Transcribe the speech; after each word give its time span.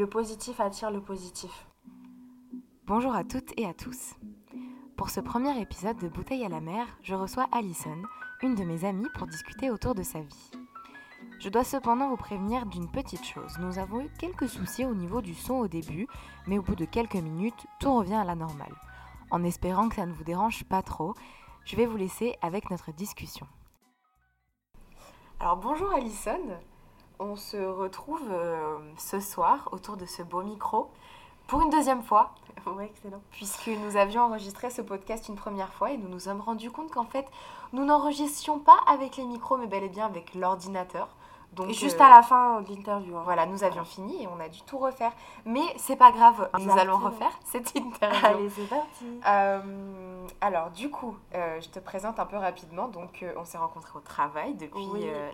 le 0.00 0.06
positif 0.06 0.60
attire 0.60 0.90
le 0.90 1.02
positif. 1.02 1.66
Bonjour 2.86 3.14
à 3.14 3.22
toutes 3.22 3.52
et 3.58 3.66
à 3.66 3.74
tous. 3.74 4.14
Pour 4.96 5.10
ce 5.10 5.20
premier 5.20 5.60
épisode 5.60 5.98
de 5.98 6.08
Bouteille 6.08 6.42
à 6.42 6.48
la 6.48 6.62
mer, 6.62 6.86
je 7.02 7.14
reçois 7.14 7.46
Alison, 7.52 7.98
une 8.40 8.54
de 8.54 8.64
mes 8.64 8.86
amies, 8.86 9.10
pour 9.14 9.26
discuter 9.26 9.68
autour 9.68 9.94
de 9.94 10.02
sa 10.02 10.20
vie. 10.20 10.50
Je 11.38 11.50
dois 11.50 11.64
cependant 11.64 12.08
vous 12.08 12.16
prévenir 12.16 12.64
d'une 12.64 12.90
petite 12.90 13.26
chose. 13.26 13.58
Nous 13.58 13.78
avons 13.78 14.00
eu 14.00 14.08
quelques 14.18 14.48
soucis 14.48 14.86
au 14.86 14.94
niveau 14.94 15.20
du 15.20 15.34
son 15.34 15.56
au 15.56 15.68
début, 15.68 16.08
mais 16.46 16.56
au 16.56 16.62
bout 16.62 16.76
de 16.76 16.86
quelques 16.86 17.16
minutes, 17.16 17.66
tout 17.78 17.94
revient 17.94 18.14
à 18.14 18.24
la 18.24 18.36
normale. 18.36 18.74
En 19.30 19.44
espérant 19.44 19.90
que 19.90 19.96
ça 19.96 20.06
ne 20.06 20.14
vous 20.14 20.24
dérange 20.24 20.64
pas 20.64 20.80
trop, 20.80 21.12
je 21.66 21.76
vais 21.76 21.84
vous 21.84 21.98
laisser 21.98 22.36
avec 22.40 22.70
notre 22.70 22.90
discussion. 22.90 23.46
Alors 25.40 25.58
bonjour 25.58 25.92
Alison, 25.92 26.58
on 27.20 27.36
se 27.36 27.58
retrouve 27.58 28.26
euh, 28.32 28.78
ce 28.96 29.20
soir 29.20 29.68
autour 29.72 29.96
de 29.96 30.06
ce 30.06 30.22
beau 30.22 30.42
micro 30.42 30.90
pour 31.46 31.60
une 31.60 31.70
deuxième 31.70 32.02
fois. 32.02 32.34
Ouais, 32.66 32.86
excellent. 32.86 33.22
Puisque 33.30 33.68
nous 33.68 33.96
avions 33.96 34.22
enregistré 34.22 34.68
ce 34.68 34.82
podcast 34.82 35.28
une 35.28 35.36
première 35.36 35.72
fois 35.72 35.92
et 35.92 35.96
nous 35.96 36.08
nous 36.08 36.18
sommes 36.18 36.42
rendus 36.42 36.70
compte 36.70 36.90
qu'en 36.90 37.06
fait, 37.06 37.26
nous 37.72 37.84
n'enregistions 37.86 38.58
pas 38.58 38.78
avec 38.86 39.16
les 39.16 39.24
micros, 39.24 39.56
mais 39.56 39.66
bel 39.66 39.82
et 39.82 39.88
bien 39.88 40.04
avec 40.04 40.34
l'ordinateur. 40.34 41.08
Donc, 41.52 41.68
et 41.68 41.72
juste 41.72 42.00
euh, 42.00 42.04
à 42.04 42.10
la 42.10 42.22
fin 42.22 42.62
de 42.62 42.68
l'interview. 42.68 43.16
Hein. 43.16 43.22
Voilà, 43.24 43.46
nous 43.46 43.64
avions 43.64 43.84
fini 43.84 44.22
et 44.22 44.28
on 44.28 44.38
a 44.40 44.48
dû 44.48 44.60
tout 44.62 44.78
refaire. 44.78 45.12
Mais 45.44 45.62
c'est 45.76 45.96
pas 45.96 46.12
grave, 46.12 46.48
nous 46.58 46.78
allons 46.78 46.98
refaire 46.98 47.32
cette 47.44 47.74
interview. 47.76 48.26
Allez, 48.26 48.50
c'est 48.50 48.68
parti. 48.68 49.20
Euh, 49.26 50.26
alors, 50.40 50.70
du 50.70 50.90
coup, 50.90 51.16
euh, 51.34 51.60
je 51.60 51.68
te 51.68 51.80
présente 51.80 52.20
un 52.20 52.26
peu 52.26 52.36
rapidement. 52.36 52.88
Donc, 52.88 53.24
on 53.36 53.44
s'est 53.44 53.58
rencontrés 53.58 53.98
au 53.98 54.00
travail 54.00 54.54
depuis 54.54 54.86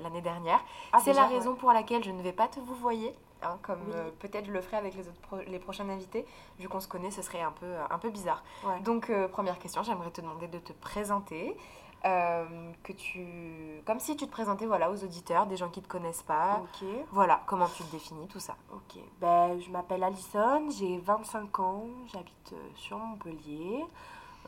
l'année 0.02 0.22
dernière. 0.22 0.60
Ah, 0.92 0.98
c'est 1.00 1.12
la 1.12 1.26
raison 1.26 1.54
pour 1.54 1.72
laquelle 1.72 2.02
je 2.02 2.10
ne 2.10 2.22
vais 2.22 2.32
pas 2.32 2.48
te 2.48 2.60
vous 2.60 2.74
voyer. 2.74 3.14
Hein, 3.42 3.58
comme 3.60 3.92
peut-être 4.18 4.46
je 4.46 4.50
le 4.50 4.62
ferai 4.62 4.78
avec 4.78 4.94
les 4.94 5.06
autres 5.06 5.20
les 5.46 5.58
prochains 5.58 5.86
invités 5.90 6.24
vu 6.58 6.70
qu'on 6.70 6.80
se 6.80 6.88
connaît 6.88 7.10
ce 7.10 7.20
serait 7.20 7.42
un 7.42 7.52
peu 7.52 7.66
un 7.90 7.98
peu 7.98 8.08
bizarre 8.08 8.42
donc 8.82 9.12
première 9.30 9.58
question 9.58 9.82
j'aimerais 9.82 10.10
te 10.10 10.22
demander 10.22 10.48
de 10.48 10.58
te 10.58 10.72
présenter 10.72 11.54
euh, 12.06 12.44
que 12.84 12.92
tu, 12.92 13.26
comme 13.84 13.98
si 13.98 14.16
tu 14.16 14.26
te 14.26 14.30
présentais 14.30 14.66
voilà 14.66 14.90
aux 14.90 15.02
auditeurs, 15.02 15.46
des 15.46 15.56
gens 15.56 15.68
qui 15.68 15.82
te 15.82 15.88
connaissent 15.88 16.22
pas. 16.22 16.62
Voilà, 17.10 17.40
comment 17.46 17.66
tu 17.66 17.82
te 17.82 17.90
définis, 17.90 18.28
tout 18.28 18.38
ça. 18.38 18.56
Ok. 18.72 19.00
Ben, 19.20 19.58
je 19.60 19.70
m'appelle 19.70 20.04
Alison, 20.04 20.70
j'ai 20.70 20.98
25 20.98 21.58
ans, 21.58 21.86
j'habite 22.12 22.52
euh, 22.52 22.68
sur 22.76 22.98
Montpellier. 22.98 23.84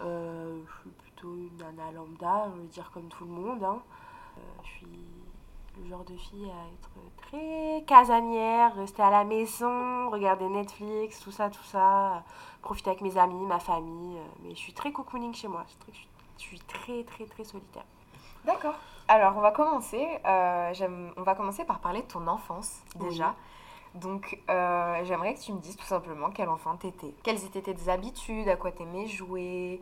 Euh, 0.03 0.61
je 0.65 0.81
suis 0.81 0.91
plutôt 0.91 1.35
une 1.37 1.57
nana 1.57 1.91
lambda, 1.93 2.45
on 2.47 2.51
veut 2.51 2.69
dire 2.69 2.91
comme 2.93 3.09
tout 3.09 3.25
le 3.25 3.31
monde. 3.31 3.65
Hein. 3.65 3.81
je 4.63 4.69
suis 4.69 4.87
le 5.83 5.89
genre 5.89 6.05
de 6.05 6.17
fille 6.17 6.51
à 6.51 6.69
être 6.75 6.91
très 7.29 7.85
casanière, 7.87 8.75
rester 8.77 9.03
à 9.03 9.11
la 9.11 9.25
maison, 9.25 10.11
regarder 10.11 10.49
Netflix, 10.49 11.19
tout 11.21 11.33
ça, 11.33 11.51
tout 11.51 11.65
ça, 11.65 12.23
profiter 12.63 12.91
avec 12.91 13.03
mes 13.03 13.17
amis, 13.17 13.47
ma 13.47 13.59
famille. 13.59 14.19
mais 14.43 14.51
je 14.51 14.61
suis 14.61 14.73
très 14.75 14.93
cocooning 14.93 15.35
chez 15.35 15.49
moi. 15.49 15.65
Je 15.67 15.73
suis 15.73 15.79
je 15.93 15.99
suis 15.99 16.09
très, 16.67 17.05
très, 17.05 17.27
très 17.27 17.45
solitaire. 17.45 17.85
D'accord. 18.45 18.75
Alors, 19.09 19.37
on 19.37 19.41
va 19.41 19.51
commencer. 19.51 20.07
Euh, 20.27 21.11
on 21.17 21.23
va 21.23 21.35
commencer 21.35 21.65
par 21.65 21.81
parler 21.81 22.03
de 22.03 22.07
ton 22.07 22.27
enfance, 22.27 22.83
déjà. 22.97 23.35
Donc, 23.95 24.39
euh, 24.51 25.05
j'aimerais 25.05 25.35
que 25.35 25.41
tu 25.41 25.53
me 25.53 25.61
dises 25.61 25.77
tout 25.77 25.87
simplement 25.87 26.31
quel 26.31 26.49
enfant 26.49 26.77
t'étais. 26.77 27.15
Quelles 27.23 27.45
étaient 27.45 27.63
tes 27.63 27.91
habitudes, 27.91 28.49
à 28.49 28.57
quoi 28.57 28.71
t'aimais 28.71 29.07
jouer, 29.07 29.81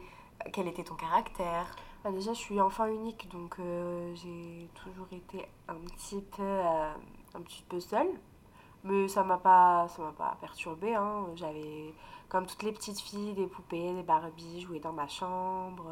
quel 0.52 0.68
était 0.68 0.84
ton 0.84 0.94
caractère? 0.94 1.74
Bah, 2.04 2.10
Déjà, 2.12 2.32
je 2.32 2.38
suis 2.38 2.60
enfant 2.60 2.86
unique, 2.86 3.28
donc 3.30 3.56
euh, 3.58 4.14
j'ai 4.14 4.68
toujours 4.74 5.08
été 5.12 5.46
un 5.68 5.74
petit 5.74 6.22
peu, 6.36 6.60
un 7.34 7.40
petit 7.42 7.64
peu 7.68 7.80
seule. 7.80 8.08
Mais 8.86 9.08
ça 9.08 9.24
m'a 9.24 9.36
pas, 9.36 9.86
ça 9.88 10.02
m'a 10.02 10.12
pas 10.12 10.36
perturbée. 10.40 10.94
Hein. 10.94 11.26
J'avais 11.34 11.92
comme 12.28 12.46
toutes 12.46 12.62
les 12.62 12.72
petites 12.72 13.00
filles, 13.00 13.34
des 13.34 13.46
poupées, 13.46 13.92
des 13.92 14.02
Barbie, 14.02 14.60
jouer 14.60 14.80
dans 14.80 14.92
ma 14.92 15.08
chambre. 15.08 15.84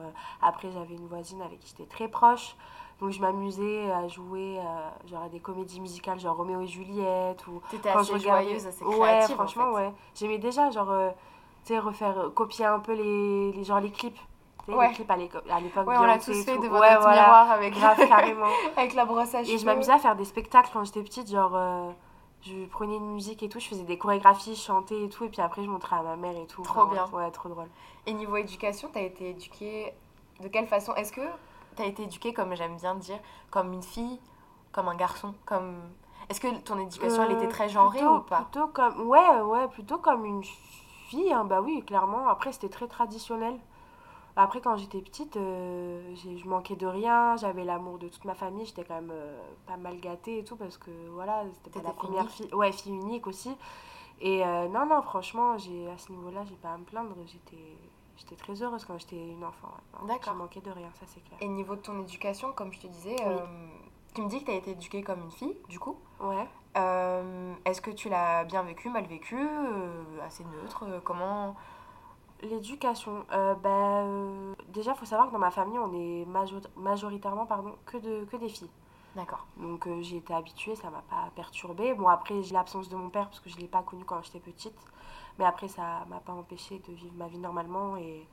Après, 0.42 0.70
j'avais 0.70 0.94
une 0.94 1.06
voisine 1.06 1.42
avec 1.42 1.60
qui 1.60 1.68
j'étais 1.68 1.88
très 1.88 2.08
proche. 2.08 2.56
Donc 3.00 3.10
je 3.10 3.20
m'amusais 3.20 3.90
à 3.90 4.06
jouer 4.08 4.58
euh, 4.58 5.08
genre 5.10 5.24
à 5.24 5.28
des 5.28 5.40
comédies 5.40 5.80
musicales 5.80 6.20
genre 6.20 6.36
Roméo 6.36 6.60
et 6.60 6.66
Juliette 6.66 7.44
ou 7.48 7.60
T'étais 7.70 7.88
assez 7.88 8.14
je 8.14 8.18
joyeuse, 8.18 8.66
assez 8.66 8.84
créative 8.84 9.00
Ouais, 9.00 9.22
franchement 9.34 9.72
ouais. 9.72 9.92
J'aimais 10.14 10.38
déjà 10.38 10.70
genre 10.70 10.90
euh, 10.90 11.10
tu 11.64 11.72
sais 11.72 11.78
refaire 11.78 12.18
euh, 12.18 12.30
copier 12.30 12.66
un 12.66 12.78
peu 12.78 12.92
les, 12.92 13.52
les 13.52 13.64
genre 13.64 13.80
les 13.80 13.90
clips. 13.90 14.18
Ouais. 14.68 14.88
Les 14.88 14.94
clips 14.94 15.10
à 15.10 15.16
l'époque 15.16 15.86
ouais, 15.86 15.98
on 15.98 16.04
l'a 16.04 16.18
tous 16.18 16.44
fait 16.44 16.56
devant 16.56 16.78
ouais, 16.78 16.94
notre 16.94 17.08
miroir 17.08 17.50
avec 17.50 17.74
grave 17.74 17.98
carrément 18.08 18.46
avec 18.76 18.94
la 18.94 19.04
brosse 19.04 19.34
à 19.34 19.42
cheveux. 19.42 19.54
Et 19.54 19.58
je 19.58 19.66
m'amusais 19.66 19.92
à 19.92 19.98
faire 19.98 20.16
des 20.16 20.24
spectacles 20.24 20.70
quand 20.72 20.84
j'étais 20.84 21.02
petite 21.02 21.30
genre 21.30 21.54
je 22.44 22.66
prenais 22.66 22.96
une 22.96 23.14
musique 23.14 23.42
et 23.42 23.48
tout, 23.48 23.58
je 23.58 23.68
faisais 23.68 23.84
des 23.84 23.98
chorégraphies, 23.98 24.54
je 24.54 24.60
chantais 24.60 25.02
et 25.02 25.08
tout, 25.08 25.24
et 25.24 25.28
puis 25.28 25.40
après 25.40 25.64
je 25.64 25.68
montrais 25.68 25.96
à 25.96 26.02
ma 26.02 26.16
mère 26.16 26.36
et 26.36 26.46
tout. 26.46 26.62
Trop 26.62 26.86
bien. 26.86 27.06
Ouais, 27.12 27.30
trop 27.30 27.48
drôle. 27.48 27.68
Et 28.06 28.12
niveau 28.12 28.36
éducation, 28.36 28.90
t'as 28.92 29.02
été 29.02 29.30
éduquée 29.30 29.92
de 30.40 30.48
quelle 30.48 30.66
façon? 30.66 30.94
Est-ce 30.94 31.12
que 31.12 31.22
t'as 31.76 31.86
été 31.86 32.02
éduquée, 32.02 32.32
comme 32.32 32.54
j'aime 32.54 32.76
bien 32.76 32.94
dire, 32.94 33.18
comme 33.50 33.72
une 33.72 33.82
fille, 33.82 34.20
comme 34.72 34.88
un 34.88 34.94
garçon, 34.94 35.34
comme... 35.46 35.80
Est-ce 36.28 36.40
que 36.40 36.48
ton 36.60 36.78
éducation, 36.78 37.22
elle 37.24 37.32
était 37.32 37.48
très 37.48 37.68
genrée 37.68 38.04
ou 38.06 38.20
pas? 38.20 38.42
Plutôt 38.42 38.68
comme... 38.68 39.08
Ouais, 39.08 39.40
ouais, 39.40 39.68
plutôt 39.68 39.98
comme 39.98 40.24
une 40.24 40.42
fille, 40.42 41.32
hein, 41.32 41.44
bah 41.44 41.60
oui, 41.60 41.82
clairement. 41.86 42.28
Après, 42.28 42.52
c'était 42.52 42.68
très 42.70 42.86
traditionnel. 42.88 43.58
Après, 44.36 44.60
quand 44.60 44.76
j'étais 44.76 45.00
petite, 45.00 45.36
euh, 45.36 46.14
je 46.16 46.48
manquais 46.48 46.74
de 46.74 46.86
rien, 46.86 47.36
j'avais 47.36 47.64
l'amour 47.64 47.98
de 47.98 48.08
toute 48.08 48.24
ma 48.24 48.34
famille, 48.34 48.66
j'étais 48.66 48.84
quand 48.84 48.96
même 48.96 49.12
euh, 49.12 49.40
pas 49.66 49.76
mal 49.76 50.00
gâtée 50.00 50.40
et 50.40 50.44
tout, 50.44 50.56
parce 50.56 50.76
que 50.76 50.90
voilà, 51.12 51.44
c'était 51.52 51.78
pas 51.78 51.86
la 51.86 51.94
première 51.94 52.28
fille. 52.28 52.52
Ouais, 52.52 52.72
fille 52.72 52.92
unique 52.92 53.28
aussi. 53.28 53.56
Et 54.20 54.44
euh, 54.44 54.66
non, 54.68 54.86
non, 54.86 55.02
franchement, 55.02 55.52
à 55.52 55.58
ce 55.58 56.10
niveau-là, 56.10 56.44
j'ai 56.48 56.56
pas 56.56 56.72
à 56.72 56.78
me 56.78 56.84
plaindre, 56.84 57.14
j'étais. 57.26 57.62
J'étais 58.16 58.36
très 58.36 58.62
heureuse 58.62 58.84
quand 58.84 58.96
j'étais 58.96 59.16
une 59.16 59.42
enfant. 59.42 59.72
D'accord. 60.06 60.34
Je 60.34 60.38
manquais 60.38 60.60
de 60.60 60.70
rien, 60.70 60.88
ça 61.00 61.04
c'est 61.04 61.20
clair. 61.24 61.36
Et 61.40 61.48
niveau 61.48 61.74
de 61.74 61.80
ton 61.80 62.00
éducation, 62.00 62.52
comme 62.52 62.72
je 62.72 62.78
te 62.78 62.86
disais, 62.86 63.16
tu 64.14 64.22
me 64.22 64.28
dis 64.28 64.38
que 64.38 64.44
tu 64.44 64.50
as 64.52 64.54
été 64.54 64.70
éduquée 64.70 65.02
comme 65.02 65.20
une 65.20 65.32
fille, 65.32 65.56
du 65.68 65.80
coup. 65.80 65.98
Ouais. 66.20 66.46
Est-ce 67.64 67.80
que 67.80 67.90
tu 67.90 68.08
l'as 68.08 68.44
bien 68.44 68.62
vécu, 68.62 68.88
mal 68.88 69.04
vécu, 69.06 69.36
assez 70.24 70.44
neutre 70.44 70.84
Comment 71.02 71.56
L'éducation, 72.44 73.24
euh, 73.32 73.54
ben, 73.54 73.70
euh, 73.70 74.54
déjà, 74.68 74.92
il 74.92 74.96
faut 74.98 75.06
savoir 75.06 75.28
que 75.28 75.32
dans 75.32 75.38
ma 75.38 75.50
famille, 75.50 75.78
on 75.78 75.92
est 75.94 76.26
majoritairement 76.76 77.46
pardon, 77.46 77.74
que, 77.86 77.96
de, 77.96 78.24
que 78.26 78.36
des 78.36 78.48
filles. 78.50 78.70
D'accord. 79.16 79.46
Donc 79.56 79.86
euh, 79.86 80.02
j'ai 80.02 80.16
été 80.16 80.34
habituée, 80.34 80.74
ça 80.74 80.90
m'a 80.90 81.02
pas 81.02 81.30
perturbée. 81.34 81.94
Bon, 81.94 82.08
après, 82.08 82.42
j'ai 82.42 82.52
l'absence 82.52 82.88
de 82.88 82.96
mon 82.96 83.08
père 83.08 83.28
parce 83.28 83.40
que 83.40 83.48
je 83.48 83.56
ne 83.56 83.62
l'ai 83.62 83.68
pas 83.68 83.82
connu 83.82 84.04
quand 84.04 84.20
j'étais 84.22 84.40
petite. 84.40 84.78
Mais 85.38 85.44
après, 85.44 85.68
ça 85.68 86.04
m'a 86.10 86.20
pas 86.20 86.32
empêché 86.32 86.80
de 86.86 86.92
vivre 86.92 87.14
ma 87.16 87.28
vie 87.28 87.38
normalement 87.38 87.96
et, 87.96 88.26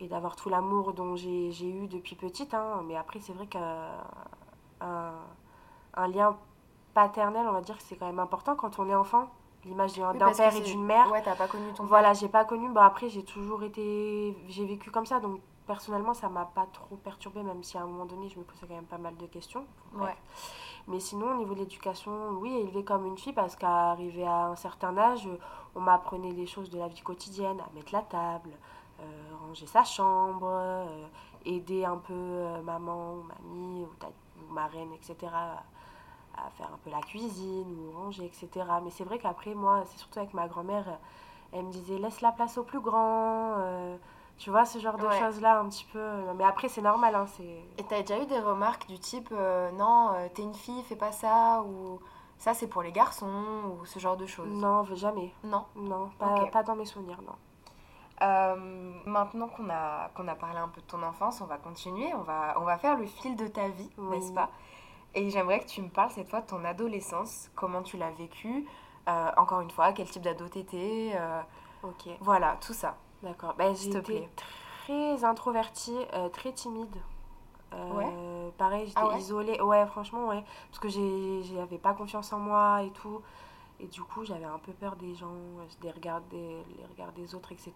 et 0.00 0.08
d'avoir 0.08 0.34
tout 0.36 0.48
l'amour 0.48 0.92
dont 0.92 1.14
j'ai 1.16 1.50
eu 1.68 1.86
depuis 1.86 2.16
petite. 2.16 2.52
Hein. 2.54 2.82
Mais 2.86 2.96
après, 2.96 3.20
c'est 3.20 3.32
vrai 3.32 3.46
qu'un 3.46 3.90
un 4.80 6.08
lien 6.08 6.36
paternel, 6.94 7.46
on 7.46 7.52
va 7.52 7.60
dire 7.60 7.76
que 7.76 7.82
c'est 7.82 7.96
quand 7.96 8.06
même 8.06 8.18
important 8.18 8.56
quand 8.56 8.78
on 8.78 8.88
est 8.88 8.94
enfant 8.94 9.30
l'image 9.64 9.94
d'un 9.94 10.32
père 10.32 10.54
et 10.54 10.60
d'une 10.60 10.84
mère. 10.84 11.10
Ouais, 11.10 11.22
t'as 11.22 11.36
pas 11.36 11.48
connu 11.48 11.72
ton 11.74 11.84
Voilà, 11.84 12.12
j'ai 12.12 12.28
pas 12.28 12.44
connu. 12.44 12.68
Bah, 12.70 12.84
après, 12.84 13.08
j'ai 13.08 13.24
toujours 13.24 13.62
été. 13.62 14.36
J'ai 14.48 14.64
vécu 14.64 14.90
comme 14.90 15.06
ça, 15.06 15.20
donc 15.20 15.40
personnellement, 15.66 16.14
ça 16.14 16.28
m'a 16.28 16.46
pas 16.46 16.66
trop 16.72 16.96
perturbée, 16.96 17.42
même 17.42 17.62
si 17.62 17.78
à 17.78 17.82
un 17.82 17.86
moment 17.86 18.06
donné, 18.06 18.28
je 18.28 18.38
me 18.38 18.44
posais 18.44 18.66
quand 18.66 18.74
même 18.74 18.84
pas 18.84 18.98
mal 18.98 19.16
de 19.16 19.26
questions. 19.26 19.64
Ouais. 19.94 20.16
Mais 20.88 20.98
sinon, 20.98 21.32
au 21.32 21.36
niveau 21.36 21.54
de 21.54 21.60
l'éducation, 21.60 22.30
oui, 22.40 22.52
élevée 22.56 22.82
comme 22.82 23.06
une 23.06 23.18
fille, 23.18 23.32
parce 23.32 23.54
qu'arrivé 23.54 24.26
à 24.26 24.46
un 24.46 24.56
certain 24.56 24.96
âge, 24.98 25.28
on 25.74 25.80
m'apprenait 25.80 26.32
les 26.32 26.46
choses 26.46 26.70
de 26.70 26.78
la 26.78 26.88
vie 26.88 27.02
quotidienne, 27.02 27.60
à 27.60 27.68
mettre 27.74 27.92
la 27.92 28.02
table, 28.02 28.50
euh, 29.00 29.04
ranger 29.46 29.66
sa 29.66 29.84
chambre, 29.84 30.48
euh, 30.50 31.06
aider 31.44 31.84
un 31.84 31.98
peu 31.98 32.12
euh, 32.14 32.62
maman 32.62 33.14
ou 33.14 33.22
mamie 33.22 33.84
ou, 33.84 33.88
ou 34.42 34.52
marraine, 34.52 34.92
etc 34.92 35.28
à 35.32 35.62
faire 36.56 36.66
un 36.72 36.78
peu 36.84 36.90
la 36.90 37.00
cuisine 37.00 37.66
ou 37.78 37.96
ranger, 37.96 38.24
etc. 38.24 38.48
Mais 38.82 38.90
c'est 38.90 39.04
vrai 39.04 39.18
qu'après, 39.18 39.54
moi, 39.54 39.82
c'est 39.86 39.98
surtout 39.98 40.18
avec 40.18 40.34
ma 40.34 40.48
grand-mère, 40.48 40.98
elle 41.52 41.64
me 41.64 41.72
disait 41.72 41.98
laisse 41.98 42.20
la 42.20 42.32
place 42.32 42.58
au 42.58 42.62
plus 42.62 42.80
grand. 42.80 43.54
Euh, 43.58 43.96
tu 44.38 44.50
vois, 44.50 44.64
ce 44.64 44.78
genre 44.78 44.96
de 44.96 45.08
choses-là, 45.10 45.60
un 45.60 45.68
petit 45.68 45.86
peu. 45.92 46.02
Mais 46.36 46.44
après, 46.44 46.68
c'est 46.68 46.80
normal. 46.80 47.14
Hein, 47.14 47.26
Et 47.76 47.84
t'as 47.84 48.00
déjà 48.00 48.22
eu 48.22 48.26
des 48.26 48.38
remarques 48.38 48.86
du 48.86 48.98
type 48.98 49.28
euh, 49.32 49.70
non, 49.72 50.12
euh, 50.14 50.28
t'es 50.32 50.42
une 50.42 50.54
fille, 50.54 50.82
fais 50.84 50.96
pas 50.96 51.12
ça 51.12 51.62
ou 51.62 52.00
ça 52.38 52.54
c'est 52.54 52.68
pour 52.68 52.82
les 52.82 52.90
garçons 52.92 53.26
ou 53.26 53.84
ce 53.84 53.98
genre 53.98 54.16
de 54.16 54.24
choses? 54.24 54.48
Non, 54.48 54.84
jamais. 54.94 55.30
Non 55.44 55.66
Non, 55.76 56.10
pas, 56.18 56.46
pas 56.46 56.62
dans 56.62 56.74
mes 56.74 56.86
souvenirs, 56.86 57.20
non. 57.20 57.34
maintenant 59.04 59.48
qu'on 59.48 59.68
a, 59.68 60.08
qu'on 60.14 60.26
a 60.26 60.34
parlé 60.34 60.58
un 60.58 60.68
peu 60.68 60.80
de 60.80 60.86
ton 60.86 61.02
enfance, 61.02 61.42
on 61.42 61.46
va 61.46 61.58
continuer, 61.58 62.14
on 62.14 62.22
va, 62.22 62.54
on 62.58 62.64
va 62.64 62.78
faire 62.78 62.96
le 62.96 63.04
fil 63.04 63.36
de 63.36 63.46
ta 63.46 63.68
vie, 63.68 63.90
n'est-ce 63.98 64.32
pas? 64.32 64.48
Et 65.14 65.30
j'aimerais 65.30 65.60
que 65.60 65.66
tu 65.66 65.82
me 65.82 65.88
parles 65.88 66.10
cette 66.10 66.28
fois 66.28 66.40
de 66.40 66.46
ton 66.46 66.64
adolescence, 66.64 67.50
comment 67.54 67.82
tu 67.82 67.96
l'as 67.96 68.10
vécu, 68.12 68.66
euh, 69.08 69.30
encore 69.36 69.60
une 69.60 69.70
fois, 69.70 69.92
quel 69.92 70.08
type 70.08 70.22
d'ado 70.22 70.48
t'étais, 70.48 71.12
euh, 71.14 71.40
ok. 71.82 72.10
voilà, 72.20 72.56
tout 72.60 72.72
ça. 72.72 72.96
D'accord, 73.22 73.54
ben, 73.54 73.74
j'étais 73.74 74.28
très 74.84 75.24
introvertie, 75.24 75.96
euh, 76.14 76.28
très 76.28 76.52
timide. 76.52 76.96
ouais. 77.72 78.52
Pareil, 78.58 78.86
j'étais 78.88 79.00
ah 79.00 79.16
isolée. 79.16 79.60
Ouais, 79.60 79.86
franchement, 79.86 80.28
ouais. 80.28 80.44
Parce 80.70 80.80
que 80.80 80.88
j'avais 80.88 81.78
pas 81.78 81.94
confiance 81.94 82.32
en 82.32 82.38
moi 82.38 82.82
et 82.82 82.90
tout. 82.90 83.22
Et 83.78 83.86
du 83.86 84.02
coup, 84.02 84.24
j'avais 84.24 84.44
un 84.44 84.58
peu 84.58 84.72
peur 84.72 84.96
des 84.96 85.14
gens, 85.14 85.32
des 85.80 85.90
regards 85.90 86.20
des, 86.22 86.62
les 86.76 86.84
regards 86.90 87.12
des 87.12 87.34
autres, 87.34 87.52
etc. 87.52 87.72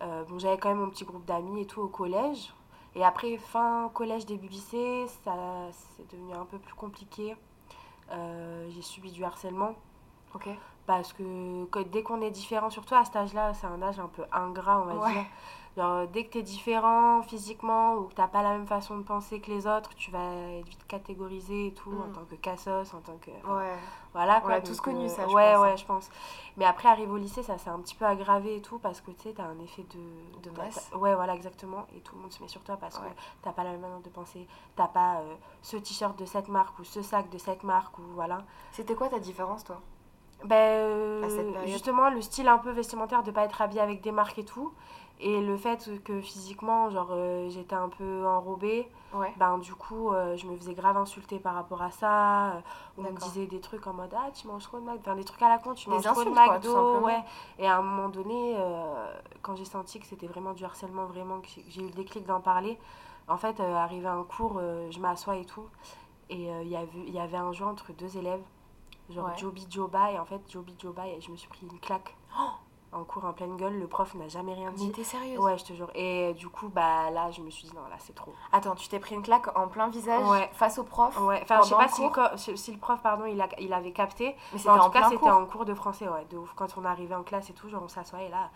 bon, 0.00 0.38
j'avais 0.38 0.58
quand 0.58 0.68
même 0.68 0.80
mon 0.80 0.90
petit 0.90 1.04
groupe 1.04 1.24
d'amis 1.24 1.62
et 1.62 1.66
tout 1.66 1.80
au 1.80 1.88
collège. 1.88 2.52
Et 2.94 3.04
après, 3.04 3.36
fin 3.36 3.90
collège, 3.94 4.26
début 4.26 4.48
lycée, 4.48 5.06
ça 5.24 5.34
c'est 5.96 6.10
devenu 6.10 6.34
un 6.34 6.44
peu 6.44 6.58
plus 6.58 6.74
compliqué. 6.74 7.36
j'ai 8.10 8.82
subi 8.82 9.12
du 9.12 9.24
harcèlement. 9.24 9.74
Parce 10.86 11.12
que, 11.12 11.82
dès 11.90 12.02
qu'on 12.02 12.22
est 12.22 12.30
différent, 12.30 12.70
surtout 12.70 12.94
à 12.94 13.04
cet 13.04 13.16
âge-là, 13.16 13.52
c'est 13.54 13.66
un 13.66 13.82
âge 13.82 13.98
un 14.00 14.08
peu 14.08 14.24
ingrat, 14.32 14.80
on 14.80 14.84
va 14.86 15.10
dire. 15.10 15.24
Genre, 15.78 16.08
dès 16.08 16.24
que 16.24 16.32
tu 16.32 16.38
es 16.38 16.42
différent 16.42 17.22
physiquement 17.22 17.94
ou 17.94 18.04
que 18.06 18.14
tu 18.14 18.28
pas 18.32 18.42
la 18.42 18.50
même 18.50 18.66
façon 18.66 18.98
de 18.98 19.04
penser 19.04 19.40
que 19.40 19.48
les 19.48 19.64
autres, 19.64 19.94
tu 19.94 20.10
vas 20.10 20.34
être 20.58 20.66
vite 20.66 20.84
catégorisé 20.88 21.68
et 21.68 21.72
tout, 21.72 21.92
en 21.92 22.08
mm. 22.08 22.12
tant 22.14 22.24
que 22.28 22.34
cassos, 22.34 22.92
en 22.94 22.98
tant 22.98 23.16
que. 23.18 23.30
Ouais. 23.30 23.76
Voilà 24.12 24.40
quoi. 24.40 24.54
On 24.54 24.56
a 24.56 24.60
tous 24.60 24.80
connu 24.80 25.04
euh, 25.04 25.08
ça, 25.08 25.28
je 25.28 25.32
ouais, 25.32 25.52
pense. 25.52 25.62
Ouais, 25.62 25.70
hein. 25.70 25.76
je 25.76 25.84
pense. 25.84 26.10
Mais 26.56 26.64
après, 26.64 26.88
arrive 26.88 27.12
au 27.12 27.16
lycée, 27.16 27.44
ça 27.44 27.58
s'est 27.58 27.70
un 27.70 27.78
petit 27.78 27.94
peu 27.94 28.06
aggravé 28.06 28.56
et 28.56 28.60
tout, 28.60 28.80
parce 28.80 29.00
que 29.00 29.12
tu 29.12 29.22
sais, 29.22 29.34
tu 29.34 29.40
as 29.40 29.44
un 29.44 29.58
effet 29.60 29.84
de. 29.94 30.50
De 30.50 30.56
masse. 30.56 30.90
Ouais, 30.96 31.14
voilà, 31.14 31.36
exactement. 31.36 31.86
Et 31.96 32.00
tout 32.00 32.16
le 32.16 32.22
monde 32.22 32.32
se 32.32 32.42
met 32.42 32.48
sur 32.48 32.62
toi 32.62 32.76
parce 32.76 32.98
que 32.98 33.06
tu 33.44 33.52
pas 33.52 33.62
la 33.62 33.70
même 33.70 33.80
manière 33.80 34.00
de 34.00 34.08
penser. 34.08 34.48
Tu 34.76 34.82
pas 34.92 35.18
euh, 35.20 35.34
ce 35.62 35.76
t-shirt 35.76 36.18
de 36.18 36.24
cette 36.24 36.48
marque 36.48 36.76
ou 36.80 36.84
ce 36.84 37.02
sac 37.02 37.30
de 37.30 37.38
cette 37.38 37.62
marque 37.62 37.96
ou 38.00 38.02
voilà. 38.16 38.38
C'était 38.72 38.96
quoi 38.96 39.08
ta 39.08 39.20
différence, 39.20 39.62
toi? 39.62 39.80
Ben, 40.44 40.56
euh, 40.56 41.66
justement, 41.66 42.10
le 42.10 42.20
style 42.20 42.48
un 42.48 42.58
peu 42.58 42.70
vestimentaire 42.70 43.22
de 43.22 43.30
pas 43.30 43.44
être 43.44 43.60
habillé 43.60 43.80
avec 43.80 44.00
des 44.00 44.12
marques 44.12 44.38
et 44.38 44.44
tout. 44.44 44.72
Et 45.20 45.40
le 45.40 45.56
fait 45.56 45.90
que 46.04 46.20
physiquement, 46.20 46.90
genre, 46.90 47.08
euh, 47.10 47.48
j'étais 47.50 47.74
un 47.74 47.88
peu 47.88 48.26
enrobée, 48.26 48.88
ben 49.36 49.58
du 49.58 49.74
coup, 49.74 50.12
euh, 50.12 50.36
je 50.36 50.46
me 50.46 50.56
faisais 50.56 50.74
grave 50.74 50.96
insulter 50.96 51.40
par 51.40 51.54
rapport 51.54 51.82
à 51.82 51.90
ça. 51.90 52.62
on 52.96 53.02
me 53.02 53.10
disait 53.10 53.46
des 53.46 53.60
trucs 53.60 53.86
en 53.86 53.94
mode 53.94 54.14
Ah, 54.16 54.30
tu 54.32 54.46
manges 54.46 54.64
trop 54.64 54.78
de 54.78 54.84
McDo? 54.84 55.00
Enfin, 55.00 55.16
des 55.16 55.24
trucs 55.24 55.42
à 55.42 55.48
la 55.48 55.58
con, 55.58 55.74
tu 55.74 55.90
manges 55.90 56.04
trop 56.04 56.24
de 56.24 56.30
McDo? 56.30 57.00
ouais. 57.04 57.24
Et 57.58 57.66
à 57.66 57.78
un 57.78 57.82
moment 57.82 58.08
donné, 58.08 58.56
quand 59.42 59.56
j'ai 59.56 59.64
senti 59.64 59.98
que 59.98 60.06
c'était 60.06 60.28
vraiment 60.28 60.52
du 60.52 60.64
harcèlement, 60.64 61.06
vraiment, 61.06 61.40
que 61.40 61.48
j'ai 61.68 61.82
eu 61.82 61.86
le 61.86 61.92
déclic 61.94 62.24
d'en 62.24 62.40
parler, 62.40 62.78
en 63.26 63.38
fait, 63.38 63.58
arrivé 63.60 64.06
à 64.06 64.12
un 64.14 64.24
cours, 64.24 64.60
je 64.90 64.98
m'assois 65.00 65.36
et 65.36 65.44
tout. 65.44 65.66
Et 66.30 66.44
il 66.62 66.68
y 66.68 66.76
avait, 66.76 67.10
y 67.10 67.18
avait 67.18 67.38
un 67.38 67.52
jeu 67.52 67.64
entre 67.64 67.92
deux 67.92 68.16
élèves 68.16 68.42
genre 69.10 69.36
Joby 69.36 69.66
Joba 69.70 70.12
et 70.12 70.18
en 70.18 70.24
fait 70.24 70.40
Joby 70.50 70.74
Joba 70.78 71.06
et 71.08 71.20
je 71.20 71.30
me 71.30 71.36
suis 71.36 71.48
pris 71.48 71.66
une 71.66 71.78
claque 71.80 72.14
oh 72.38 72.50
en 72.92 73.04
cours 73.04 73.24
en 73.24 73.32
pleine 73.32 73.56
gueule 73.56 73.78
le 73.78 73.86
prof 73.86 74.14
n'a 74.14 74.28
jamais 74.28 74.54
rien 74.54 74.70
dit. 74.72 74.86
mais 74.86 74.92
t'es 74.92 75.04
sérieuse 75.04 75.38
ouais 75.38 75.58
je 75.58 75.64
te 75.64 75.72
jure. 75.72 75.90
Et 75.94 76.34
du 76.34 76.48
coup 76.48 76.68
bah 76.68 77.10
là 77.10 77.30
je 77.30 77.40
me 77.42 77.50
suis 77.50 77.68
dit 77.68 77.74
non 77.74 77.82
là 77.88 77.96
c'est 77.98 78.14
trop. 78.14 78.32
Attends 78.52 78.74
tu 78.74 78.88
t'es 78.88 78.98
pris 78.98 79.14
une 79.14 79.22
claque 79.22 79.56
en 79.56 79.68
plein 79.68 79.88
visage 79.88 80.48
face 80.52 80.78
au 80.78 80.84
prof 80.84 81.18
ouais. 81.20 81.40
Enfin 81.42 81.60
je 81.62 81.68
sais 81.68 81.74
pas 81.74 81.88
si 81.88 82.02
le, 82.50 82.56
si 82.56 82.72
le, 82.72 82.78
prof 82.78 83.00
pardon 83.02 83.26
il, 83.26 83.40
a, 83.40 83.48
il 83.58 83.72
avait 83.72 83.92
capté. 83.92 84.34
Mais 84.52 84.58
c'était 84.58 84.70
en, 84.70 84.86
tout 84.86 84.90
cas 84.90 85.08
c'était 85.10 85.30
en 85.30 85.44
cours 85.46 85.64
de 85.64 85.74
français 85.74 86.08
ouais 86.08 86.26
de 86.30 86.38
ouf. 86.38 86.52
Quand 86.56 86.76
on 86.78 86.84
arrivait 86.84 87.14
en 87.14 87.22
classe 87.22 87.50
et 87.50 87.52
tout 87.54 87.68
genre 87.68 87.82
on 87.84 87.88
s'assoit 87.88 88.22
et 88.22 88.28
là 88.28 88.50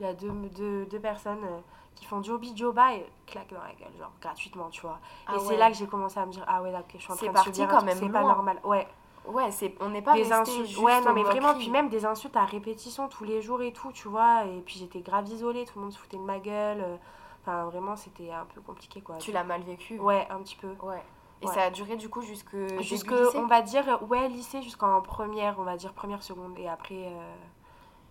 il 0.00 0.06
y 0.06 0.08
a 0.08 0.14
deux, 0.14 0.30
deux, 0.54 0.84
deux 0.86 1.00
personnes 1.00 1.44
euh, 1.44 1.58
qui 1.94 2.04
font 2.04 2.22
Joby 2.22 2.54
Joba 2.54 2.94
et 2.94 3.06
claque 3.26 3.52
dans 3.52 3.62
la 3.62 3.72
gueule 3.72 3.96
genre 3.98 4.12
gratuitement 4.20 4.68
tu 4.68 4.82
vois. 4.82 4.98
Ah 5.26 5.36
et 5.36 5.38
c'est 5.38 5.56
là 5.56 5.70
que 5.70 5.76
j'ai 5.76 5.86
commencé 5.86 6.18
à 6.18 6.26
me 6.26 6.32
dire 6.32 6.44
ah 6.48 6.60
ouais 6.60 6.72
là 6.72 6.82
je 6.92 6.98
suis 6.98 7.12
en 7.12 7.16
train 7.16 7.32
de 7.32 7.38
subir 7.38 7.68
quand 7.68 7.84
même 7.84 7.96
c'est 7.96 8.08
pas 8.08 8.22
normal. 8.22 8.58
Ouais 8.64 8.86
Ouais, 9.28 9.50
c'est 9.50 9.74
on 9.80 9.90
n'est 9.90 10.02
pas 10.02 10.14
des 10.14 10.32
insultes. 10.32 10.76
ouais, 10.78 11.00
non 11.00 11.12
mais 11.12 11.22
vraiment 11.22 11.54
puis 11.54 11.70
même 11.70 11.88
des 11.88 12.04
insultes 12.04 12.36
à 12.36 12.44
répétition 12.44 13.08
tous 13.08 13.24
les 13.24 13.42
jours 13.42 13.62
et 13.62 13.72
tout, 13.72 13.92
tu 13.92 14.08
vois, 14.08 14.44
et 14.44 14.60
puis 14.64 14.76
j'étais 14.78 15.00
grave 15.00 15.28
isolée, 15.28 15.64
tout 15.64 15.72
le 15.76 15.82
monde 15.82 15.92
se 15.92 15.98
foutait 15.98 16.16
de 16.16 16.22
ma 16.22 16.38
gueule. 16.38 16.80
Euh, 16.80 16.96
enfin 17.42 17.64
vraiment, 17.64 17.96
c'était 17.96 18.30
un 18.30 18.46
peu 18.54 18.60
compliqué 18.60 19.00
quoi. 19.00 19.16
Tu 19.16 19.32
l'as 19.32 19.44
mal 19.44 19.62
vécu 19.62 19.98
Ouais, 19.98 20.26
un 20.30 20.38
petit 20.38 20.56
peu. 20.56 20.74
Ouais. 20.82 21.02
Et 21.42 21.46
ça 21.48 21.64
a 21.64 21.70
duré 21.70 21.96
du 21.96 22.08
coup 22.08 22.22
jusque 22.22 22.56
jusque 22.80 23.12
on 23.34 23.46
va 23.46 23.60
dire 23.60 23.98
ouais, 24.08 24.28
lycée 24.28 24.62
jusqu'en 24.62 25.00
première, 25.02 25.56
on 25.58 25.64
va 25.64 25.76
dire 25.76 25.92
première 25.92 26.22
seconde 26.22 26.58
et 26.58 26.66
après 26.66 26.94
euh, 26.94 27.34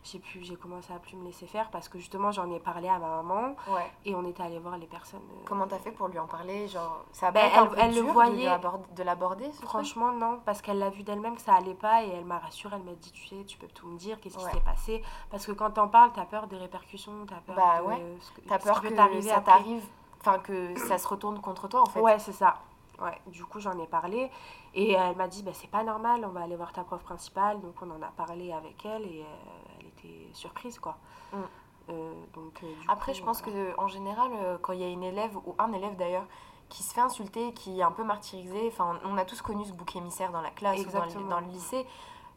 j'ai 0.05 0.19
pu 0.19 0.43
j'ai 0.43 0.55
commencé 0.55 0.93
à 0.93 0.99
plus 0.99 1.15
me 1.15 1.25
laisser 1.25 1.47
faire 1.47 1.69
parce 1.71 1.89
que 1.89 1.97
justement 1.97 2.31
j'en 2.31 2.49
ai 2.51 2.59
parlé 2.59 2.87
à 2.87 2.99
ma 2.99 3.21
maman. 3.21 3.55
Ouais. 3.67 3.91
et 4.05 4.15
on 4.15 4.23
était 4.25 4.43
allé 4.43 4.59
voir 4.59 4.77
les 4.77 4.85
personnes 4.85 5.21
euh, 5.31 5.43
comment 5.45 5.67
t'as 5.67 5.79
fait 5.79 5.91
pour 5.91 6.07
lui 6.07 6.19
en 6.19 6.27
parler 6.27 6.67
genre 6.67 7.03
ça 7.11 7.27
a 7.27 7.31
ben, 7.31 7.49
elle, 7.53 7.79
elle 7.79 7.95
le 7.95 8.01
voyait. 8.01 8.49
de 8.95 9.03
l'aborder 9.03 9.51
franchement 9.63 10.11
non 10.11 10.39
parce 10.45 10.61
qu'elle 10.61 10.79
l'a 10.79 10.89
vu 10.89 11.03
d'elle-même 11.03 11.35
que 11.35 11.41
ça 11.41 11.55
allait 11.55 11.73
pas 11.73 12.03
et 12.03 12.09
elle 12.09 12.25
m'a 12.25 12.39
rassurée 12.39 12.75
elle 12.77 12.83
m'a 12.83 12.93
dit 12.93 13.11
tu 13.11 13.25
sais 13.25 13.43
tu 13.45 13.57
peux 13.57 13.67
tout 13.67 13.87
me 13.87 13.97
dire 13.97 14.19
qu'est-ce 14.19 14.37
qui 14.37 14.43
s'est 14.43 14.59
passé? 14.59 15.01
Parce 15.29 15.45
que 15.45 15.51
quand 15.51 15.71
t'en 15.71 15.87
parles 15.87 16.11
t'as 16.13 16.25
peur 16.25 16.47
des 16.47 16.57
répercussions 16.57 17.25
t'as 17.27 17.37
peur 17.37 17.55
bah, 17.55 17.83
ouais. 17.83 18.17
t'as 18.47 18.59
peur 18.59 18.81
que, 18.81 19.21
ça 19.21 19.41
t'arrive 19.41 19.83
enfin 20.21 20.39
que 20.39 20.77
ça 20.79 20.97
se 20.97 21.07
retourne 21.07 21.39
contre 21.39 21.67
toi 21.67 21.81
en 21.81 21.85
fait. 21.85 21.99
Ouais 21.99 22.19
c'est 22.19 22.33
ça. 22.33 22.55
Ouais, 23.01 23.19
du 23.27 23.43
coup 23.43 23.59
j'en 23.59 23.77
ai 23.79 23.87
parlé 23.87 24.31
et 24.73 24.93
elle 24.93 25.15
m'a 25.15 25.27
dit 25.27 25.43
bah, 25.43 25.51
c'est 25.53 25.69
pas 25.69 25.83
normal, 25.83 26.23
on 26.25 26.29
va 26.29 26.41
aller 26.41 26.55
voir 26.55 26.71
ta 26.71 26.83
prof 26.83 27.01
principale. 27.03 27.59
Donc 27.61 27.75
on 27.81 27.91
en 27.91 28.01
a 28.01 28.11
parlé 28.15 28.53
avec 28.53 28.85
elle 28.85 29.03
et 29.03 29.21
euh, 29.21 29.74
surprise 30.33 30.79
quoi. 30.79 30.97
Mm. 31.33 31.37
Euh, 31.89 32.13
donc, 32.33 32.61
euh, 32.63 32.67
Après, 32.87 33.13
je 33.13 33.23
pense 33.23 33.41
que 33.41 33.79
en 33.79 33.87
général, 33.87 34.31
euh, 34.33 34.57
quand 34.61 34.73
il 34.73 34.79
y 34.79 34.83
a 34.83 34.89
une 34.89 35.03
élève, 35.03 35.35
ou 35.37 35.55
un 35.59 35.71
élève 35.73 35.95
d'ailleurs, 35.95 36.25
qui 36.69 36.81
se 36.81 36.93
fait 36.93 37.01
insulter, 37.01 37.53
qui 37.53 37.79
est 37.79 37.83
un 37.83 37.91
peu 37.91 38.03
martyrisé, 38.03 38.67
enfin, 38.67 38.99
on 39.05 39.17
a 39.17 39.25
tous 39.25 39.41
connu 39.41 39.65
ce 39.65 39.71
bouc 39.71 39.95
émissaire 39.95 40.31
dans 40.31 40.41
la 40.41 40.49
classe 40.49 40.79
ou 40.79 40.89
dans 41.29 41.39
le, 41.39 41.47
lycée. 41.47 41.85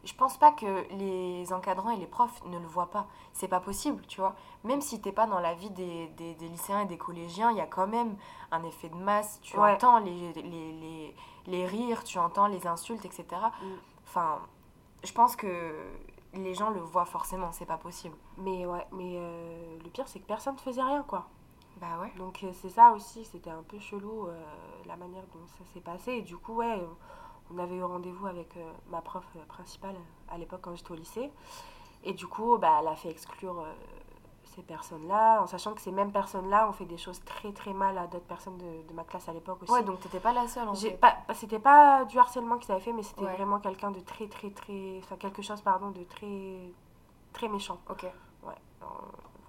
Je 0.05 0.13
pense 0.13 0.37
pas 0.37 0.51
que 0.51 0.87
les 0.93 1.51
encadrants 1.51 1.89
et 1.89 1.97
les 1.97 2.05
profs 2.05 2.41
ne 2.45 2.57
le 2.57 2.67
voient 2.67 2.89
pas. 2.89 3.07
C'est 3.33 3.49
pas 3.49 3.59
possible, 3.59 4.05
tu 4.07 4.21
vois. 4.21 4.35
Même 4.63 4.81
si 4.81 5.01
t'es 5.01 5.11
pas 5.11 5.25
dans 5.25 5.39
la 5.39 5.55
vie 5.55 5.71
des, 5.71 6.07
des, 6.15 6.35
lycéens 6.47 6.81
et 6.81 6.85
des 6.85 6.97
collégiens, 6.97 7.51
il 7.51 7.57
y 7.57 7.61
a 7.61 7.65
quand 7.65 7.87
même 7.87 8.15
un 8.51 8.63
effet 8.63 8.87
de 8.87 8.95
masse. 8.95 9.39
Tu 9.41 9.57
entends 9.57 9.99
les, 9.99 10.31
les, 10.33 10.43
les, 10.43 11.15
les, 11.47 11.65
rires, 11.65 12.03
tu 12.03 12.17
entends 12.17 12.47
les 12.47 12.65
insultes, 12.65 13.03
etc. 13.03 13.25
Mm. 13.31 13.65
Enfin, 14.05 14.39
je 15.03 15.11
pense 15.11 15.35
que 15.35 15.73
les 16.33 16.53
gens 16.53 16.69
le 16.69 16.79
voient 16.79 17.05
forcément, 17.05 17.51
c'est 17.51 17.65
pas 17.65 17.77
possible. 17.77 18.15
Mais 18.37 18.65
ouais, 18.65 18.85
mais 18.91 19.13
euh, 19.15 19.77
le 19.83 19.89
pire 19.89 20.07
c'est 20.07 20.19
que 20.19 20.27
personne 20.27 20.55
ne 20.55 20.59
faisait 20.59 20.81
rien 20.81 21.03
quoi. 21.03 21.27
Bah 21.81 21.99
ouais. 22.01 22.11
Donc 22.17 22.43
euh, 22.43 22.51
c'est 22.53 22.69
ça 22.69 22.91
aussi, 22.91 23.25
c'était 23.25 23.49
un 23.49 23.63
peu 23.63 23.79
chelou 23.79 24.27
euh, 24.27 24.41
la 24.85 24.95
manière 24.95 25.23
dont 25.33 25.47
ça 25.47 25.63
s'est 25.73 25.79
passé. 25.79 26.11
Et 26.13 26.21
du 26.21 26.37
coup, 26.37 26.55
ouais, 26.55 26.81
on 27.53 27.57
avait 27.57 27.75
eu 27.75 27.83
rendez-vous 27.83 28.27
avec 28.27 28.57
ma 28.91 29.01
prof 29.01 29.25
principale 29.47 29.95
à 30.29 30.37
l'époque 30.37 30.61
quand 30.61 30.75
j'étais 30.75 30.91
au 30.91 30.95
lycée. 30.95 31.31
Et 32.03 32.13
du 32.13 32.27
coup, 32.27 32.57
bah, 32.57 32.79
elle 32.81 32.87
a 32.87 32.95
fait 32.95 33.09
exclure 33.09 33.65
ces 34.55 34.61
personnes-là, 34.61 35.41
en 35.41 35.47
sachant 35.47 35.73
que 35.73 35.81
ces 35.81 35.91
mêmes 35.91 36.11
personnes-là 36.11 36.67
ont 36.69 36.73
fait 36.73 36.85
des 36.85 36.97
choses 36.97 37.23
très 37.23 37.51
très 37.51 37.73
mal 37.73 37.97
à 37.97 38.07
d'autres 38.07 38.25
personnes 38.25 38.57
de, 38.57 38.87
de, 38.87 38.93
ma 38.93 39.03
classe 39.03 39.27
à 39.29 39.33
l'époque 39.33 39.63
aussi. 39.63 39.71
Ouais, 39.71 39.83
donc 39.83 39.99
t'étais 39.99 40.19
pas 40.19 40.33
la 40.33 40.47
seule 40.47 40.67
en 40.67 40.75
fait. 40.75 40.97
Pas, 40.97 41.17
c'était 41.33 41.59
pas 41.59 42.05
du 42.05 42.17
harcèlement 42.17 42.57
qu'ils 42.57 42.71
avaient 42.71 42.81
fait, 42.81 42.93
mais 42.93 43.03
c'était 43.03 43.25
vraiment 43.25 43.59
quelqu'un 43.59 43.91
de 43.91 43.99
très 43.99 44.27
très 44.27 44.49
très. 44.49 44.99
Enfin, 44.99 45.17
quelque 45.17 45.41
chose, 45.41 45.61
pardon, 45.61 45.91
de 45.91 46.03
très 46.03 46.71
très 47.33 47.47
méchant. 47.47 47.79
Ok. 47.89 48.05
Ouais. 48.43 48.55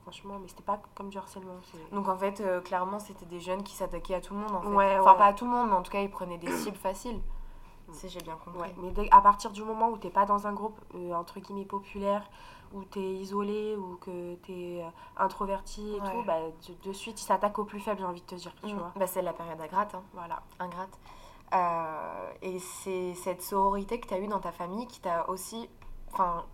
franchement, 0.02 0.38
mais 0.40 0.48
c'était 0.48 0.62
pas 0.62 0.80
comme 0.94 1.08
du 1.08 1.18
harcèlement. 1.18 1.60
Donc 1.92 2.08
en 2.08 2.16
fait, 2.16 2.40
euh, 2.40 2.60
clairement, 2.60 2.98
c'était 2.98 3.26
des 3.26 3.40
jeunes 3.40 3.62
qui 3.62 3.74
s'attaquaient 3.74 4.14
à 4.14 4.20
tout 4.20 4.34
le 4.34 4.40
monde 4.40 4.54
en 4.54 4.60
fait. 4.60 4.68
Ouais, 4.68 4.98
enfin, 4.98 5.14
pas 5.14 5.26
à 5.26 5.32
tout 5.32 5.44
le 5.44 5.50
monde, 5.50 5.68
mais 5.68 5.76
en 5.76 5.82
tout 5.82 5.92
cas, 5.92 6.00
ils 6.00 6.10
prenaient 6.10 6.38
des 6.38 6.50
cibles 6.52 6.76
faciles. 6.76 7.20
Si 7.92 8.08
j'ai 8.08 8.20
bien 8.20 8.36
compris. 8.36 8.72
mais 8.78 9.08
à 9.10 9.20
partir 9.20 9.50
du 9.50 9.64
moment 9.64 9.88
où 9.88 9.98
t'es 9.98 10.10
pas 10.10 10.24
dans 10.24 10.46
un 10.46 10.52
groupe 10.52 10.78
euh, 10.94 11.12
entre 11.12 11.40
guillemets 11.40 11.64
populaire, 11.64 12.22
où 12.72 12.84
tu 12.84 12.98
es 13.00 13.14
isolé 13.14 13.76
ou 13.76 13.96
que 13.96 14.36
tu 14.36 14.52
es 14.52 14.82
euh, 14.82 14.88
introverti 15.16 15.96
et 15.96 15.98
tout, 15.98 16.22
bah, 16.26 16.38
de, 16.84 16.92
suite, 16.92 17.20
il 17.20 17.24
s'attaque 17.24 17.58
au 17.58 17.64
plus 17.64 17.80
faible, 17.80 18.00
j'ai 18.00 18.06
envie 18.06 18.20
de 18.20 18.26
te 18.26 18.34
dire. 18.34 18.52
Tu 18.64 18.74
mm. 18.74 18.78
vois. 18.78 18.92
Bah, 18.96 19.06
c'est 19.06 19.22
la 19.22 19.32
période 19.32 19.60
ingrate. 19.60 19.94
Hein. 19.94 20.02
Voilà. 20.12 20.42
Ingrate. 20.58 20.98
Euh, 21.52 22.30
et 22.42 22.58
c'est 22.60 23.14
cette 23.14 23.42
sororité 23.42 23.98
que 23.98 24.06
tu 24.06 24.14
as 24.14 24.18
eue 24.18 24.28
dans 24.28 24.38
ta 24.38 24.52
famille 24.52 24.86
qui 24.86 25.00
t'a 25.00 25.28
aussi. 25.28 25.68
Enfin, 26.12 26.44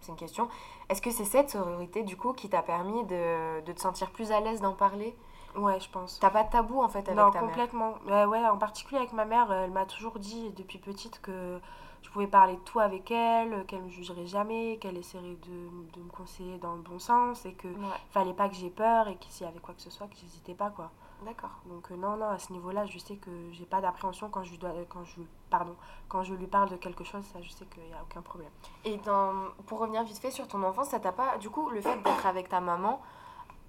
c'est 0.00 0.10
une 0.12 0.16
question. 0.16 0.48
Est-ce 0.88 1.02
que 1.02 1.10
c'est 1.10 1.24
cette 1.24 1.50
sororité, 1.50 2.02
du 2.02 2.16
coup, 2.16 2.32
qui 2.32 2.48
t'a 2.48 2.62
permis 2.62 3.04
de, 3.04 3.60
de, 3.60 3.72
te 3.72 3.80
sentir 3.80 4.10
plus 4.10 4.30
à 4.30 4.40
l'aise 4.40 4.60
d'en 4.60 4.74
parler? 4.74 5.16
Ouais, 5.56 5.78
je 5.80 5.90
pense. 5.90 6.18
T'as 6.20 6.30
pas 6.30 6.44
de 6.44 6.50
tabou 6.50 6.82
en 6.82 6.88
fait 6.88 7.00
avec 7.00 7.16
non, 7.16 7.30
ta 7.30 7.40
complètement. 7.40 7.94
mère 8.06 8.28
ouais, 8.28 8.46
en 8.46 8.56
particulier 8.56 8.98
avec 8.98 9.12
ma 9.12 9.24
mère, 9.24 9.52
elle 9.52 9.70
m'a 9.70 9.84
toujours 9.84 10.18
dit 10.18 10.50
depuis 10.52 10.78
petite 10.78 11.20
que 11.20 11.60
je 12.02 12.10
pouvais 12.10 12.26
parler 12.26 12.54
de 12.54 12.60
tout 12.60 12.80
avec 12.80 13.10
elle, 13.10 13.64
qu'elle 13.66 13.82
me 13.82 13.88
jugerait 13.88 14.26
jamais, 14.26 14.78
qu'elle 14.80 14.96
essaierait 14.98 15.36
de, 15.46 15.92
de, 15.94 16.02
me 16.02 16.10
conseiller 16.10 16.58
dans 16.58 16.74
le 16.74 16.82
bon 16.82 16.98
sens 16.98 17.46
et 17.46 17.54
que 17.54 17.68
ne 17.68 17.88
fallait 18.10 18.34
pas 18.34 18.48
que 18.48 18.54
j'ai 18.54 18.70
peur 18.70 19.08
et 19.08 19.16
que 19.16 19.24
s'il 19.28 19.46
y 19.46 19.48
avait 19.48 19.60
quoi 19.60 19.74
que 19.74 19.80
ce 19.80 19.90
soit, 19.90 20.08
que 20.08 20.16
j'hésitais 20.16 20.54
pas 20.54 20.70
quoi. 20.70 20.90
D'accord. 21.24 21.60
Donc 21.66 21.90
euh, 21.90 21.96
non 21.96 22.16
non, 22.16 22.26
à 22.26 22.38
ce 22.38 22.52
niveau-là, 22.52 22.84
je 22.86 22.98
sais 22.98 23.16
que 23.16 23.30
j'ai 23.52 23.64
pas 23.64 23.80
d'appréhension 23.80 24.28
quand 24.28 24.42
je 24.42 24.56
dois 24.56 24.72
quand 24.88 25.04
je 25.04 25.22
pardon, 25.50 25.76
quand 26.08 26.24
je 26.24 26.34
lui 26.34 26.46
parle 26.46 26.70
de 26.70 26.76
quelque 26.76 27.04
chose, 27.04 27.24
ça 27.32 27.40
je 27.40 27.50
sais 27.50 27.64
qu'il 27.66 27.88
y 27.88 27.92
a 27.92 28.02
aucun 28.02 28.22
problème. 28.22 28.50
Et 28.84 28.96
dans, 28.98 29.32
pour 29.66 29.78
revenir 29.78 30.02
vite 30.02 30.18
fait 30.18 30.32
sur 30.32 30.48
ton 30.48 30.62
enfance, 30.64 30.88
ça 30.88 30.98
t'a 30.98 31.12
pas 31.12 31.38
du 31.38 31.50
coup 31.50 31.70
le 31.70 31.80
fait 31.80 32.02
d'être 32.02 32.26
avec 32.26 32.48
ta 32.48 32.60
maman 32.60 33.00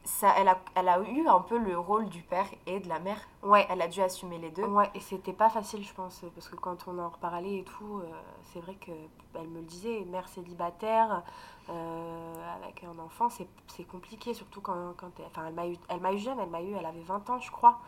ça, 0.04 0.34
elle, 0.38 0.48
a, 0.48 0.58
elle 0.76 0.90
a 0.90 1.00
eu 1.00 1.28
un 1.28 1.40
peu 1.40 1.58
le 1.58 1.78
rôle 1.78 2.10
du 2.10 2.22
père 2.22 2.46
et 2.68 2.80
de 2.80 2.90
la 2.90 3.00
mère. 3.00 3.20
Ouais. 3.42 3.66
Elle 3.70 3.82
a 3.82 3.88
dû 3.88 4.02
assumer 4.02 4.38
les 4.38 4.52
deux. 4.52 4.66
Ouais, 4.66 4.90
et 4.96 5.00
c'était 5.00 5.34
pas 5.34 5.50
facile, 5.50 5.84
je 5.84 5.94
pense, 5.94 6.22
parce 6.36 6.50
que 6.50 6.56
quand 6.56 6.88
on 6.88 7.00
en 7.00 7.10
reparlait 7.10 7.60
et 7.60 7.64
tout, 7.64 8.00
euh, 8.00 8.12
c'est 8.52 8.60
vrai 8.60 8.76
qu'elle 8.76 9.48
me 9.48 9.60
le 9.60 9.66
disait, 9.66 10.06
mère 10.06 10.28
célibataire, 10.28 11.24
euh, 11.70 12.56
avec 12.62 12.84
un 12.84 13.00
enfant, 13.00 13.30
c'est 13.30 13.84
compliqué, 13.86 14.34
surtout 14.34 14.62
quand, 14.62 14.94
quand 14.98 15.12
elle, 15.20 15.26
enfin, 15.28 15.46
elle 15.48 15.54
m'a 15.54 15.68
eu, 15.68 15.78
elle 15.88 16.16
eu 16.16 16.20
jeune, 16.20 16.40
elle 16.40 16.50
m'a 16.50 16.62
eu, 16.62 16.74
elle 16.74 16.86
avait 16.86 17.02
20 17.02 17.30
ans, 17.30 17.40
je 17.40 17.52
crois. 17.52 17.80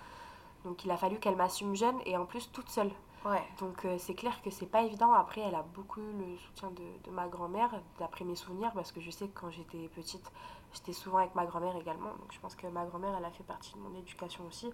Donc 0.64 0.84
il 0.84 0.92
a 0.92 0.98
fallu 0.98 1.20
qu'elle 1.20 1.36
m'assume 1.36 1.76
jeune 1.76 1.98
et 2.06 2.18
en 2.18 2.26
plus 2.26 2.52
toute 2.52 2.70
seule. 2.70 2.92
Ouais. 3.26 3.44
Donc 3.60 3.86
c'est 3.98 4.14
clair 4.14 4.42
que 4.42 4.50
c'est 4.50 4.68
pas 4.68 4.84
évident. 4.84 5.12
Après, 5.14 5.42
elle 5.42 5.56
a 5.56 5.64
beaucoup 5.64 6.00
le 6.00 6.38
soutien 6.38 6.70
de, 6.72 6.84
de 7.04 7.12
ma 7.12 7.28
grand-mère, 7.28 7.82
d'après 8.00 8.24
mes 8.24 8.36
souvenirs, 8.36 8.72
parce 8.74 8.92
que 8.92 9.02
je 9.02 9.12
sais 9.12 9.28
que 9.28 9.40
quand 9.40 9.50
j'étais 9.50 9.88
petite, 9.90 10.32
j'étais 10.74 10.94
souvent 10.94 11.18
avec 11.18 11.34
ma 11.36 11.46
grand-mère 11.46 11.76
également. 11.76 12.12
Donc 12.20 12.32
je 12.32 12.40
pense 12.40 12.56
que 12.56 12.68
ma 12.68 12.86
grand-mère, 12.86 13.16
elle 13.18 13.26
a 13.26 13.32
fait 13.32 13.44
partie 13.44 13.74
de 13.74 13.80
mon 13.80 13.94
éducation 13.96 14.46
aussi. 14.48 14.72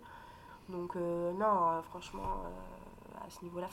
Donc 0.70 0.96
non, 0.96 1.81
franchement, 1.89 2.43
à 3.25 3.29
ce 3.29 3.41
niveau-là, 3.43 3.67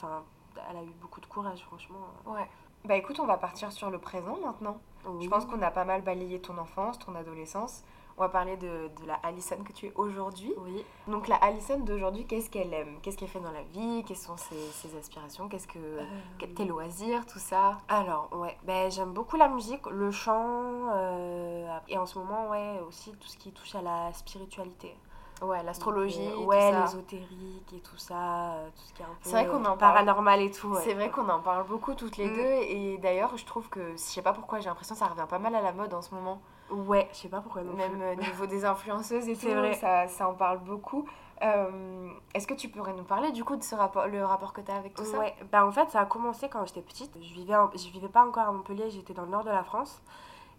elle 0.69 0.77
a 0.77 0.83
eu 0.83 0.93
beaucoup 1.01 1.21
de 1.21 1.25
courage, 1.27 1.61
franchement. 1.65 2.07
Ouais. 2.25 2.49
Bah 2.85 2.95
écoute, 2.95 3.19
on 3.19 3.25
va 3.25 3.37
partir 3.37 3.73
sur 3.73 3.89
le 3.89 3.99
présent 3.99 4.37
maintenant. 4.39 4.79
Je 5.19 5.27
pense 5.27 5.45
qu'on 5.45 5.61
a 5.61 5.71
pas 5.71 5.83
mal 5.83 6.01
balayé 6.01 6.39
ton 6.39 6.57
enfance, 6.57 6.97
ton 6.99 7.13
adolescence. 7.15 7.83
On 8.19 8.23
va 8.23 8.29
parler 8.29 8.57
de, 8.57 8.67
de 9.01 9.07
la 9.07 9.13
Alison 9.23 9.55
que 9.65 9.71
tu 9.71 9.85
es 9.85 9.93
aujourd'hui. 9.95 10.53
Oui. 10.57 10.83
Donc 11.07 11.29
la 11.29 11.37
Alison 11.37 11.79
d'aujourd'hui, 11.79 12.25
qu'est-ce 12.25 12.49
qu'elle 12.49 12.73
aime? 12.73 12.99
Qu'est-ce 13.01 13.17
qu'elle 13.17 13.29
fait 13.29 13.39
dans 13.39 13.53
la 13.53 13.61
vie? 13.61 14.03
Quelles 14.05 14.17
sont 14.17 14.35
ses, 14.35 14.59
ses 14.73 14.93
aspirations? 14.97 15.47
Qu'est-ce 15.47 15.69
que 15.69 15.79
euh... 15.79 16.45
tes 16.53 16.65
loisirs, 16.65 17.25
tout 17.25 17.39
ça? 17.39 17.77
Alors 17.87 18.27
ouais, 18.33 18.57
ben 18.63 18.91
j'aime 18.91 19.13
beaucoup 19.13 19.37
la 19.37 19.47
musique, 19.47 19.85
le 19.85 20.11
chant 20.11 20.89
euh, 20.91 21.79
et 21.87 21.97
en 21.97 22.05
ce 22.05 22.19
moment 22.19 22.49
ouais 22.49 22.81
aussi 22.85 23.13
tout 23.13 23.27
ce 23.29 23.37
qui 23.37 23.53
touche 23.53 23.73
à 23.75 23.81
la 23.81 24.11
spiritualité. 24.11 24.97
Ouais, 25.41 25.63
l'astrologie, 25.63 26.19
euh, 26.33 26.43
ouais, 26.43 26.73
l'ésotérique 26.73 27.71
et 27.73 27.79
tout 27.79 27.95
ça, 27.95 28.51
euh, 28.51 28.67
tout 28.75 28.83
ce 28.85 28.93
qui 28.93 29.01
est 29.01 29.05
un 29.05 29.15
peu 29.23 29.29
vrai 29.29 29.47
qu'on 29.47 29.63
en 29.63 29.77
paranormal 29.77 30.41
et 30.41 30.51
tout. 30.51 30.75
C'est 30.83 30.93
vrai 30.93 31.09
qu'on 31.09 31.29
en 31.29 31.39
parle 31.39 31.65
beaucoup 31.65 31.93
toutes 31.93 32.17
les 32.17 32.29
mm. 32.29 32.35
deux 32.35 32.41
et 32.41 32.97
d'ailleurs 32.97 33.37
je 33.37 33.45
trouve 33.45 33.69
que, 33.69 33.93
je 33.93 33.97
sais 33.97 34.21
pas 34.21 34.33
pourquoi, 34.33 34.59
j'ai 34.59 34.67
l'impression 34.67 34.95
que 34.95 34.99
ça 34.99 35.07
revient 35.07 35.27
pas 35.29 35.39
mal 35.39 35.55
à 35.55 35.61
la 35.61 35.71
mode 35.71 35.93
en 35.93 36.01
ce 36.01 36.13
moment. 36.13 36.41
Ouais, 36.71 37.09
je 37.11 37.17
sais 37.17 37.29
pas 37.29 37.41
pourquoi. 37.41 37.63
Même 37.63 38.01
au 38.01 38.21
niveau 38.21 38.45
des 38.45 38.65
influenceuses 38.65 39.27
et 39.27 39.35
tout, 39.37 39.47
vrai. 39.47 39.73
Ça, 39.73 40.07
ça 40.07 40.29
en 40.29 40.33
parle 40.33 40.59
beaucoup. 40.59 41.07
Euh, 41.41 42.09
est-ce 42.33 42.47
que 42.47 42.53
tu 42.53 42.67
pourrais 42.67 42.93
nous 42.93 43.03
parler 43.03 43.31
du 43.31 43.43
coup 43.43 43.55
de 43.55 43.63
ce 43.63 43.73
rapport, 43.73 44.07
le 44.07 44.25
rapport 44.25 44.51
que 44.51 44.61
tu 44.61 44.71
as 44.71 44.75
avec 44.75 44.93
tout 44.93 45.05
ça? 45.05 45.19
Ouais, 45.19 45.33
bah 45.51 45.65
en 45.65 45.71
fait 45.71 45.89
ça 45.89 46.01
a 46.01 46.05
commencé 46.05 46.49
quand 46.49 46.65
j'étais 46.65 46.81
petite. 46.81 47.11
Je 47.21 47.33
vivais, 47.33 47.53
je 47.75 47.89
vivais 47.89 48.09
pas 48.09 48.25
encore 48.25 48.47
à 48.47 48.51
Montpellier, 48.51 48.89
j'étais 48.89 49.13
dans 49.13 49.23
le 49.23 49.29
nord 49.29 49.45
de 49.45 49.49
la 49.49 49.63
France. 49.63 50.01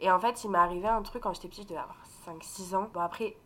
Et 0.01 0.11
en 0.11 0.19
fait 0.19 0.43
il 0.43 0.51
m'est 0.51 0.59
arrivé 0.59 0.89
un 0.89 1.03
truc 1.03 1.23
quand 1.23 1.35
j'étais 1.35 1.49
petite, 1.49 1.65
je 1.65 1.75
devais 1.75 1.81
avoir 1.81 1.99
5-6 2.27 2.75
ans. 2.77 2.89
Bon 2.95 3.01
après 3.01 3.37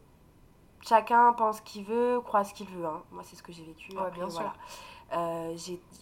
chacun 0.85 1.33
pense 1.33 1.61
qu'il 1.61 1.85
veut, 1.85 2.21
croit 2.21 2.45
ce 2.45 2.55
qu'il 2.55 2.69
veut. 2.69 2.87
Hein. 2.87 3.03
Moi, 3.11 3.23
c'est 3.25 3.37
ce 3.37 3.43
que 3.43 3.53
j'ai 3.53 3.65
vécu. 3.65 3.93
bien 4.15 4.29
sûr. 4.29 4.53
Euh, 5.13 5.57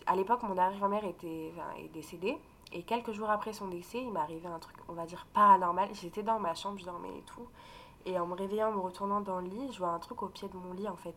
à 0.07 0.17
l'époque, 0.17 0.43
mon 0.43 0.57
arrière-grand-mère 0.57 1.05
était, 1.05 1.53
est 1.79 1.89
décédée. 1.93 2.39
Et 2.73 2.83
quelques 2.83 3.13
jours 3.13 3.31
après 3.31 3.53
son 3.53 3.69
décès, 3.69 3.99
il 4.03 4.13
m'est 4.13 4.21
arrivé 4.21 4.49
un 4.49 4.59
truc, 4.59 4.77
on 4.89 4.95
va 4.95 5.05
dire, 5.05 5.27
paranormal. 5.35 5.91
J'étais 5.93 6.23
dans 6.23 6.39
ma 6.39 6.55
chambre, 6.55 6.79
je 6.79 6.85
dormais 6.85 7.19
et 7.19 7.23
tout. 7.23 7.47
Et 8.07 8.19
en 8.19 8.27
me 8.27 8.35
réveillant, 8.35 8.69
en 8.69 8.73
me 8.73 8.81
retournant 8.81 9.21
dans 9.21 9.41
le 9.41 9.49
lit, 9.49 9.73
je 9.73 9.79
vois 9.79 9.91
un 9.91 9.99
truc 9.99 10.23
au 10.23 10.29
pied 10.29 10.49
de 10.49 10.57
mon 10.57 10.73
lit, 10.73 10.89
en 10.89 10.97
fait 10.97 11.17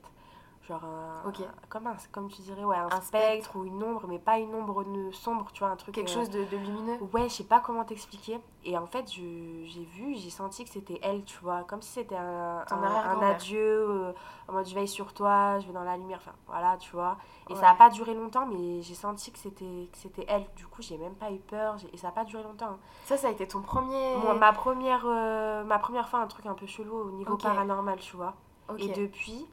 genre 0.67 0.84
un, 0.84 1.31
comme 1.69 1.88
un 1.88 1.95
comme 2.12 2.29
tu 2.29 2.41
dirais 2.41 2.63
ouais 2.63 2.75
un, 2.75 3.01
spectre, 3.01 3.55
ou 3.55 3.65
une 3.65 3.84
ombre 3.84 4.05
mais 4.07 4.19
pas 4.19 4.39
une 4.39 4.53
ombre 4.53 4.84
sombre 5.12 5.51
tu 5.53 5.60
vois 5.60 5.69
un 5.69 5.75
truc 5.75 5.95
quelque 5.95 6.10
chose 6.10 6.29
de, 6.29 6.43
de, 6.45 6.57
lumineux. 6.57 6.98
Ouais 7.13 7.29
je 7.29 7.36
sais 7.36 7.43
pas 7.43 7.60
comment 7.60 7.84
t'expliquer. 7.84 8.39
Et 8.63 8.77
en 8.77 8.88
fait 8.88 9.07
j'ai 9.12 9.84
vu 9.93 10.15
j'ai 10.15 10.29
senti 10.29 10.63
que 10.63 10.69
c'était 10.69 11.00
elle 11.03 11.24
tu 11.24 11.38
vois 11.39 11.63
comme 11.63 11.81
si 11.81 11.91
c'était 11.91 12.15
un, 12.15 12.65
un, 12.69 13.22
adieu 13.22 13.60
euh, 13.60 14.13
en 14.48 14.53
mode 14.53 14.67
je 14.67 14.74
veille 14.74 14.88
sur 14.88 15.13
toi 15.13 15.60
je 15.60 15.67
vais 15.67 15.74
dans 15.74 15.84
la 15.84 15.98
lumière 15.98 16.19
enfin 16.22 16.36
voilà 16.48 16.77
tu 16.77 16.91
vois. 16.91 17.17
Et 17.50 17.55
ça 17.55 17.69
a 17.69 17.75
pas 17.75 17.89
duré 17.89 18.15
longtemps 18.15 18.48
mais 18.48 18.81
j'ai 18.81 18.95
senti 18.95 19.31
que 19.31 19.39
c'était 19.39 19.89
que 19.91 19.98
c'était 19.98 20.25
elle. 20.27 20.45
Du 20.55 20.65
coup 20.65 20.81
j'ai 20.81 20.98
même 20.98 21.15
pas 21.15 21.31
eu 21.31 21.39
peur 21.39 21.75
et 21.93 21.98
ça 21.98 22.07
a 22.07 22.12
pas 22.12 22.24
duré 22.24 22.43
longtemps 22.43 22.72
hein. 22.72 22.79
ça 23.05 23.17
ça 23.17 23.27
a 23.27 23.31
été 23.31 23.48
ton 23.48 23.62
premier 23.62 24.15
ma 24.39 24.51
première 24.51 25.05
euh, 25.05 25.63
ma 25.63 25.77
première 25.77 26.10
fois 26.10 26.19
un 26.19 26.27
truc 26.27 26.45
un 26.48 26.53
peu 26.53 26.65
chelou 26.65 26.95
au 26.95 27.12
niveau 27.12 27.38
paranormal 27.38 28.00
tu 28.00 28.15
vois. 28.15 28.34
Et 28.79 28.89
depuis 28.89 29.45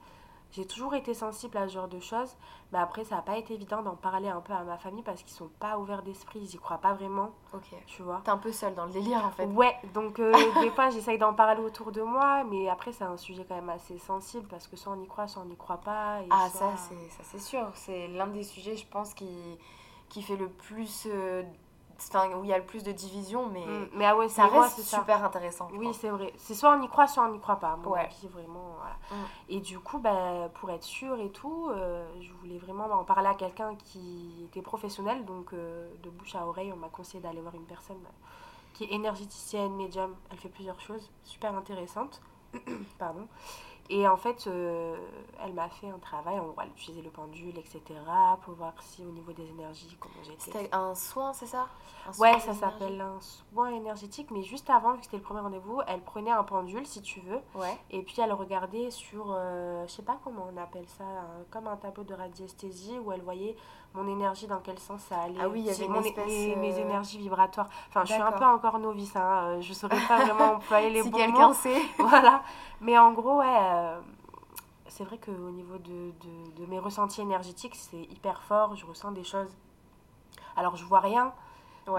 j'ai 0.53 0.67
toujours 0.67 0.95
été 0.95 1.15
sensible 1.15 1.57
à 1.57 1.67
ce 1.67 1.73
genre 1.75 1.89
de 1.89 1.99
choses, 1.99 2.37
mais 2.73 2.79
après, 2.79 3.05
ça 3.05 3.17
n'a 3.17 3.23
pas 3.23 3.39
été 3.39 3.55
évident 3.55 3.83
d'en 3.83 3.97
parler 3.97 4.29
un 4.29 4.41
peu 4.41 4.53
à 4.53 4.63
ma 4.65 4.77
famille 4.77 5.03
parce 5.03 5.23
qu'ils 5.23 5.33
sont 5.33 5.51
pas 5.59 5.79
ouverts 5.79 6.03
d'esprit, 6.03 6.41
ils 6.41 6.55
y 6.55 6.59
croient 6.59 6.79
pas 6.79 6.93
vraiment. 6.93 7.31
Ok. 7.55 7.75
Tu 7.87 8.03
vois 8.03 8.21
T'es 8.23 8.31
un 8.31 8.37
peu 8.39 8.53
seule 8.53 8.75
dans 8.75 8.85
le 8.85 8.93
délire 8.93 9.25
en 9.25 9.31
fait. 9.31 9.47
Ouais, 9.47 9.75
donc 9.95 10.19
euh, 10.19 10.31
des 10.61 10.71
fois, 10.71 10.91
j'essaye 10.91 11.17
d'en 11.17 11.33
parler 11.33 11.63
autour 11.63 11.91
de 11.91 12.03
moi, 12.03 12.45
mais 12.45 12.69
après, 12.69 12.93
c'est 12.93 13.05
un 13.05 13.17
sujet 13.17 13.47
quand 13.49 13.55
même 13.55 13.71
assez 13.71 13.99
sensible 13.99 14.47
parce 14.49 14.69
que 14.69 14.77
soit 14.77 14.93
on 14.93 15.03
y 15.03 15.07
croit, 15.09 15.27
soit 15.27 15.43
on 15.43 15.47
n'y 15.47 15.57
croit 15.57 15.79
pas. 15.79 16.21
ah, 16.31 16.49
ça, 16.51 16.75
c'est 17.23 17.41
sûr. 17.41 17.71
C'est 17.75 18.09
l'un 18.09 18.27
des 18.27 18.43
sujets, 18.43 18.77
je 18.77 18.87
pense, 18.87 19.15
qui, 19.15 19.59
qui 20.11 20.21
fait 20.23 20.37
le 20.37 20.49
plus. 20.49 21.09
Euh, 21.11 21.43
enfin 22.09 22.35
où 22.37 22.45
il 22.45 22.51
y 22.51 22.53
a 22.53 22.59
le 22.59 22.65
plus 22.65 22.83
de 22.83 22.93
division 22.93 23.47
mais 23.47 23.65
mm. 23.65 23.89
mais 23.95 24.07
ah 24.07 24.17
ouais 24.17 24.29
ça 24.29 24.47
reste 24.47 24.81
super 24.83 25.25
intéressant 25.25 25.69
oui 25.75 25.93
c'est 25.93 26.09
vrai 26.09 26.33
c'est 26.37 26.55
soit 26.55 26.77
on 26.77 26.83
y 26.83 26.89
croit 26.89 27.07
soit 27.07 27.25
on 27.25 27.33
n'y 27.33 27.41
croit 27.41 27.57
pas 27.57 27.77
mon 27.77 27.91
ouais. 27.91 28.09
vraiment 28.31 28.77
voilà. 28.79 28.97
Mm. 29.11 29.27
et 29.51 29.61
du 29.61 29.79
coup 29.79 29.99
bah, 29.99 30.49
pour 30.55 30.71
être 30.71 30.85
sûr 30.85 31.19
et 31.21 31.31
tout 31.31 31.69
euh, 31.71 32.05
je 32.21 32.33
voulais 32.33 32.59
vraiment 32.59 32.87
en 32.87 33.05
parler 33.05 33.29
à 33.29 33.35
quelqu'un 33.35 33.75
qui 33.77 34.45
était 34.45 34.63
professionnel 34.63 35.25
donc 35.25 35.53
euh, 35.53 35.91
de 36.03 36.11
bouche 36.11 36.35
à 36.35 36.47
oreille 36.47 36.73
on 36.73 36.79
m'a 36.79 36.89
conseillé 36.89 37.23
d'aller 37.23 37.41
voir 37.41 37.55
une 37.55 37.67
personne 37.67 38.01
qui 38.73 38.85
est 38.85 38.93
énergéticienne 38.93 39.75
médium 39.75 40.15
elle 40.31 40.39
fait 40.39 40.49
plusieurs 40.49 40.81
choses 40.81 41.11
super 41.25 41.55
intéressantes 41.55 42.21
pardon 42.99 43.27
et 43.89 44.07
en 44.07 44.17
fait, 44.17 44.47
euh, 44.47 44.97
elle 45.45 45.53
m'a 45.53 45.69
fait 45.69 45.89
un 45.89 45.99
travail, 45.99 46.39
on 46.41 46.53
va 46.53 46.67
utiliser 46.67 47.03
le 47.03 47.11
pendule, 47.11 47.59
etc., 47.59 47.81
pour 48.43 48.55
voir 48.55 48.75
si 48.81 49.05
au 49.05 49.11
niveau 49.11 49.33
des 49.33 49.49
énergies, 49.51 49.97
comment 49.99 50.15
j'étais. 50.23 50.41
C'était 50.41 50.69
un 50.73 50.95
soin, 50.95 51.33
c'est 51.33 51.47
ça? 51.47 51.67
Ouais, 52.19 52.39
ça 52.41 52.55
s'appelle 52.55 53.01
un 53.01 53.21
soin 53.21 53.71
énergétique, 53.71 54.31
mais 54.31 54.43
juste 54.43 54.71
avant, 54.71 54.93
vu 54.93 54.99
que 54.99 55.05
c'était 55.05 55.19
le 55.19 55.23
premier 55.23 55.41
rendez-vous, 55.41 55.81
elle 55.87 56.01
prenait 56.01 56.31
un 56.31 56.45
pendule, 56.45 56.87
si 56.87 57.03
tu 57.03 57.21
veux, 57.21 57.41
ouais. 57.55 57.79
et 57.91 58.03
puis 58.03 58.17
elle 58.21 58.33
regardait 58.33 58.91
sur, 58.91 59.33
euh, 59.37 59.87
je 59.87 59.93
sais 59.93 60.03
pas 60.03 60.19
comment 60.25 60.49
on 60.53 60.57
appelle 60.57 60.89
ça, 60.89 61.05
comme 61.51 61.67
un 61.67 61.77
tableau 61.77 62.05
de 62.05 62.15
radiesthésie, 62.15 62.99
où 62.99 63.13
elle 63.13 63.23
voyait 63.23 63.57
mon 63.95 64.09
énergie, 64.09 64.47
dans 64.47 64.61
quel 64.61 64.79
sens 64.79 65.01
ça 65.03 65.23
allait. 65.23 65.39
Ah 65.41 65.49
oui, 65.49 65.61
il 65.61 65.67
y 65.67 65.71
avait 65.71 65.89
mon, 65.89 66.03
espèce, 66.03 66.27
mes, 66.27 66.75
euh, 66.75 66.81
énergies 66.81 67.19
vibratoires. 67.19 67.69
Enfin, 67.89 68.05
je 68.05 68.13
suis 68.13 68.23
un 68.23 68.33
peu 68.33 68.45
encore 68.45 68.79
novice, 68.79 69.15
hein, 69.17 69.61
je 69.61 69.73
saurais 69.73 70.01
pas 70.09 70.17
vraiment 70.25 70.55
employer 70.55 70.91
les 70.91 71.03
si 71.03 71.11
bons 71.11 71.19
quelqu'un 71.19 71.53
sait. 71.53 71.83
voilà. 71.99 72.43
Mais 72.81 72.99
en 72.99 73.13
gros, 73.13 73.39
ouais, 73.39 73.47
euh, 73.47 74.01
c'est 74.89 75.05
vrai 75.05 75.19
qu'au 75.19 75.51
niveau 75.51 75.77
de, 75.79 76.13
de, 76.21 76.63
de, 76.63 76.67
mes 76.67 76.79
ressentis 76.79 77.21
énergétiques, 77.21 77.77
c'est 77.77 78.03
hyper 78.03 78.43
fort. 78.43 78.75
Je 78.77 78.87
ressens 78.87 79.13
des 79.13 79.25
choses. 79.25 79.55
Alors, 80.57 80.77
je 80.77 80.85
vois 80.85 81.01
rien, 81.01 81.33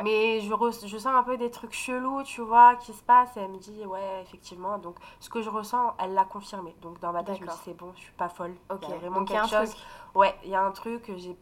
mais 0.03 0.41
je, 0.41 0.87
je 0.87 0.97
sens 0.97 1.07
un 1.13 1.23
peu 1.23 1.37
des 1.37 1.51
trucs 1.51 1.73
chelous, 1.73 2.23
tu 2.23 2.41
vois, 2.41 2.75
qui 2.75 2.93
se 2.93 3.03
passent. 3.03 3.35
Et 3.37 3.41
elle 3.41 3.51
me 3.51 3.57
dit, 3.57 3.85
ouais, 3.85 4.21
effectivement. 4.21 4.77
Donc, 4.77 4.95
ce 5.19 5.29
que 5.29 5.41
je 5.41 5.49
ressens, 5.49 5.93
elle 5.99 6.13
l'a 6.13 6.25
confirmé. 6.25 6.75
Donc, 6.81 6.99
dans 6.99 7.11
ma 7.11 7.23
tête, 7.23 7.37
je 7.37 7.43
me 7.43 7.47
dis, 7.47 7.57
c'est 7.63 7.77
bon, 7.77 7.91
je 7.95 8.01
suis 8.01 8.13
pas 8.13 8.29
folle. 8.29 8.55
Il 8.81 8.89
y 8.89 8.93
a 8.93 8.97
vraiment 8.97 9.25
quelque 9.25 9.47
chose. 9.47 9.69
Truc. 9.71 9.83
Ouais, 10.15 10.35
il 10.43 10.49
y 10.49 10.55
a 10.55 10.63
un 10.63 10.71
truc. 10.71 11.11
J'ai 11.17 11.37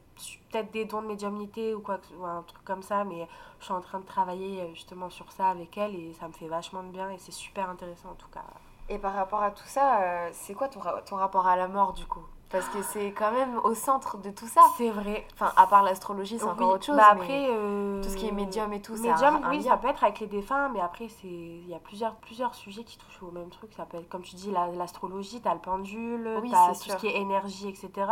peut-être 0.51 0.71
des 0.71 0.85
dons 0.85 1.01
de 1.01 1.07
médiumnité 1.07 1.73
ou 1.73 1.81
quoi, 1.81 1.99
ou 2.19 2.25
un 2.25 2.43
truc 2.43 2.63
comme 2.63 2.83
ça, 2.83 3.03
mais 3.03 3.27
je 3.59 3.65
suis 3.65 3.73
en 3.73 3.81
train 3.81 3.99
de 3.99 4.05
travailler 4.05 4.61
euh, 4.61 4.73
justement 4.73 5.09
sur 5.09 5.31
ça 5.31 5.49
avec 5.49 5.77
elle 5.77 5.95
et 5.95 6.13
ça 6.13 6.27
me 6.27 6.33
fait 6.33 6.47
vachement 6.47 6.83
de 6.83 6.89
bien 6.89 7.09
et 7.09 7.17
c'est 7.17 7.31
super 7.31 7.69
intéressant 7.69 8.09
en 8.11 8.15
tout 8.15 8.27
cas. 8.27 8.43
Et 8.89 8.99
par 8.99 9.13
rapport 9.13 9.41
à 9.41 9.51
tout 9.51 9.65
ça, 9.65 10.01
euh, 10.01 10.29
c'est 10.33 10.53
quoi 10.53 10.67
ton, 10.67 10.81
ton 11.05 11.15
rapport 11.15 11.47
à 11.47 11.55
la 11.55 11.67
mort 11.67 11.93
du 11.93 12.05
coup? 12.05 12.25
Parce 12.51 12.67
que 12.67 12.81
c'est 12.81 13.11
quand 13.11 13.31
même 13.31 13.59
au 13.63 13.73
centre 13.73 14.17
de 14.17 14.29
tout 14.29 14.47
ça. 14.47 14.61
C'est 14.77 14.89
vrai. 14.89 15.25
Enfin, 15.33 15.51
à 15.55 15.67
part 15.67 15.83
l'astrologie, 15.83 16.37
c'est 16.37 16.45
encore 16.45 16.73
autre 16.73 16.85
chose. 16.85 16.97
Bah 16.97 17.09
après, 17.11 17.47
euh, 17.49 18.01
tout 18.03 18.09
ce 18.09 18.17
qui 18.17 18.27
est 18.27 18.31
médium 18.31 18.71
et 18.73 18.81
tout, 18.81 18.95
ça. 18.95 19.03
Médium, 19.03 19.41
oui, 19.49 19.63
ça 19.63 19.77
peut 19.77 19.87
être 19.87 20.03
avec 20.03 20.19
les 20.19 20.27
défunts, 20.27 20.69
mais 20.69 20.81
après, 20.81 21.07
il 21.23 21.67
y 21.67 21.73
a 21.73 21.79
plusieurs, 21.79 22.15
plusieurs 22.15 22.53
sujets 22.55 22.83
qui 22.83 22.97
touchent 22.97 23.23
au 23.23 23.31
même 23.31 23.49
truc. 23.49 23.71
Ça 23.75 23.85
peut 23.85 23.97
être, 23.97 24.09
comme 24.09 24.23
tu 24.23 24.35
dis, 24.35 24.51
l'astrologie, 24.51 25.37
tu 25.37 25.41
t'as 25.41 25.53
le 25.53 25.59
pendule, 25.59 26.29
oui, 26.41 26.51
t'as 26.51 26.73
tout 26.73 26.89
ce 26.89 26.95
qui 26.97 27.07
est 27.07 27.17
énergie, 27.17 27.69
etc. 27.69 28.07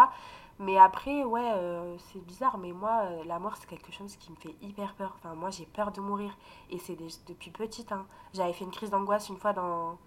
Mais 0.62 0.77
après, 0.77 1.24
ouais, 1.24 1.51
euh, 1.53 1.96
c'est 2.12 2.19
bizarre, 2.25 2.58
mais 2.58 2.74
moi, 2.74 3.03
euh, 3.03 3.24
la 3.25 3.39
mort, 3.39 3.55
c'est 3.58 3.67
quelque 3.67 3.93
chose 3.93 4.17
qui 4.17 4.29
me 4.29 4.36
fait 4.36 4.55
hyper 4.62 4.93
peur. 4.93 5.15
Enfin, 5.17 5.34
moi, 5.34 5.50
j'ai 5.51 5.65
peur 5.65 5.93
de 5.93 6.01
mourir. 6.01 6.38
Et 6.69 6.77
c'est 6.77 6.98
depuis 7.27 7.50
petite. 7.50 7.93
Hein. 7.93 8.05
J'avais 8.34 8.51
fait 8.51 8.65
une 8.65 8.72
crise 8.72 8.89
d'angoisse 8.89 9.29
une 9.29 9.38
fois 9.38 9.53
dans, 9.53 9.98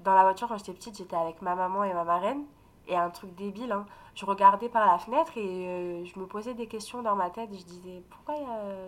dans 0.00 0.14
la 0.14 0.22
voiture 0.22 0.46
quand 0.46 0.56
j'étais 0.56 0.72
petite. 0.72 0.96
J'étais 0.96 1.16
avec 1.16 1.42
ma 1.42 1.56
maman 1.56 1.82
et 1.82 1.92
ma 1.92 2.04
marraine. 2.04 2.44
Et 2.88 2.96
un 2.96 3.10
truc 3.10 3.34
débile, 3.34 3.70
hein. 3.70 3.84
je 4.14 4.24
regardais 4.24 4.68
par 4.68 4.86
la 4.86 4.98
fenêtre 4.98 5.32
et 5.36 5.68
euh, 5.68 6.04
je 6.04 6.18
me 6.18 6.26
posais 6.26 6.54
des 6.54 6.66
questions 6.66 7.02
dans 7.02 7.14
ma 7.14 7.30
tête. 7.30 7.50
Je 7.52 7.64
disais 7.64 8.02
pourquoi 8.10 8.34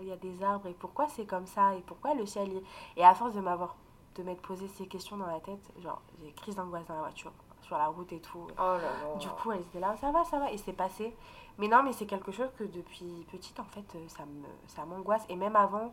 il 0.00 0.08
y, 0.08 0.12
a 0.12 0.16
des 0.16 0.42
arbres 0.42 0.66
et 0.66 0.72
pourquoi 0.72 1.06
c'est 1.08 1.26
comme 1.26 1.46
ça 1.46 1.74
et 1.74 1.80
pourquoi 1.80 2.14
le 2.14 2.24
ciel. 2.24 2.50
Et 2.96 3.04
à 3.04 3.14
force 3.14 3.34
de 3.34 3.40
m'avoir 3.40 3.76
de 4.16 4.22
m'être 4.22 4.42
posé 4.42 4.66
ces 4.68 4.86
questions 4.86 5.16
dans 5.16 5.26
la 5.26 5.38
tête, 5.40 5.60
genre 5.78 6.00
j'ai 6.20 6.32
crise 6.32 6.56
d'angoisse 6.56 6.86
dans 6.86 6.94
la 6.94 7.00
voiture, 7.02 7.32
sur 7.60 7.76
la 7.76 7.86
route 7.86 8.12
et 8.12 8.20
tout. 8.20 8.46
Oh 8.58 8.62
là 8.62 8.78
là. 8.78 9.16
Du 9.18 9.28
coup, 9.28 9.52
elle 9.52 9.60
était 9.60 9.80
là, 9.80 9.94
ça 10.00 10.10
va, 10.10 10.24
ça 10.24 10.38
va, 10.38 10.50
et 10.50 10.56
c'est 10.56 10.72
passé. 10.72 11.14
Mais 11.58 11.68
non, 11.68 11.82
mais 11.82 11.92
c'est 11.92 12.06
quelque 12.06 12.32
chose 12.32 12.48
que 12.58 12.64
depuis 12.64 13.26
petite, 13.30 13.60
en 13.60 13.64
fait, 13.64 13.84
euh, 13.94 14.08
ça 14.08 14.24
me 14.24 14.46
ça 14.66 14.84
m'angoisse. 14.84 15.24
Et 15.28 15.36
même 15.36 15.56
avant, 15.56 15.92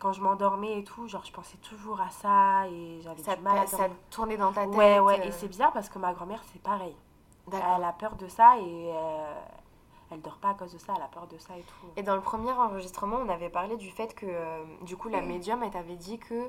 quand 0.00 0.12
je 0.12 0.20
m'endormais 0.22 0.78
et 0.78 0.84
tout, 0.84 1.06
genre 1.06 1.24
je 1.24 1.32
pensais 1.32 1.58
toujours 1.58 2.00
à 2.00 2.10
ça 2.10 2.66
et 2.68 3.00
j'avais 3.02 3.22
du 3.22 3.42
mal 3.42 3.58
à 3.58 3.66
Ça 3.66 3.88
tournait 4.10 4.36
dans 4.36 4.52
ta 4.52 4.66
tête. 4.66 4.74
Ouais, 4.74 4.98
ouais, 4.98 5.18
et 5.18 5.28
euh. 5.28 5.32
c'est 5.32 5.48
bizarre 5.48 5.72
parce 5.72 5.88
que 5.88 5.98
ma 5.98 6.12
grand-mère, 6.12 6.40
c'est 6.52 6.62
pareil. 6.62 6.96
Elle 7.56 7.84
a 7.84 7.92
peur 7.92 8.16
de 8.16 8.28
ça 8.28 8.56
et 8.58 8.92
euh, 8.92 9.34
elle 10.10 10.20
dort 10.20 10.36
pas 10.36 10.50
à 10.50 10.54
cause 10.54 10.72
de 10.72 10.78
ça, 10.78 10.92
elle 10.96 11.02
a 11.02 11.08
peur 11.08 11.26
de 11.26 11.38
ça 11.38 11.56
et 11.56 11.62
tout. 11.62 11.86
Et 11.96 12.02
dans 12.02 12.14
le 12.14 12.20
premier 12.20 12.52
enregistrement, 12.52 13.18
on 13.24 13.28
avait 13.28 13.50
parlé 13.50 13.76
du 13.76 13.90
fait 13.90 14.14
que, 14.14 14.26
euh, 14.26 14.64
du 14.82 14.96
coup, 14.96 15.08
la 15.08 15.20
médium, 15.20 15.62
elle 15.62 15.70
t'avait 15.70 15.96
dit 15.96 16.18
que 16.18 16.48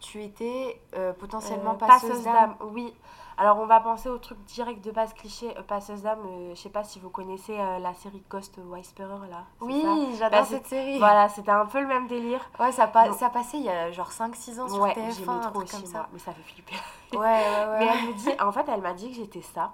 tu 0.00 0.22
étais 0.22 0.80
potentiellement 1.18 1.74
passeuse, 1.74 2.24
d'âme. 2.24 2.56
Oui. 2.72 2.94
Alors 3.40 3.60
on 3.60 3.66
va 3.66 3.78
penser 3.78 4.08
au 4.08 4.18
truc 4.18 4.36
direct 4.46 4.84
de 4.84 4.90
base 4.90 5.14
cliché, 5.14 5.56
euh, 5.56 5.62
passeuse 5.62 6.02
d'âme. 6.02 6.18
Euh, 6.26 6.54
je 6.56 6.60
sais 6.60 6.70
pas 6.70 6.82
si 6.82 6.98
vous 6.98 7.08
connaissez 7.08 7.56
euh, 7.56 7.78
la 7.78 7.94
série 7.94 8.20
Ghost 8.28 8.58
Whisperer 8.58 9.28
là. 9.30 9.44
Oui, 9.60 9.80
j'adore 10.18 10.40
bah, 10.40 10.44
cette 10.44 10.66
série. 10.66 10.98
Voilà, 10.98 11.28
c'était 11.28 11.52
un 11.52 11.66
peu 11.66 11.80
le 11.80 11.86
même 11.86 12.08
délire. 12.08 12.40
Ouais, 12.58 12.72
ça, 12.72 12.88
pa 12.88 13.12
ça 13.12 13.30
passait 13.30 13.58
il 13.58 13.64
y 13.64 13.68
a 13.68 13.92
genre 13.92 14.10
5-6 14.10 14.60
ans 14.60 14.68
sur 14.68 14.80
ouais, 14.80 14.92
TF1, 14.92 15.52
trop 15.52 15.62
aussi, 15.62 15.70
comme 15.70 15.86
ça. 15.86 16.08
mais 16.12 16.18
ça 16.18 16.32
fait 16.32 16.42
flipper. 16.42 16.74
Ouais, 17.12 17.18
ouais, 17.18 17.20
ouais. 17.20 17.78
mais 17.78 17.86
elle 17.86 18.08
me 18.08 18.12
dit, 18.14 18.30
en 18.40 18.50
fait, 18.50 18.66
elle 18.68 18.82
m'a 18.82 18.92
dit 18.92 19.08
que 19.08 19.14
j'étais 19.14 19.42
ça. 19.42 19.72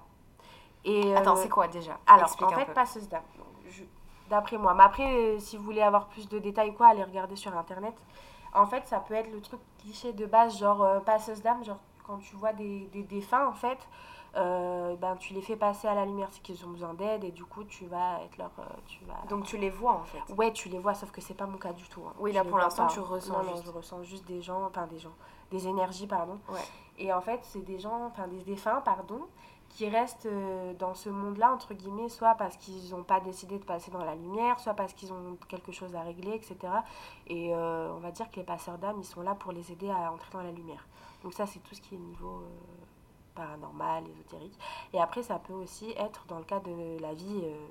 Et, 0.85 1.14
Attends, 1.17 1.37
c'est 1.37 1.49
quoi 1.49 1.69
déjà? 1.69 1.99
Alors, 2.07 2.31
en 2.43 2.49
fait, 2.50 2.73
passeuse 2.73 3.09
d'âme. 3.09 3.23
D'après 4.29 4.57
moi. 4.57 4.75
Mais 4.75 4.85
après, 4.85 5.38
si 5.38 5.57
vous 5.57 5.64
voulez 5.64 5.83
avoir 5.83 6.07
plus 6.07 6.29
de 6.29 6.38
détails, 6.38 6.75
quoi, 6.75 6.88
allez 6.88 7.05
regarder 7.05 7.37
sur 7.37 7.57
internet. 7.57 7.95
En 8.55 8.67
fait, 8.67 8.87
ça 8.87 9.00
peut 9.00 9.14
être 9.14 9.31
le 9.31 9.41
truc 9.41 9.61
cliché 9.81 10.12
de 10.12 10.26
base, 10.26 10.59
genre 10.59 11.03
passeuse 11.05 11.43
d'âme, 11.43 11.64
genre 11.64 11.79
quand 12.07 12.19
tu 12.19 12.37
vois 12.37 12.53
des, 12.53 12.88
des 12.93 13.03
défunts, 13.03 13.47
en 13.47 13.53
fait, 13.53 13.79
euh, 14.37 14.97
ben, 14.97 15.14
tu 15.17 15.33
les 15.33 15.43
fais 15.43 15.55
passer 15.55 15.87
à 15.87 15.95
la 15.95 16.05
lumière 16.05 16.29
si 16.33 16.41
qu'ils 16.41 16.64
ont 16.64 16.71
besoin 16.71 16.93
d'aide 16.93 17.23
et 17.23 17.31
du 17.31 17.45
coup 17.45 17.62
tu 17.62 17.87
vas 17.87 18.21
être 18.25 18.37
leur 18.37 18.50
euh, 18.59 18.64
tu 18.85 19.05
vas 19.05 19.14
donc 19.29 19.45
tu 19.45 19.57
les 19.57 19.71
vois 19.71 19.93
en 19.93 20.03
fait 20.03 20.19
ouais 20.35 20.53
tu 20.53 20.69
les 20.69 20.81
vois 20.81 20.95
sauf 20.95 21.12
que 21.12 21.21
c'est 21.21 21.35
pas 21.35 21.47
mon 21.47 21.57
cas 21.57 21.73
du 21.73 21.85
tout 21.85 22.03
hein. 22.05 22.12
oui 22.19 22.33
là 22.33 22.43
pour 22.43 22.59
l'instant 22.59 22.88
tu 22.88 22.99
ressens 22.99 23.43
juste. 23.45 23.67
je 23.67 23.71
ressens 23.71 24.03
juste 24.03 24.26
des 24.26 24.43
gens 24.43 24.64
enfin 24.64 24.88
des 24.88 24.99
gens 24.99 25.12
des 25.53 25.69
énergies 25.69 26.09
pardon 26.09 26.41
ouais. 26.49 26.59
et 26.99 27.12
en 27.12 27.21
fait 27.21 27.41
c'est 27.45 27.64
des 27.64 27.79
gens 27.79 28.07
enfin 28.07 28.26
des 28.26 28.43
défunts 28.43 28.81
pardon 28.85 29.21
qui 29.75 29.88
restent 29.88 30.26
euh, 30.26 30.73
dans 30.75 30.95
ce 30.95 31.11
monde 31.11 31.37
là 31.37 31.52
entre 31.52 31.75
guillemets 31.75 32.09
soit 32.09 32.35
parce 32.37 32.57
qu'ils 32.57 32.90
n'ont 32.90 33.02
pas 33.02 33.21
décidé 33.21 33.59
de 33.59 33.64
passer 33.64 33.90
dans 33.90 34.04
la 34.04 34.14
lumière 34.14 34.59
soit 34.59 34.75
parce 34.75 34.95
qu'ils 34.95 35.12
ont 35.12 35.37
quelque 35.49 35.73
chose 35.73 35.95
à 35.95 36.02
régler 36.02 36.35
etc 36.35 36.57
et 37.26 37.54
on 37.54 37.99
va 37.99 38.11
dire 38.11 38.31
que 38.31 38.37
les 38.37 38.45
passeurs 38.45 38.78
d'âme 38.78 38.97
ils 38.99 39.04
sont 39.04 39.23
là 39.23 39.35
pour 39.35 39.52
les 39.52 39.73
aider 39.73 39.90
à 39.90 40.12
entrer 40.12 40.31
dans 40.33 40.43
la 40.43 40.52
lumière 40.52 40.87
donc 41.25 41.33
ça, 41.33 41.47
c'est 41.47 41.59
tout 41.61 41.75
ce 41.75 41.81
qui 41.81 41.95
est 41.95 41.99
niveau 41.99 42.43
euh, 42.43 42.85
paranormal, 43.35 44.04
ésotérique. 44.09 44.57
Et 44.93 45.00
après, 45.00 45.23
ça 45.23 45.38
peut 45.38 45.54
aussi 45.54 45.90
être 45.97 46.26
dans 46.28 46.38
le 46.38 46.45
cas 46.45 46.61
de 46.61 47.00
la 47.00 47.14
vie 47.14 47.40
euh, 47.45 47.66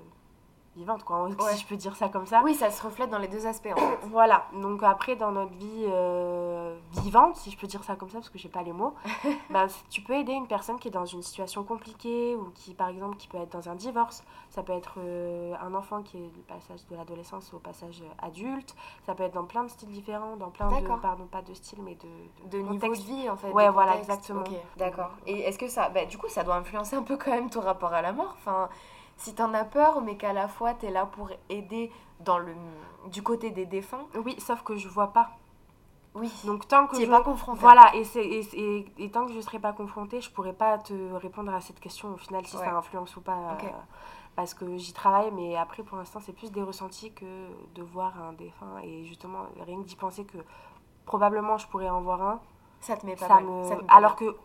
vivante, 0.76 1.04
quoi, 1.04 1.28
si 1.50 1.60
je 1.60 1.66
peux 1.66 1.76
dire 1.76 1.96
ça 1.96 2.08
comme 2.08 2.26
ça. 2.26 2.42
Oui, 2.44 2.54
ça 2.54 2.70
se 2.70 2.82
reflète 2.82 3.10
dans 3.10 3.18
les 3.18 3.28
deux 3.28 3.46
aspects, 3.46 3.72
en 3.72 3.76
fait. 3.76 3.98
voilà, 4.08 4.46
donc 4.52 4.82
après, 4.82 5.16
dans 5.16 5.32
notre 5.32 5.52
vie 5.54 5.86
euh, 5.88 6.76
vivante, 7.02 7.36
si 7.36 7.50
je 7.50 7.58
peux 7.58 7.66
dire 7.66 7.82
ça 7.84 7.96
comme 7.96 8.08
ça, 8.08 8.18
parce 8.18 8.30
que 8.30 8.38
je 8.38 8.46
n'ai 8.46 8.52
pas 8.52 8.62
les 8.62 8.72
mots, 8.72 8.94
ben, 9.50 9.66
tu 9.90 10.00
peux 10.00 10.14
aider 10.14 10.32
une 10.32 10.46
personne 10.46 10.78
qui 10.78 10.88
est 10.88 10.92
dans 10.92 11.04
une 11.04 11.22
situation 11.22 11.64
compliquée, 11.64 12.36
ou 12.36 12.50
qui, 12.54 12.74
par 12.74 12.88
exemple, 12.88 13.16
qui 13.16 13.28
peut 13.28 13.38
être 13.38 13.52
dans 13.52 13.68
un 13.68 13.74
divorce, 13.74 14.24
ça 14.50 14.62
peut 14.62 14.72
être 14.72 14.94
euh, 14.98 15.54
un 15.60 15.74
enfant 15.74 16.02
qui 16.02 16.18
est 16.18 16.30
le 16.34 16.42
passage 16.42 16.86
de 16.90 16.96
l'adolescence 16.96 17.52
au 17.54 17.58
passage 17.58 18.02
adulte, 18.22 18.74
ça 19.06 19.14
peut 19.14 19.24
être 19.24 19.34
dans 19.34 19.44
plein 19.44 19.64
de 19.64 19.68
styles 19.68 19.90
différents, 19.90 20.36
dans 20.36 20.50
plein 20.50 20.68
de, 20.68 20.86
pardon, 21.00 21.26
pas 21.26 21.42
de 21.42 21.54
style, 21.54 21.78
mais 21.82 21.94
de... 21.96 22.08
De, 22.50 22.62
de 22.62 22.68
niveau 22.68 22.94
de 22.94 23.00
vie, 23.00 23.28
en 23.30 23.36
fait. 23.36 23.50
Ouais, 23.50 23.68
voilà, 23.70 23.96
exactement. 23.96 24.44
D'accord. 24.76 25.10
Et 25.26 25.40
est-ce 25.40 25.58
que 25.58 25.68
ça, 25.68 25.88
bah, 25.88 26.04
du 26.04 26.18
coup, 26.18 26.28
ça 26.28 26.42
doit 26.42 26.56
influencer 26.56 26.96
un 26.96 27.02
peu 27.02 27.16
quand 27.16 27.30
même 27.30 27.50
ton 27.50 27.60
rapport 27.60 27.92
à 27.92 28.02
la 28.02 28.12
mort? 28.12 28.34
Enfin 28.38 28.68
si 29.16 29.34
t'en 29.34 29.52
as 29.54 29.64
peur, 29.64 30.00
mais 30.00 30.16
qu'à 30.16 30.32
la 30.32 30.48
fois 30.48 30.74
t'es 30.74 30.90
là 30.90 31.06
pour 31.06 31.30
aider 31.48 31.90
dans 32.20 32.38
le, 32.38 32.54
du 33.10 33.22
côté 33.22 33.50
des 33.50 33.66
défunts. 33.66 34.06
Oui, 34.24 34.36
sauf 34.38 34.62
que 34.62 34.76
je 34.76 34.88
vois 34.88 35.12
pas. 35.12 35.30
Oui. 36.14 36.32
Donc 36.44 36.68
tant 36.68 36.86
que 36.86 37.00
je 37.00 37.06
pas 37.06 37.22
confrontée. 37.22 37.60
Voilà, 37.60 37.92
et, 37.94 38.04
et, 38.16 38.86
et, 38.98 39.10
tant 39.10 39.26
que 39.26 39.32
je 39.32 39.40
serai 39.40 39.58
pas 39.58 39.72
confrontée, 39.72 40.20
je 40.20 40.30
pourrais 40.30 40.52
pas 40.52 40.78
te 40.78 41.12
répondre 41.14 41.52
à 41.52 41.60
cette 41.60 41.80
question 41.80 42.14
au 42.14 42.16
final 42.16 42.46
si 42.46 42.56
ça 42.56 42.76
influence 42.76 43.16
ou 43.16 43.20
pas. 43.20 43.36
Euh, 43.36 43.68
parce 44.36 44.54
que 44.54 44.76
j'y 44.76 44.92
travaille, 44.92 45.30
mais 45.32 45.56
après 45.56 45.82
pour 45.82 45.96
l'instant 45.96 46.20
c'est 46.20 46.32
plus 46.32 46.52
des 46.52 46.62
ressentis 46.62 47.12
que 47.12 47.48
de 47.74 47.82
voir 47.82 48.20
un 48.22 48.32
défunt. 48.32 48.78
Et 48.84 49.04
justement, 49.04 49.46
rien 49.64 49.82
que 49.82 49.86
d'y 49.86 49.96
penser 49.96 50.24
que 50.24 50.38
probablement 51.04 51.58
je 51.58 51.66
pourrais 51.66 51.88
en 51.88 52.00
voir 52.00 52.22
un. 52.22 52.40
Ça 52.80 52.96
te 52.96 53.06
met 53.06 53.16
pas 53.16 53.28
mal. 53.28 53.44
Alors 53.88 54.14
que 54.14 54.36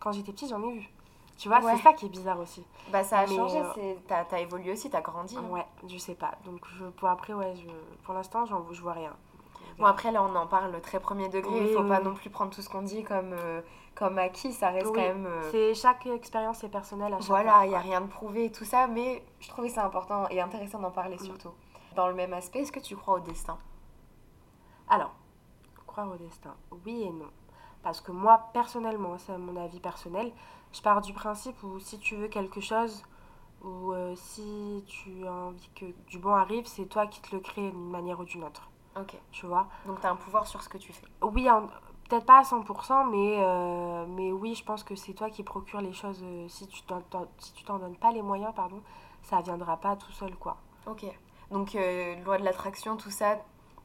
quand 0.00 0.10
j'étais 0.10 0.32
petite, 0.32 0.48
j'en 0.48 0.62
ai 0.62 0.72
vu. 0.72 0.90
Tu 1.36 1.48
vois, 1.48 1.60
c'est 1.60 1.82
ça 1.82 1.92
qui 1.92 2.06
est 2.06 2.08
bizarre 2.08 2.38
aussi. 2.38 2.64
Bah, 2.90 3.02
ça 3.02 3.20
a 3.20 3.26
changé, 3.26 3.58
euh... 3.58 3.94
t'as 4.06 4.24
as 4.30 4.40
évolué 4.40 4.72
aussi, 4.72 4.88
t'as 4.88 5.00
grandi. 5.00 5.36
Hein. 5.36 5.44
Ouais, 5.50 5.66
je 5.86 5.98
sais 5.98 6.14
pas. 6.14 6.32
Donc, 6.44 6.60
je, 6.78 6.84
pour 6.84 7.08
après, 7.08 7.32
ouais, 7.32 7.54
je, 7.56 7.70
pour 8.04 8.14
l'instant, 8.14 8.44
je 8.46 8.80
vois 8.80 8.92
rien. 8.92 9.14
Bon, 9.78 9.86
après, 9.86 10.12
là, 10.12 10.22
on 10.22 10.34
en 10.36 10.46
parle 10.46 10.80
très 10.80 11.00
premier 11.00 11.28
degré. 11.28 11.68
Il 11.68 11.74
faut 11.74 11.84
pas 11.84 12.00
non 12.00 12.14
plus 12.14 12.30
prendre 12.30 12.54
tout 12.54 12.62
ce 12.62 12.68
qu'on 12.68 12.82
dit 12.82 13.02
comme, 13.02 13.32
euh, 13.32 13.60
comme 13.94 14.18
acquis. 14.18 14.52
Ça 14.52 14.70
reste 14.70 14.86
quand 14.86 14.94
même. 14.94 15.26
Euh, 15.26 15.50
c'est 15.50 15.74
Chaque 15.74 16.06
expérience 16.06 16.62
est 16.62 16.68
personnelle 16.68 17.12
à 17.12 17.18
chaque 17.18 17.26
Voilà, 17.26 17.64
il 17.64 17.70
n'y 17.70 17.74
a 17.74 17.80
rien 17.80 18.00
de 18.00 18.06
prouvé 18.06 18.46
et 18.46 18.52
tout 18.52 18.64
ça. 18.64 18.86
Mais 18.86 19.24
je 19.40 19.48
trouvais 19.48 19.68
ça 19.68 19.84
important 19.84 20.28
et 20.30 20.40
intéressant 20.40 20.78
d'en 20.78 20.90
parler 20.90 21.16
mm. 21.16 21.24
surtout. 21.24 21.50
Dans 21.96 22.08
le 22.08 22.14
même 22.14 22.32
aspect, 22.32 22.60
est-ce 22.60 22.72
que 22.72 22.80
tu 22.80 22.96
crois 22.96 23.14
au 23.14 23.20
destin? 23.20 23.58
Alors, 24.88 25.14
croire 25.86 26.10
au 26.10 26.16
destin, 26.16 26.54
oui 26.84 27.02
et 27.02 27.10
non. 27.10 27.30
Parce 27.84 28.00
que 28.00 28.12
moi, 28.12 28.48
personnellement, 28.54 29.18
c'est 29.18 29.36
mon 29.36 29.56
avis 29.56 29.78
personnel, 29.78 30.32
je 30.72 30.80
pars 30.80 31.02
du 31.02 31.12
principe 31.12 31.62
où 31.62 31.78
si 31.78 31.98
tu 31.98 32.16
veux 32.16 32.28
quelque 32.28 32.60
chose, 32.60 33.04
ou 33.62 33.92
euh, 33.92 34.14
si 34.16 34.82
tu 34.86 35.26
as 35.26 35.32
envie 35.32 35.70
que 35.74 35.84
du 36.08 36.18
bon 36.18 36.34
arrive, 36.34 36.66
c'est 36.66 36.86
toi 36.86 37.06
qui 37.06 37.20
te 37.20 37.34
le 37.34 37.40
crée 37.40 37.70
d'une 37.70 37.90
manière 37.90 38.18
ou 38.18 38.24
d'une 38.24 38.42
autre. 38.42 38.70
Ok. 38.98 39.14
Tu 39.30 39.44
vois? 39.44 39.68
Donc 39.86 40.00
tu 40.00 40.06
as 40.06 40.10
un 40.10 40.16
pouvoir 40.16 40.46
sur 40.46 40.62
ce 40.62 40.68
que 40.70 40.78
tu 40.78 40.94
fais 40.94 41.06
Oui, 41.20 41.46
peut-être 42.08 42.24
pas 42.24 42.38
à 42.38 42.42
100%, 42.42 43.10
mais, 43.10 43.36
euh, 43.38 44.06
mais 44.08 44.32
oui, 44.32 44.54
je 44.54 44.64
pense 44.64 44.82
que 44.82 44.94
c'est 44.94 45.12
toi 45.12 45.28
qui 45.28 45.42
procures 45.42 45.82
les 45.82 45.92
choses. 45.92 46.20
Euh, 46.22 46.46
si 46.48 46.66
tu 46.66 46.82
t'en 46.84 47.78
donnes 47.78 47.96
pas 47.96 48.12
les 48.12 48.22
moyens, 48.22 48.54
pardon, 48.56 48.80
ça 49.22 49.42
viendra 49.42 49.76
pas 49.76 49.94
tout 49.96 50.12
seul, 50.12 50.34
quoi. 50.36 50.56
Ok. 50.86 51.04
Donc, 51.50 51.74
loi 52.24 52.38
de 52.38 52.44
l'attraction, 52.44 52.96
tout 52.96 53.10
ça, 53.10 53.36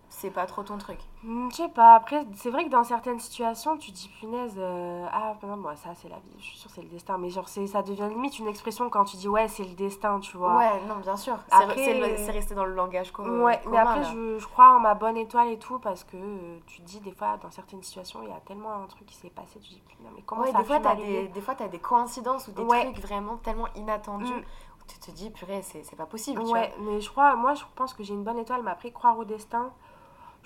c'est 0.10 0.32
pas 0.32 0.46
trop 0.48 0.64
ton 0.64 0.78
truc 0.78 0.98
hmm, 1.24 1.50
Je 1.52 1.56
sais 1.56 1.70
pas. 1.70 1.96
Après, 1.96 2.26
c'est 2.36 2.50
vrai 2.50 2.66
que 2.66 2.70
dans 2.70 2.84
certaines 2.84 3.20
situations, 3.20 3.78
tu 3.78 3.92
dis 3.92 4.10
punaise, 4.20 4.56
euh, 4.58 5.06
ah 5.12 5.36
non, 5.44 5.56
moi 5.56 5.76
ça 5.76 5.92
c'est 5.96 6.10
la 6.10 6.18
vie, 6.18 6.36
je 6.40 6.44
suis 6.44 6.58
sûre 6.58 6.72
c'est 6.74 6.82
le 6.82 6.90
destin. 6.90 7.18
Mais 7.18 7.30
genre, 7.30 7.48
ça 7.48 7.82
devient 7.84 8.08
limite 8.10 8.40
une 8.40 8.48
expression 8.48 8.90
quand 8.90 9.06
tu 9.06 9.18
dis 9.18 9.28
ouais, 9.28 9.48
c'est 9.48 9.64
le 9.64 9.76
destin, 9.76 10.20
tu 10.20 10.36
vois. 10.38 10.58
Ouais, 10.58 10.82
non, 10.88 10.96
bien 10.98 11.16
sûr. 11.16 11.38
C'est 11.76 12.32
resté 12.32 12.56
dans 12.56 12.66
le 12.66 12.74
langage 12.74 13.12
commun. 13.12 13.44
Ouais, 13.44 13.62
mais 13.70 13.78
après, 13.78 14.04
je, 14.04 14.40
je, 14.40 14.48
crois 14.48 14.76
en 14.76 14.80
ma 14.80 14.96
bonne 14.96 15.18
étoile 15.18 15.50
et 15.50 15.60
tout 15.60 15.80
parce 15.80 16.04
que 16.04 16.18
euh, 16.18 16.60
tu 16.66 16.82
dis 16.82 17.00
des 17.00 17.12
fois, 17.12 17.38
dans 17.38 17.52
certaines 17.52 17.84
situations, 17.84 18.22
il 18.24 18.30
y 18.30 18.34
a 18.34 18.42
tellement 18.46 18.74
un 18.74 18.88
truc 18.88 19.06
qui 19.06 19.16
s'est 19.16 19.30
passé, 19.30 19.60
tu 19.60 19.70
dis 19.70 19.82
punaise, 19.88 20.12
mais 20.16 20.24
comment 20.24 20.42
ouais, 20.42 20.52
ça 20.52 20.58
des 20.58 20.64
fois, 20.64 20.76
as 20.78 20.96
des, 20.96 21.28
des 21.28 21.42
fois, 21.42 21.56
tu 21.56 21.64
as 21.64 21.68
des 21.68 21.80
coïncidences 21.80 22.48
ou 22.48 22.52
des 22.52 22.66
trucs 22.66 23.00
vraiment 23.00 23.38
tellement 23.38 23.68
inattendus. 23.76 24.34
Mm. 24.34 24.40
où 24.40 24.84
Tu 24.88 25.00
te 25.00 25.12
dis, 25.12 25.30
purée, 25.30 25.62
c'est 25.62 25.96
pas 25.96 26.08
possible. 26.08 26.42
Ouais, 26.42 26.74
mais 26.80 27.00
je 27.00 27.10
crois, 27.10 27.36
moi 27.36 27.54
je 27.54 27.64
pense 27.76 27.94
que 27.94 28.04
j'ai 28.04 28.16
une 28.16 28.24
bonne 28.24 28.40
étoile, 28.40 28.64
mais 28.64 28.72
après, 28.72 28.92
croire 28.92 29.18
au 29.18 29.24
destin, 29.24 29.72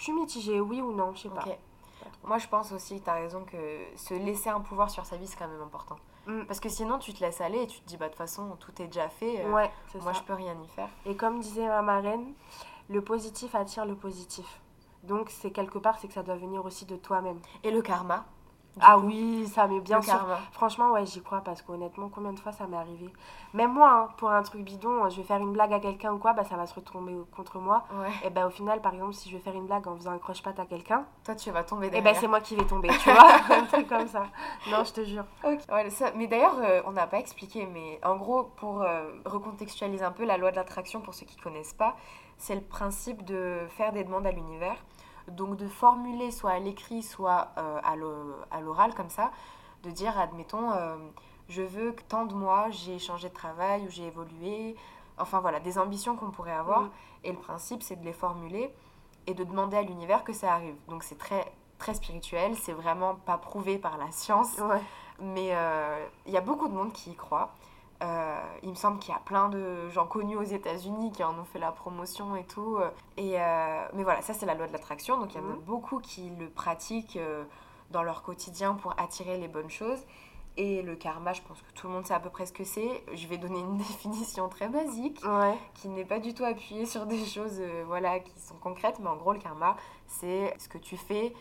je 0.03 0.11
suis 0.11 0.19
mitigée, 0.19 0.59
oui 0.59 0.81
ou 0.81 0.91
non, 0.91 1.13
je 1.15 1.21
sais 1.21 1.29
pas. 1.29 1.45
Moi, 2.25 2.37
je 2.37 2.49
pense 2.49 2.73
aussi, 2.73 2.99
tu 2.99 3.09
as 3.09 3.13
raison, 3.13 3.45
que 3.45 3.57
se 3.95 4.13
laisser 4.13 4.49
un 4.49 4.59
pouvoir 4.59 4.89
sur 4.89 5.05
sa 5.05 5.15
vie, 5.15 5.25
c'est 5.25 5.37
quand 5.37 5.47
même 5.47 5.61
important. 5.61 5.95
Mm. 6.27 6.43
Parce 6.43 6.59
que 6.59 6.67
sinon, 6.67 6.99
tu 6.99 7.13
te 7.13 7.23
laisses 7.23 7.39
aller 7.39 7.61
et 7.61 7.67
tu 7.67 7.79
te 7.79 7.87
dis, 7.87 7.95
bah, 7.95 8.07
de 8.07 8.09
toute 8.09 8.17
façon, 8.17 8.57
tout 8.59 8.73
est 8.81 8.87
déjà 8.87 9.07
fait. 9.07 9.45
Euh, 9.45 9.51
ouais, 9.53 9.71
moi, 10.01 10.11
je 10.11 10.21
peux 10.23 10.33
rien 10.33 10.57
y 10.61 10.67
faire. 10.67 10.89
Et 11.05 11.15
comme 11.15 11.39
disait 11.39 11.67
ma 11.67 11.81
marraine, 11.81 12.33
le 12.89 13.01
positif 13.01 13.55
attire 13.55 13.85
le 13.85 13.95
positif. 13.95 14.59
Donc, 15.03 15.29
c'est 15.29 15.51
quelque 15.51 15.77
part, 15.77 15.97
c'est 15.99 16.09
que 16.09 16.13
ça 16.13 16.23
doit 16.23 16.35
venir 16.35 16.65
aussi 16.65 16.85
de 16.85 16.97
toi-même. 16.97 17.39
Et 17.63 17.71
le 17.71 17.81
karma? 17.81 18.25
Ah 18.81 18.97
oui, 18.97 19.47
ça 19.47 19.67
m'est 19.67 19.79
bien 19.79 20.01
sûr. 20.01 20.25
Franchement, 20.51 20.91
ouais, 20.91 21.05
j'y 21.05 21.21
crois 21.21 21.41
parce 21.41 21.61
qu'honnêtement, 21.61 22.09
combien 22.09 22.33
de 22.33 22.39
fois 22.39 22.51
ça 22.51 22.65
m'est 22.65 22.77
arrivé? 22.77 23.07
Même 23.53 23.71
moi, 23.71 23.91
hein, 23.91 24.07
pour 24.17 24.31
un 24.31 24.41
truc 24.41 24.63
bidon, 24.63 25.07
je 25.09 25.17
vais 25.17 25.23
faire 25.23 25.37
une 25.37 25.53
blague 25.53 25.73
à 25.73 25.79
quelqu'un 25.79 26.13
ou 26.13 26.17
quoi, 26.17 26.33
bah, 26.33 26.43
ça 26.43 26.55
va 26.55 26.65
se 26.65 26.73
retomber 26.73 27.13
contre 27.35 27.59
moi. 27.59 27.85
Et 28.23 28.29
ben 28.29 28.47
au 28.47 28.49
final, 28.49 28.81
par 28.81 28.93
exemple, 28.93 29.13
si 29.13 29.29
je 29.29 29.37
vais 29.37 29.43
faire 29.43 29.53
une 29.53 29.67
blague 29.67 29.87
en 29.87 29.95
faisant 29.95 30.11
un 30.11 30.17
croche-patte 30.17 30.59
à 30.59 30.65
quelqu'un, 30.65 31.05
toi 31.23 31.35
tu 31.35 31.51
vas 31.51 31.63
tomber 31.63 31.89
Et 31.93 32.01
ben 32.01 32.15
c'est 32.15 32.27
moi 32.27 32.41
qui 32.41 32.55
vais 32.55 32.65
tomber, 32.65 32.89
tu 32.99 33.11
vois? 33.11 33.35
Un 33.49 33.65
truc 33.65 33.87
comme 33.87 34.07
ça. 34.07 34.25
Non, 34.71 34.83
je 34.83 34.93
te 34.93 35.03
jure. 35.05 35.25
Ouais, 35.43 35.89
ça... 35.89 36.11
Mais 36.15 36.27
d'ailleurs, 36.27 36.57
euh, 36.63 36.81
on 36.85 36.91
n'a 36.91 37.05
pas 37.05 37.19
expliqué, 37.19 37.67
mais 37.71 37.99
en 38.03 38.15
gros, 38.15 38.43
pour 38.55 38.81
euh, 38.81 39.11
recontextualiser 39.25 40.03
un 40.03 40.11
peu 40.11 40.25
la 40.25 40.37
loi 40.37 40.51
de 40.51 40.55
l'attraction 40.55 41.01
pour 41.01 41.13
ceux 41.13 41.25
qui 41.25 41.37
connaissent 41.37 41.73
pas, 41.73 41.95
c'est 42.37 42.55
le 42.55 42.61
principe 42.61 43.23
de 43.23 43.59
faire 43.77 43.91
des 43.93 44.03
demandes 44.03 44.25
à 44.25 44.31
l'univers 44.31 44.77
donc 45.29 45.57
de 45.57 45.67
formuler 45.67 46.31
soit 46.31 46.51
à 46.51 46.59
l'écrit, 46.59 47.03
soit 47.03 47.49
euh, 47.57 47.79
à 48.51 48.61
l'oral 48.61 48.93
comme 48.93 49.09
ça, 49.09 49.31
de 49.83 49.91
dire, 49.91 50.17
admettons, 50.17 50.71
euh, 50.71 50.95
je 51.49 51.61
veux 51.61 51.91
que 51.91 52.01
tant 52.03 52.25
de 52.25 52.33
mois, 52.33 52.69
j'ai 52.69 52.99
changé 52.99 53.29
de 53.29 53.33
travail 53.33 53.83
ou 53.83 53.89
j'ai 53.89 54.07
évolué. 54.07 54.75
Enfin 55.17 55.41
voilà, 55.41 55.59
des 55.59 55.77
ambitions 55.77 56.15
qu'on 56.15 56.31
pourrait 56.31 56.53
avoir. 56.53 56.89
Et 57.23 57.31
le 57.31 57.37
principe, 57.37 57.83
c'est 57.83 57.97
de 57.97 58.05
les 58.05 58.13
formuler 58.13 58.73
et 59.27 59.33
de 59.33 59.43
demander 59.43 59.77
à 59.77 59.81
l'univers 59.81 60.23
que 60.23 60.33
ça 60.33 60.53
arrive. 60.53 60.75
Donc 60.87 61.03
c'est 61.03 61.17
très, 61.17 61.51
très 61.77 61.93
spirituel, 61.93 62.55
c'est 62.55 62.73
vraiment 62.73 63.15
pas 63.15 63.37
prouvé 63.37 63.77
par 63.77 63.97
la 63.97 64.11
science. 64.11 64.57
Mais 65.19 65.49
euh, 65.51 66.07
il 66.25 66.33
y 66.33 66.37
a 66.37 66.41
beaucoup 66.41 66.67
de 66.67 66.73
monde 66.73 66.91
qui 66.91 67.11
y 67.11 67.15
croit. 67.15 67.53
Euh, 68.03 68.35
il 68.63 68.69
me 68.69 68.75
semble 68.75 68.99
qu'il 68.99 69.13
y 69.13 69.17
a 69.17 69.19
plein 69.19 69.49
de 69.49 69.89
gens 69.89 70.05
connus 70.05 70.35
aux 70.35 70.43
États-Unis 70.43 71.11
qui 71.11 71.23
en 71.23 71.37
ont 71.39 71.45
fait 71.45 71.59
la 71.59 71.71
promotion 71.71 72.35
et 72.35 72.43
tout. 72.43 72.77
Et, 73.17 73.39
euh, 73.39 73.87
mais 73.93 74.03
voilà, 74.03 74.21
ça 74.21 74.33
c'est 74.33 74.45
la 74.45 74.55
loi 74.55 74.67
de 74.67 74.73
l'attraction. 74.73 75.19
Donc 75.19 75.33
il 75.33 75.41
y 75.41 75.43
en 75.43 75.49
a 75.49 75.53
mhm. 75.53 75.61
beaucoup 75.61 75.99
qui 75.99 76.29
le 76.37 76.49
pratiquent 76.49 77.17
euh, 77.17 77.43
dans 77.91 78.03
leur 78.03 78.23
quotidien 78.23 78.73
pour 78.73 78.93
attirer 78.99 79.37
les 79.37 79.47
bonnes 79.47 79.69
choses. 79.69 79.99
Et 80.55 80.83
le 80.83 80.95
karma, 80.95 81.33
je 81.33 81.41
pense 81.41 81.59
que 81.61 81.71
tout 81.73 81.87
le 81.87 81.93
monde 81.93 82.05
sait 82.05 82.13
à 82.13 82.19
peu 82.19 82.29
près 82.29 82.45
ce 82.45 82.53
que 82.53 82.63
c'est. 82.63 83.03
Je 83.13 83.27
vais 83.27 83.37
donner 83.37 83.59
une 83.59 83.77
définition 83.77 84.49
très 84.49 84.67
basique, 84.67 85.23
qui 85.75 85.87
n'est 85.87 86.05
pas 86.05 86.19
du 86.19 86.33
tout 86.33 86.43
appuyée 86.43 86.85
sur 86.85 87.05
des 87.05 87.25
choses 87.25 87.61
voilà, 87.87 88.19
qui 88.19 88.37
sont 88.39 88.55
concrètes. 88.55 88.99
Mais 88.99 89.07
en 89.07 89.15
gros, 89.15 89.33
le 89.33 89.39
karma, 89.39 89.77
c'est 90.07 90.53
ce 90.59 90.67
que 90.67 90.77
tu 90.77 90.97
fais 90.97 91.33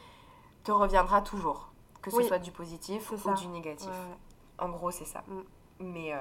te 0.64 0.70
reviendra 0.70 1.22
toujours, 1.22 1.72
que 2.00 2.10
ce 2.10 2.22
soit 2.22 2.38
du 2.38 2.52
positif 2.52 3.10
ou 3.10 3.34
du 3.34 3.48
négatif. 3.48 3.90
En 4.58 4.68
gros, 4.68 4.92
c'est 4.92 5.04
ça. 5.04 5.24
Mm. 5.26 5.40
Mais 5.82 6.14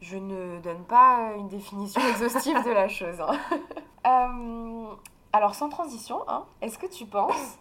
je 0.00 0.16
ne 0.16 0.60
donne 0.60 0.84
pas 0.84 1.32
une 1.36 1.48
définition 1.48 2.00
exhaustive 2.08 2.62
de 2.64 2.70
la 2.70 2.88
chose. 2.88 3.20
Hein. 4.04 4.96
alors, 5.32 5.54
sans 5.54 5.68
transition, 5.68 6.24
hein, 6.28 6.44
est-ce 6.60 6.78
que 6.78 6.86
tu 6.86 7.06
penses 7.06 7.58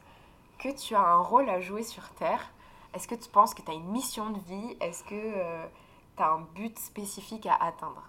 que 0.59 0.69
tu 0.69 0.95
as 0.95 1.01
un 1.01 1.21
rôle 1.21 1.49
à 1.49 1.59
jouer 1.59 1.83
sur 1.83 2.09
Terre? 2.11 2.51
Est-ce 2.93 3.07
que 3.07 3.15
tu 3.15 3.29
penses 3.29 3.53
que 3.53 3.61
tu 3.61 3.71
as 3.71 3.73
une 3.73 3.89
mission 3.89 4.29
de 4.29 4.39
vie? 4.39 4.77
Est-ce 4.79 5.03
que 5.03 5.65
tu 6.15 6.23
as 6.23 6.29
un 6.29 6.41
but 6.55 6.77
spécifique 6.77 7.45
à 7.47 7.55
atteindre? 7.55 8.03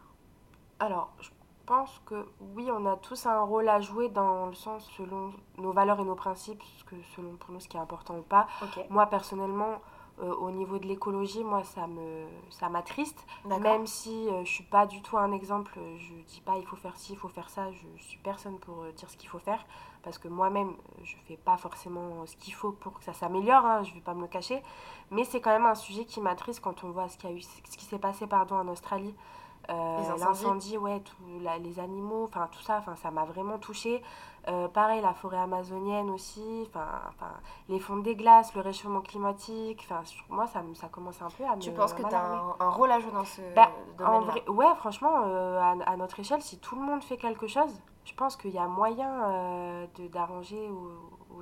Alors, 0.80 1.10
je 1.20 1.30
pense 1.64 2.00
que 2.06 2.26
oui, 2.40 2.68
on 2.70 2.86
a 2.86 2.96
tous 2.96 3.26
un 3.26 3.40
rôle 3.42 3.68
à 3.68 3.80
jouer 3.80 4.08
dans 4.08 4.46
le 4.46 4.54
sens 4.54 4.88
selon 4.96 5.32
nos 5.58 5.72
valeurs 5.72 6.00
et 6.00 6.04
nos 6.04 6.14
principes, 6.14 6.62
que 6.86 6.96
selon 7.16 7.36
pour 7.36 7.52
nous 7.52 7.60
ce 7.60 7.68
qui 7.68 7.76
est 7.76 7.80
important 7.80 8.16
ou 8.18 8.22
pas. 8.22 8.46
Moi, 8.90 9.06
personnellement, 9.06 9.80
euh, 10.22 10.32
au 10.36 10.50
niveau 10.52 10.78
de 10.78 10.86
l'écologie, 10.86 11.42
moi, 11.42 11.64
ça 11.64 11.88
me 11.88 12.26
ça 12.50 12.68
m'attriste. 12.68 13.26
Même 13.44 13.86
si 13.86 14.28
euh, 14.28 14.44
je 14.44 14.50
suis 14.50 14.64
pas 14.64 14.86
du 14.86 15.02
tout 15.02 15.18
un 15.18 15.32
exemple, 15.32 15.76
je 15.98 16.14
dis 16.28 16.40
pas 16.40 16.56
il 16.56 16.64
faut 16.64 16.76
faire 16.76 16.96
ci, 16.96 17.12
il 17.12 17.18
faut 17.18 17.28
faire 17.28 17.50
ça. 17.50 17.70
Je 17.72 18.02
suis 18.02 18.18
personne 18.18 18.58
pour 18.60 18.82
euh, 18.82 18.92
dire 18.92 19.10
ce 19.10 19.16
qu'il 19.16 19.28
faut 19.28 19.40
faire 19.40 19.64
parce 20.04 20.18
que 20.18 20.28
moi-même, 20.28 20.74
je 21.02 21.16
fais 21.26 21.36
pas 21.36 21.56
forcément 21.56 22.26
ce 22.26 22.36
qu'il 22.36 22.54
faut 22.54 22.72
pour 22.72 22.92
que 22.98 23.04
ça 23.04 23.12
s'améliore. 23.12 23.64
Hein, 23.64 23.82
je 23.82 23.92
vais 23.92 24.00
pas 24.00 24.14
me 24.14 24.20
le 24.20 24.28
cacher. 24.28 24.62
Mais 25.10 25.24
c'est 25.24 25.40
quand 25.40 25.50
même 25.50 25.66
un 25.66 25.74
sujet 25.74 26.04
qui 26.04 26.20
m'attriste 26.20 26.60
quand 26.60 26.84
on 26.84 26.90
voit 26.90 27.08
ce 27.08 27.18
qui 27.18 27.26
a 27.26 27.32
eu, 27.32 27.40
ce 27.40 27.76
qui 27.76 27.84
s'est 27.84 27.98
passé 27.98 28.26
pardon 28.26 28.56
en 28.56 28.68
Australie. 28.68 29.14
L'incendie, 29.68 30.76
ouais, 30.76 31.02
les 31.62 31.78
animaux, 31.80 32.24
enfin 32.24 32.50
tout 32.52 32.60
ça, 32.60 32.76
enfin 32.76 32.96
ça 32.96 33.10
m'a 33.10 33.24
vraiment 33.24 33.58
touchée. 33.58 34.02
Euh, 34.48 34.68
pareil, 34.68 35.00
la 35.00 35.14
forêt 35.14 35.38
amazonienne 35.38 36.10
aussi, 36.10 36.68
enfin, 36.68 36.86
les 37.68 37.78
fonds 37.78 37.96
des 37.96 38.14
glaces, 38.14 38.54
le 38.54 38.60
réchauffement 38.60 39.00
climatique, 39.00 39.80
enfin, 39.88 40.02
moi, 40.28 40.46
ça, 40.46 40.62
ça 40.74 40.88
commence 40.88 41.22
un 41.22 41.28
peu 41.28 41.44
à 41.44 41.56
me. 41.56 41.60
Tu 41.60 41.70
penses 41.70 41.94
que 41.94 42.02
tu 42.02 42.14
as 42.14 42.42
un, 42.60 42.70
rôle 42.70 42.90
à 42.90 43.00
jouer 43.00 43.12
dans 43.12 43.24
ce 43.24 43.40
bah, 43.54 43.70
domaine 43.96 44.24
Ouais, 44.48 44.74
franchement, 44.76 45.22
euh, 45.24 45.60
à, 45.86 45.96
notre 45.96 46.20
échelle, 46.20 46.42
si 46.42 46.58
tout 46.58 46.76
le 46.76 46.82
monde 46.82 47.02
fait 47.02 47.16
quelque 47.16 47.46
chose, 47.46 47.80
je 48.04 48.14
pense 48.14 48.36
qu'il 48.36 48.50
y 48.50 48.58
a 48.58 48.66
moyen 48.66 49.30
euh, 49.30 49.86
d'arranger 50.12 50.68
ou, 50.68 50.88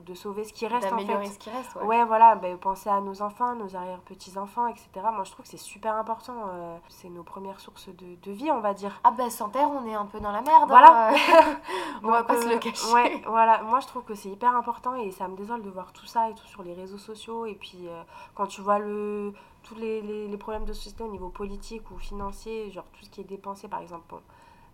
de 0.06 0.14
sauver 0.14 0.44
ce 0.44 0.52
qui 0.52 0.66
reste 0.66 0.92
en 0.92 0.98
fait. 0.98 1.26
ce 1.26 1.38
qui 1.38 1.50
reste, 1.50 1.74
ouais. 1.76 1.84
Ouais, 1.84 2.04
voilà, 2.04 2.34
bah, 2.34 2.48
penser 2.60 2.88
à 2.88 3.00
nos 3.00 3.22
enfants, 3.22 3.54
nos 3.54 3.76
arrière-petits-enfants, 3.76 4.66
etc. 4.66 4.88
Moi, 5.12 5.24
je 5.24 5.30
trouve 5.30 5.44
que 5.44 5.50
c'est 5.50 5.56
super 5.56 5.94
important. 5.96 6.34
Euh, 6.48 6.76
c'est 6.88 7.08
nos 7.08 7.22
premières 7.22 7.60
sources 7.60 7.88
de, 7.88 8.16
de, 8.22 8.32
vie, 8.32 8.50
on 8.50 8.60
va 8.60 8.74
dire. 8.74 9.00
Ah 9.04 9.10
ben, 9.10 9.30
sans 9.30 9.48
terre, 9.50 9.68
on 9.70 9.86
est 9.86 9.94
un 9.94 10.06
peu 10.06 10.20
dans 10.20 10.32
la 10.32 10.40
merde. 10.42 10.68
Voilà. 10.68 11.10
Hein. 11.10 11.56
on 12.02 12.10
va 12.10 12.24
pas 12.24 12.40
se 12.40 12.48
le 12.48 12.58
cacher. 12.58 12.92
Ouais, 12.92 13.22
voilà. 13.26 13.62
Moi, 13.62 13.80
je 13.80 13.86
trouve 13.86 14.04
que 14.04 14.14
c'est 14.14 14.30
hyper 14.30 14.56
important 14.56 14.94
et 14.94 15.10
ça 15.10 15.28
me 15.28 15.36
désole 15.36 15.62
de 15.62 15.70
voir 15.70 15.92
tout 15.92 16.06
ça 16.06 16.30
et 16.30 16.34
tout 16.34 16.46
sur 16.46 16.62
les 16.62 16.74
réseaux 16.74 16.98
sociaux. 16.98 17.46
Et 17.46 17.54
puis, 17.54 17.86
euh, 17.86 18.02
quand 18.34 18.46
tu 18.46 18.60
vois 18.60 18.78
le 18.78 19.32
tous 19.62 19.76
les, 19.76 20.02
les, 20.02 20.26
les, 20.26 20.36
problèmes 20.36 20.64
de 20.64 20.72
société 20.72 21.04
au 21.04 21.08
niveau 21.08 21.28
politique 21.28 21.88
ou 21.92 21.98
financier, 21.98 22.68
genre 22.72 22.86
tout 22.92 23.04
ce 23.04 23.10
qui 23.10 23.20
est 23.20 23.24
dépensé, 23.24 23.68
par 23.68 23.80
exemple, 23.80 24.02
bon, 24.08 24.20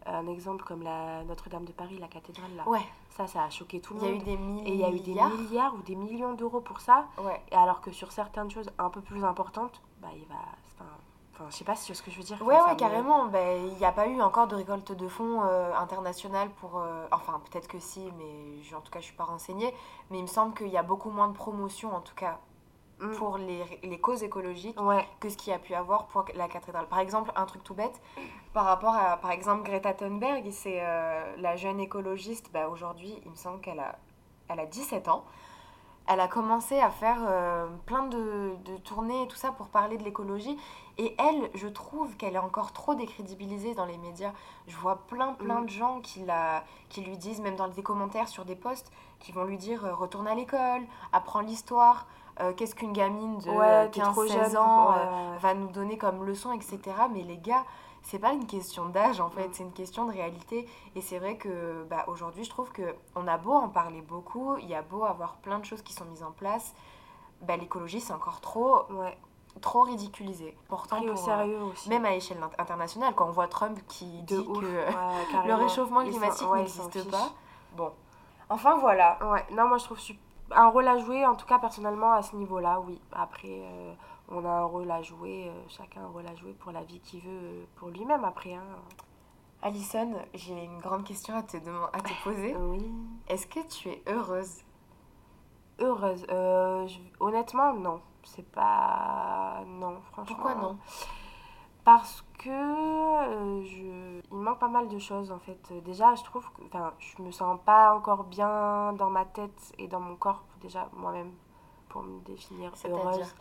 un 0.07 0.27
exemple 0.27 0.65
comme 0.65 0.83
la 0.83 1.25
Notre-Dame 1.25 1.65
de 1.65 1.73
Paris, 1.73 1.99
la 1.99 2.09
cathédrale 2.09 2.51
là. 2.57 2.67
Ouais. 2.67 2.81
Ça, 3.19 3.27
ça 3.27 3.43
a 3.43 3.51
choqué 3.51 3.81
tout 3.81 3.95
le 3.95 4.01
monde. 4.01 4.11
Il 4.11 4.15
y 4.15 4.15
a 4.15 4.23
eu 4.23 4.25
des 4.25 4.37
milliards. 4.37 4.67
Et 4.69 4.71
il 4.71 4.79
y 4.79 4.85
a 4.85 4.91
eu 4.91 5.01
des 5.01 5.43
milliards 5.43 5.75
ou 5.75 5.83
des 5.83 5.97
millions 5.97 6.35
d'euros 6.35 6.61
pour 6.61 6.81
ça. 6.81 7.09
Ouais. 7.19 7.43
Et 7.51 7.57
alors 7.57 7.81
que 7.81 7.91
sur 7.91 8.13
certaines 8.13 8.49
choses 8.49 8.71
un 8.79 8.91
peu 8.91 9.01
plus 9.01 9.25
importantes, 9.25 9.83
bah 10.01 10.07
il 10.15 10.25
va. 10.27 10.37
Enfin, 11.35 11.51
je 11.51 11.57
sais 11.57 11.65
pas 11.65 11.75
si 11.75 11.87
c'est 11.87 11.95
ce 11.95 12.03
que 12.03 12.13
je 12.13 12.17
veux 12.17 12.23
dire. 12.23 12.41
Ouais, 12.43 12.61
ouais, 12.61 12.77
carrément. 12.77 13.27
Bah, 13.27 13.57
il 13.57 13.77
n'y 13.77 13.85
a 13.85 13.91
pas 13.91 14.07
eu 14.07 14.21
encore 14.21 14.47
de 14.47 14.55
récolte 14.55 14.93
de 14.93 15.09
fonds 15.09 15.43
euh, 15.43 15.75
internationale 15.75 16.49
pour. 16.61 16.79
Euh, 16.79 17.07
enfin, 17.11 17.41
peut-être 17.51 17.67
que 17.67 17.81
si, 17.81 18.09
mais 18.19 18.77
en 18.77 18.81
tout 18.81 18.93
cas, 18.93 19.01
je 19.01 19.07
suis 19.07 19.17
pas 19.17 19.25
renseignée. 19.25 19.75
Mais 20.11 20.19
il 20.19 20.23
me 20.23 20.29
semble 20.29 20.55
qu'il 20.55 20.69
y 20.69 20.77
a 20.77 20.85
beaucoup 20.85 21.11
moins 21.11 21.27
de 21.27 21.35
promotion, 21.35 21.95
en 21.95 22.01
tout 22.01 22.15
cas, 22.15 22.39
Mm. 23.01 23.13
pour 23.13 23.39
les, 23.39 23.65
les, 23.85 23.99
causes 24.01 24.25
écologiques 24.25 24.77
que 25.21 25.29
ce 25.29 25.37
qu'il 25.37 25.53
y 25.53 25.55
a 25.55 25.59
pu 25.59 25.73
avoir 25.75 26.07
pour 26.07 26.25
la 26.35 26.49
cathédrale. 26.49 26.87
Par 26.89 26.99
exemple, 26.99 27.31
un 27.37 27.47
truc 27.47 27.63
tout 27.63 27.75
bête, 27.75 28.01
par 28.53 28.65
rapport 28.65 28.95
à, 28.95 29.17
par 29.19 29.31
exemple, 29.31 29.63
Greta 29.63 29.95
Thunberg, 29.95 30.51
c'est 30.51 30.81
euh, 30.81 31.37
la 31.37 31.55
jeune 31.57 31.79
écologiste, 31.79 32.51
bah, 32.53 32.69
aujourd'hui, 32.69 33.15
il 33.25 33.31
me 33.31 33.37
semble 33.37 33.61
qu'elle 33.61 33.79
a, 33.79 33.97
elle 34.49 34.59
a 34.59 34.67
17 34.67 35.07
ans. 35.07 35.25
Elle 36.11 36.21
a 36.21 36.27
commencé 36.27 36.81
à 36.81 36.91
faire 36.91 37.19
euh, 37.29 37.67
plein 37.85 38.05
de, 38.05 38.55
de, 38.65 38.79
tournées 38.79 39.25
et 39.25 39.29
tout 39.29 39.37
ça 39.37 39.53
pour 39.53 39.69
parler 39.69 39.99
de 39.99 40.03
l'écologie. 40.03 40.59
Et 40.97 41.15
elle, 41.19 41.51
je 41.55 41.69
trouve 41.69 42.17
qu'elle 42.17 42.35
est 42.35 42.39
encore 42.39 42.73
trop 42.73 42.95
décrédibilisée 42.95 43.75
dans 43.75 43.85
les 43.85 43.99
médias. 43.99 44.33
Je 44.67 44.77
vois 44.77 45.07
plein, 45.07 45.35
plein 45.35 45.61
mm. 45.61 45.67
de 45.67 45.71
gens 45.71 46.01
qui, 46.01 46.25
la, 46.25 46.65
qui 46.89 47.03
lui 47.03 47.19
disent, 47.19 47.41
même 47.41 47.57
dans 47.57 47.69
des 47.69 47.83
commentaires 47.83 48.27
sur 48.27 48.45
des 48.47 48.57
posts, 48.57 48.91
qui 49.21 49.33
vont 49.33 49.45
lui 49.45 49.59
dire 49.59 49.85
euh, 49.85 49.95
retourne 49.95 50.27
à 50.27 50.35
l'école, 50.35 50.83
apprends 51.13 51.41
l'histoire. 51.41 52.07
Euh, 52.41 52.53
qu'est-ce 52.53 52.75
qu'une 52.75 52.93
gamine 52.93 53.39
de 53.39 53.51
15-16 53.91 54.57
ans 54.57 54.93
euh, 54.93 55.37
va 55.41 55.55
nous 55.55 55.69
donner 55.69 55.99
comme 55.99 56.25
leçon, 56.25 56.53
etc. 56.53 56.79
Mais 57.13 57.23
les 57.23 57.39
gars, 57.39 57.65
c'est 58.03 58.21
pas 58.21 58.33
une 58.33 58.47
question 58.47 58.89
d'âge 58.89 59.21
en 59.21 59.29
fait, 59.29 59.49
mm. 59.49 59.53
c'est 59.53 59.63
une 59.65 59.73
question 59.73 60.07
de 60.07 60.13
réalité. 60.13 60.69
Et 60.95 61.01
c'est 61.01 61.19
vrai 61.19 61.37
que 61.37 61.85
bah, 61.91 62.05
aujourd'hui, 62.07 62.45
je 62.45 62.51
trouve 62.51 62.71
que 62.71 62.95
on 63.17 63.27
a 63.27 63.39
beau 63.39 63.53
en 63.53 63.69
parler 63.69 64.03
beaucoup, 64.03 64.57
il 64.59 64.69
y 64.69 64.75
a 64.75 64.83
beau 64.83 65.05
avoir 65.05 65.37
plein 65.37 65.59
de 65.59 65.65
choses 65.65 65.83
qui 65.83 65.93
sont 65.93 66.05
mises 66.05 66.23
en 66.23 66.31
place, 66.31 66.75
bah, 67.43 67.57
l'écologie 67.57 68.01
c'est 68.01 68.13
encore 68.13 68.41
trop. 68.41 68.87
trop 69.61 69.83
ridiculisé. 69.83 70.57
Pourtant, 70.69 71.03
au 71.03 71.17
sérieux 71.17 71.59
euh, 71.59 71.73
aussi. 71.73 71.89
Même 71.89 72.05
à 72.05 72.15
échelle 72.15 72.39
internationale, 72.59 73.15
quand 73.17 73.27
on 73.27 73.33
voit 73.33 73.49
Trump 73.49 73.77
qui 73.89 74.23
dit 74.23 74.45
que 74.45 75.47
le 75.47 75.55
réchauffement 75.55 76.05
climatique 76.05 76.49
n'existe 76.55 77.11
pas. 77.11 77.31
Bon. 77.77 77.91
Enfin, 78.49 78.79
voilà. 78.79 79.19
Ouais, 79.29 79.45
non, 79.51 79.67
moi 79.67 79.79
je 79.79 79.85
trouve 79.85 79.99
super 79.99 80.28
un 80.51 80.69
rôle 80.69 80.89
à 80.89 80.99
jouer, 80.99 81.27
en 81.27 81.35
tout 81.35 81.47
cas 81.47 81.59
personnellement 81.59 82.13
à 82.13 82.23
ce 82.23 82.37
niveau-là, 82.37 82.81
oui. 82.81 83.01
Après, 83.13 83.49
euh, 83.49 83.93
on 84.29 84.45
a 84.45 84.51
un 84.51 84.65
rôle 84.65 84.91
à 84.91 85.03
jouer, 85.03 85.49
euh, 85.49 85.63
chacun 85.69 86.03
un 86.03 86.09
rôle 86.09 86.27
à 86.27 86.35
jouer 86.35 86.53
pour 86.53 86.73
la 86.73 86.83
vie 86.83 87.01
qu'il 87.01 87.21
veut, 87.21 87.31
euh, 87.31 87.65
pour 87.77 87.89
lui-même 87.89 88.25
après. 88.25 88.55
Hein. 88.55 88.65
Alison, 89.63 90.15
j'ai 90.35 90.65
une 90.65 90.79
grande 90.79 91.05
question 91.05 91.37
à 91.37 91.43
te, 91.43 91.57
à 91.57 92.01
te 92.01 92.23
poser. 92.23 92.55
oui. 92.61 92.93
Est-ce 93.29 93.47
que 93.47 93.61
tu 93.67 93.89
es 93.89 94.03
heureuse? 94.07 94.63
Heureuse 95.81 96.27
Honnêtement, 97.21 97.73
non. 97.75 98.01
C'est 98.25 98.49
pas. 98.51 99.63
Non, 99.67 100.01
franchement. 100.13 100.35
Pourquoi 100.35 100.55
non? 100.57 100.79
Parce 101.89 102.23
que 102.37 102.51
euh, 102.51 103.65
je... 103.65 104.21
il 104.31 104.37
manque 104.37 104.59
pas 104.59 104.69
mal 104.69 104.89
de 104.89 104.99
choses 104.99 105.33
en 105.33 105.39
fait. 105.39 105.73
Déjà, 105.87 106.15
je 106.17 106.23
trouve 106.23 106.45
que 106.53 106.61
enfin, 106.67 106.93
je 106.99 107.23
me 107.23 107.31
sens 107.31 107.59
pas 107.65 107.95
encore 107.95 108.25
bien 108.25 108.93
dans 108.93 109.09
ma 109.09 109.25
tête 109.25 109.73
et 109.79 109.89
dans 109.89 109.99
mon 109.99 110.15
corps, 110.15 110.45
déjà 110.61 110.91
moi-même, 110.93 111.33
pour 111.89 112.03
me 112.03 112.21
définir 112.27 112.73
heureuse. 112.85 113.35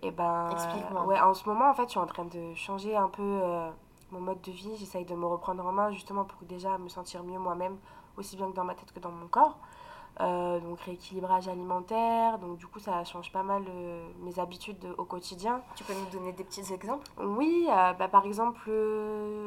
Et 0.00 0.10
ben, 0.10 0.48
Explique-moi. 0.52 1.04
ouais, 1.04 1.20
en 1.20 1.34
ce 1.34 1.46
moment, 1.46 1.68
en 1.68 1.74
fait, 1.74 1.84
je 1.84 1.90
suis 1.90 1.98
en 1.98 2.06
train 2.06 2.24
de 2.24 2.54
changer 2.54 2.96
un 2.96 3.08
peu 3.08 3.22
euh, 3.22 3.70
mon 4.12 4.20
mode 4.20 4.40
de 4.40 4.50
vie. 4.50 4.74
J'essaye 4.78 5.04
de 5.04 5.14
me 5.14 5.26
reprendre 5.26 5.66
en 5.66 5.72
main 5.72 5.90
justement 5.92 6.24
pour 6.24 6.40
déjà 6.46 6.78
me 6.78 6.88
sentir 6.88 7.22
mieux 7.22 7.38
moi-même, 7.38 7.76
aussi 8.16 8.34
bien 8.38 8.50
que 8.50 8.56
dans 8.56 8.64
ma 8.64 8.74
tête 8.74 8.92
que 8.92 9.00
dans 9.00 9.12
mon 9.12 9.26
corps. 9.26 9.58
Euh, 10.20 10.60
donc 10.60 10.80
rééquilibrage 10.80 11.48
alimentaire, 11.48 12.38
donc 12.38 12.56
du 12.56 12.68
coup 12.68 12.78
ça 12.78 13.02
change 13.02 13.32
pas 13.32 13.42
mal 13.42 13.64
euh, 13.68 14.06
mes 14.20 14.38
habitudes 14.38 14.86
au 14.96 15.04
quotidien. 15.04 15.60
Tu 15.74 15.82
peux 15.82 15.92
nous 15.92 16.06
donner 16.12 16.32
des 16.32 16.44
petits 16.44 16.72
exemples? 16.72 17.04
Oui, 17.18 17.66
euh, 17.68 17.92
bah, 17.94 18.06
par 18.06 18.24
exemple, 18.24 18.70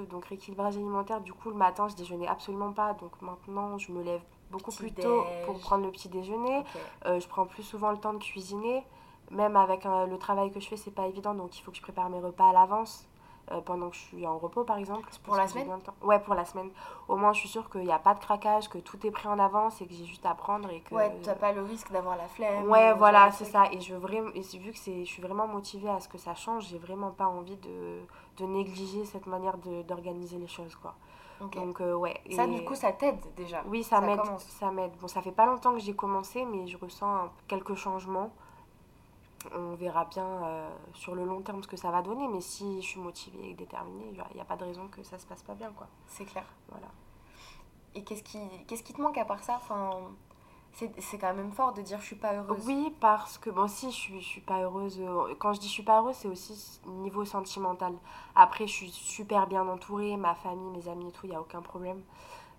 donc 0.10 0.25
rééquilibrage 0.25 0.75
alimentaire, 0.75 1.21
du 1.21 1.32
coup 1.32 1.49
le 1.49 1.56
matin 1.56 1.88
je 1.88 1.95
déjeunais 1.95 2.27
absolument 2.27 2.73
pas, 2.73 2.93
donc 2.95 3.12
maintenant 3.21 3.77
je 3.77 3.93
me 3.93 4.03
lève 4.03 4.21
beaucoup 4.51 4.71
plus 4.71 4.91
tôt 4.91 5.23
pour 5.45 5.58
prendre 5.60 5.86
le 5.86 5.91
petit 5.91 6.10
déjeuner. 6.10 6.63
je 7.06 7.27
prends 7.27 7.45
plus 7.45 7.63
souvent 7.63 7.91
le 7.91 7.97
temps 7.97 8.13
de 8.13 8.23
cuisiner, 8.23 8.84
même 9.32 9.56
avec 9.56 9.86
le 9.86 10.17
travail 10.17 10.51
que 10.51 10.60
je 10.60 10.67
fais 10.67 10.77
c'est 10.77 10.91
pas 10.91 11.08
évident, 11.08 11.34
donc 11.34 11.58
il 11.58 11.62
faut 11.62 11.71
que 11.71 11.77
je 11.77 11.82
prépare 11.82 12.10
mes 12.10 12.19
repas 12.19 12.49
à 12.49 12.53
l'avance. 12.53 13.08
Euh, 13.53 13.62
pendant 13.62 13.89
que 13.89 13.95
je 13.95 14.01
suis 14.01 14.27
en 14.27 14.38
repos 14.38 14.65
par 14.65 14.77
exemple. 14.77 15.07
Pour 15.23 15.38
la 15.38 15.47
semaine 15.47 15.69
Ouais, 16.01 16.19
pour 16.19 16.33
la 16.33 16.43
semaine. 16.43 16.69
Au 17.07 17.15
moins, 17.15 17.31
je 17.31 17.39
suis 17.39 17.47
sûre 17.47 17.69
qu'il 17.69 17.86
n'y 17.86 17.93
a 17.93 17.99
pas 17.99 18.13
de 18.13 18.19
craquage, 18.19 18.67
que 18.67 18.77
tout 18.77 19.05
est 19.07 19.12
pris 19.12 19.29
en 19.29 19.39
avance 19.39 19.81
et 19.81 19.88
que 19.88 19.93
j'ai 19.93 20.03
juste 20.03 20.25
à 20.25 20.33
prendre. 20.33 20.69
Et 20.69 20.81
que... 20.81 20.93
Ouais, 20.93 21.15
tu 21.21 21.29
n'as 21.29 21.36
pas 21.36 21.53
le 21.53 21.62
risque 21.62 21.89
d'avoir 21.91 22.17
la 22.17 22.27
flemme. 22.27 22.69
Ouais, 22.69 22.93
voilà, 22.93 23.31
c'est 23.31 23.45
ça. 23.45 23.71
Et, 23.71 23.79
je 23.79 23.93
veux 23.93 23.99
vraiment, 23.99 24.31
et 24.36 24.41
vu 24.41 24.71
que 24.71 24.77
je 24.77 25.05
suis 25.05 25.21
vraiment 25.21 25.47
motivée 25.47 25.89
à 25.89 26.01
ce 26.01 26.10
que 26.10 26.17
ça 26.17 26.36
change, 26.36 26.67
j'ai 26.67 26.77
vraiment 26.77 27.12
pas 27.12 27.27
envie 27.27 27.55
de, 27.55 28.01
de 28.36 28.45
négliger 28.45 29.05
cette 29.05 29.27
manière 29.27 29.57
d'organiser 29.57 30.38
les 30.38 30.47
choses. 30.47 30.75
quoi. 30.75 30.93
Donc, 31.39 31.79
euh, 31.79 31.93
ouais. 31.95 32.19
Ça, 32.36 32.47
du 32.47 32.65
coup, 32.65 32.75
ça 32.75 32.91
t'aide 32.91 33.19
déjà 33.38 33.63
Oui, 33.67 33.81
ça, 33.81 34.01
m'aide. 34.01 34.19
Ça 34.39 34.71
m'aide. 34.71 34.91
Bon, 34.99 35.07
ça 35.07 35.21
fait 35.21 35.31
pas 35.31 35.45
longtemps 35.45 35.73
que 35.73 35.79
j'ai 35.79 35.95
commencé, 35.95 36.43
mais 36.43 36.67
je 36.67 36.77
ressens 36.77 37.29
quelques 37.47 37.75
changements 37.75 38.31
on 39.54 39.76
verra 39.76 40.06
bien 40.06 40.26
euh, 40.26 40.69
sur 40.93 41.15
le 41.15 41.26
long 41.26 41.41
terme 41.41 41.63
ce 41.63 41.67
que 41.67 41.78
ça 41.78 41.91
va 41.91 42.02
donner. 42.02 42.28
Mais 42.28 42.41
si 42.41 42.82
je 42.82 42.88
suis 42.88 43.00
motivée 43.00 43.52
et 43.52 43.54
déterminée, 43.54 44.12
il 44.12 44.36
n'y 44.36 44.41
a, 44.41 44.45
pas 44.45 44.58
de 44.58 44.65
raison 44.65 44.88
que 44.88 45.04
ça 45.04 45.17
se 45.19 45.26
passe 45.26 45.43
pas 45.43 45.56
bien. 45.56 45.71
quoi. 45.76 45.88
C'est 46.08 46.26
clair. 46.26 46.45
Voilà. 46.69 46.88
Et 47.95 48.04
qu'est-ce 48.04 48.23
qui, 48.23 48.39
qu'est-ce 48.67 48.84
qui 48.84 48.93
te 48.93 49.02
manque 49.02 49.17
à 49.17 49.26
part 49.26 49.43
ça? 49.43 49.56
Enfin, 49.58 49.91
c'est, 50.73 51.17
quand 51.17 51.34
même 51.34 51.52
fort 51.52 51.73
de 51.73 51.82
dire 51.82 52.00
je 52.00 52.06
suis 52.06 52.15
pas 52.15 52.34
heureuse. 52.34 52.63
Oui, 52.65 52.93
parce 53.00 53.38
que, 53.38 53.50
bon, 53.50 53.67
si 53.67 53.89
je 53.89 53.95
suis, 53.95 54.21
je 54.21 54.28
suis 54.28 54.41
pas 54.41 54.62
heureuse. 54.62 55.00
Euh, 55.00 55.34
quand 55.39 55.54
je 55.54 55.60
dis 55.60 55.67
je 55.67 55.73
suis 55.73 55.84
pas 55.84 56.02
heureuse, 56.02 56.15
c'est 56.15 56.28
aussi 56.28 56.80
niveau 56.86 57.26
sentimental. 57.26 57.93
Après, 58.36 58.67
je 58.67 58.73
suis 58.73 58.91
super 58.91 59.47
bien 59.47 59.67
entourée, 59.67 60.17
ma 60.17 60.36
famille, 60.36 60.69
mes 60.69 60.88
amis 60.88 61.08
et 61.08 61.12
tout, 61.12 61.26
il 61.26 61.30
n'y 61.32 61.36
a 61.36 61.41
aucun 61.41 61.62
problème 61.62 62.02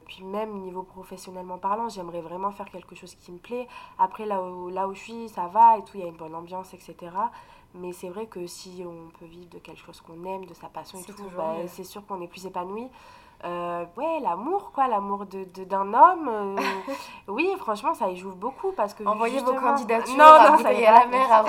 puis 0.08 0.24
même 0.24 0.58
niveau 0.62 0.82
professionnellement 0.82 1.58
parlant, 1.58 1.88
j'aimerais 1.88 2.22
vraiment 2.22 2.50
faire 2.50 2.68
quelque 2.70 2.96
chose 2.96 3.14
qui 3.14 3.30
me 3.30 3.38
plaît. 3.38 3.68
Après, 3.98 4.26
là 4.26 4.42
où, 4.42 4.68
là 4.70 4.88
où 4.88 4.94
je 4.94 5.00
suis, 5.00 5.28
ça 5.28 5.46
va 5.46 5.78
et 5.78 5.84
tout, 5.84 5.92
il 5.96 6.00
y 6.00 6.04
a 6.04 6.08
une 6.08 6.16
bonne 6.16 6.34
ambiance, 6.34 6.74
etc. 6.74 6.96
Mais 7.74 7.92
c'est 7.92 8.08
vrai 8.08 8.26
que 8.26 8.46
si 8.46 8.82
on 8.84 9.10
peut 9.18 9.26
vivre 9.26 9.50
de 9.50 9.58
quelque 9.58 9.80
chose 9.80 10.00
qu'on 10.00 10.24
aime, 10.24 10.46
de 10.46 10.54
sa 10.54 10.68
passion 10.68 10.98
et 10.98 11.04
tout, 11.04 11.14
bah, 11.36 11.54
c'est 11.68 11.84
sûr 11.84 12.04
qu'on 12.06 12.20
est 12.22 12.26
plus 12.26 12.46
épanoui. 12.46 12.88
Euh, 13.44 13.84
ouais, 13.96 14.18
l'amour, 14.20 14.72
quoi, 14.72 14.88
l'amour 14.88 15.24
d'un 15.26 15.44
de, 15.54 15.64
d'un 15.64 15.94
homme. 15.94 16.28
Euh, 16.28 16.56
oui, 17.28 17.48
franchement, 17.58 17.94
ça 17.94 18.08
y 18.10 18.16
joue 18.16 18.32
beaucoup 18.32 18.72
parce 18.72 18.94
que. 18.94 19.04
Envoyez 19.04 19.40
vos 19.40 19.54
candidatures 19.54 20.16
non, 20.16 20.24
à 20.24 20.50
non, 20.50 20.58
ça 20.58 20.72
y 20.72 20.82
est, 20.82 20.90
la 20.90 21.06
mer, 21.06 21.44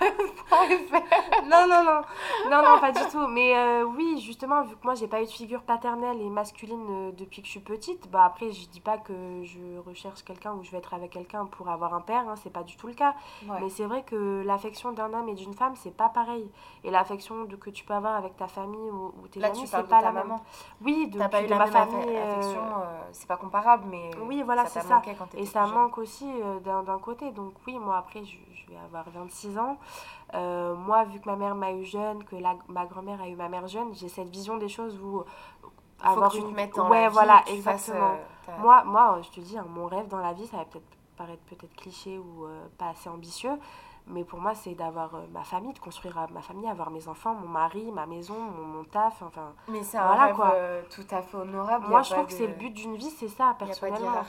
non, 1.44 1.66
non, 1.68 1.84
non, 1.84 2.00
non, 2.50 2.62
non, 2.62 2.80
pas 2.80 2.92
du 2.92 3.02
tout. 3.10 3.26
Mais 3.28 3.54
euh, 3.54 3.84
oui, 3.84 4.18
justement, 4.20 4.62
vu 4.62 4.76
que 4.76 4.84
moi, 4.84 4.94
j'ai 4.94 5.08
pas 5.08 5.20
eu 5.20 5.26
de 5.26 5.30
figure 5.30 5.62
paternelle 5.62 6.22
et 6.22 6.30
masculine 6.30 7.14
depuis 7.14 7.42
que 7.42 7.46
je 7.46 7.52
suis 7.52 7.60
petite, 7.60 8.10
bah 8.10 8.24
après, 8.24 8.50
je 8.50 8.66
dis 8.68 8.80
pas 8.80 8.96
que 8.96 9.12
je 9.44 9.78
recherche 9.86 10.22
quelqu'un 10.22 10.54
ou 10.54 10.64
je 10.64 10.70
vais 10.70 10.78
être 10.78 10.94
avec 10.94 11.10
quelqu'un 11.10 11.44
pour 11.44 11.68
avoir 11.68 11.92
un 11.92 12.00
père, 12.00 12.26
hein, 12.26 12.34
c'est 12.42 12.52
pas 12.52 12.62
du 12.62 12.76
tout 12.76 12.86
le 12.86 12.94
cas. 12.94 13.14
Mais 13.60 13.68
c'est 13.68 13.84
vrai 13.84 14.04
que 14.04 14.42
l'affection 14.44 14.92
d'un 14.92 15.12
homme 15.12 15.28
et 15.28 15.34
d'une 15.34 15.52
femme, 15.54 15.74
c'est 15.76 15.94
pas 15.94 16.08
pareil. 16.08 16.50
Et 16.82 16.90
l'affection 16.90 17.46
que 17.60 17.70
tu 17.70 17.84
peux 17.84 17.94
avoir 17.94 18.14
avec 18.14 18.36
ta 18.36 18.46
famille 18.46 18.90
ou, 18.90 19.12
tes 19.30 19.44
amis, 19.44 19.66
c'est 19.66 19.86
pas 19.86 20.00
la 20.00 20.12
même. 20.12 20.34
Oui, 20.80 21.08
de, 21.08 21.18
pas 21.26 21.42
eu 21.42 21.46
la 21.46 21.58
ma 21.58 21.66
famille. 21.66 22.16
Euh, 22.16 22.32
affection, 22.32 22.60
euh, 22.60 23.00
c'est 23.12 23.26
pas 23.26 23.36
comparable, 23.36 23.84
mais 23.90 24.10
oui, 24.22 24.42
voilà, 24.42 24.66
c'est 24.66 24.82
ça. 24.82 25.02
Et 25.36 25.46
ça 25.46 25.66
manque 25.66 25.98
aussi 25.98 26.26
euh, 26.26 26.60
d'un 26.60 26.98
côté. 26.98 27.30
Donc 27.32 27.54
oui, 27.66 27.78
moi 27.78 27.98
après, 27.98 28.24
je, 28.24 28.36
vais 28.70 28.78
avoir 28.84 29.04
26 29.08 29.58
ans. 29.58 29.76
moi, 30.32 31.04
vu 31.04 31.20
que 31.20 31.28
ma 31.28 31.36
mère 31.36 31.54
m'a 31.54 31.72
eu 31.72 31.84
jeune, 31.84 32.22
que 32.24 32.36
la, 32.36 32.54
ma 32.68 32.86
grand-mère 32.86 33.20
a 33.20 33.28
eu 33.28 33.34
ma 33.34 33.48
mère 33.48 33.66
jeune, 33.66 33.94
j'ai 33.94 34.08
cette 34.08 34.28
vision 34.28 34.56
des 34.56 34.68
choses 34.68 34.98
où 35.00 35.24
avoir 36.00 36.34
une 36.36 36.54
te 36.54 36.80
ouais, 36.80 37.08
voilà, 37.08 37.42
exactement. 37.48 38.16
moi, 38.58 38.84
moi, 38.84 39.18
je 39.22 39.30
te 39.30 39.40
dis, 39.40 39.58
hein, 39.58 39.66
mon 39.68 39.86
rêve 39.86 40.06
dans 40.06 40.20
la 40.20 40.32
vie, 40.32 40.46
ça 40.46 40.58
va 40.58 40.64
peut-être 40.64 40.86
paraître 41.16 41.42
peut-être 41.48 41.74
cliché 41.74 42.18
ou 42.18 42.46
pas 42.76 42.90
assez 42.90 43.08
ambitieux, 43.08 43.58
mais 44.10 44.24
pour 44.24 44.40
moi, 44.40 44.54
c'est 44.54 44.74
d'avoir 44.74 45.14
euh, 45.14 45.20
ma 45.32 45.44
famille, 45.44 45.72
de 45.72 45.78
construire 45.78 46.18
euh, 46.18 46.26
ma 46.32 46.40
famille, 46.40 46.66
avoir 46.68 46.90
mes 46.90 47.08
enfants, 47.08 47.34
mon 47.34 47.48
mari, 47.48 47.90
ma 47.92 48.06
maison, 48.06 48.34
mon, 48.34 48.84
taf. 48.84 49.22
Enfin, 49.22 49.52
mais 49.68 49.82
c'est 49.82 49.98
un 49.98 50.14
rêve 50.14 50.36
euh, 50.54 50.82
tout 50.90 51.06
à 51.10 51.22
fait 51.22 51.36
honorable. 51.36 51.86
Moi, 51.88 52.02
je 52.02 52.12
trouve 52.12 52.26
que 52.26 52.32
c'est 52.32 52.46
le 52.46 52.54
but 52.54 52.70
d'une 52.70 52.96
vie, 52.96 53.10
c'est 53.10 53.28
ça, 53.28 53.54
personnellement. 53.58 54.22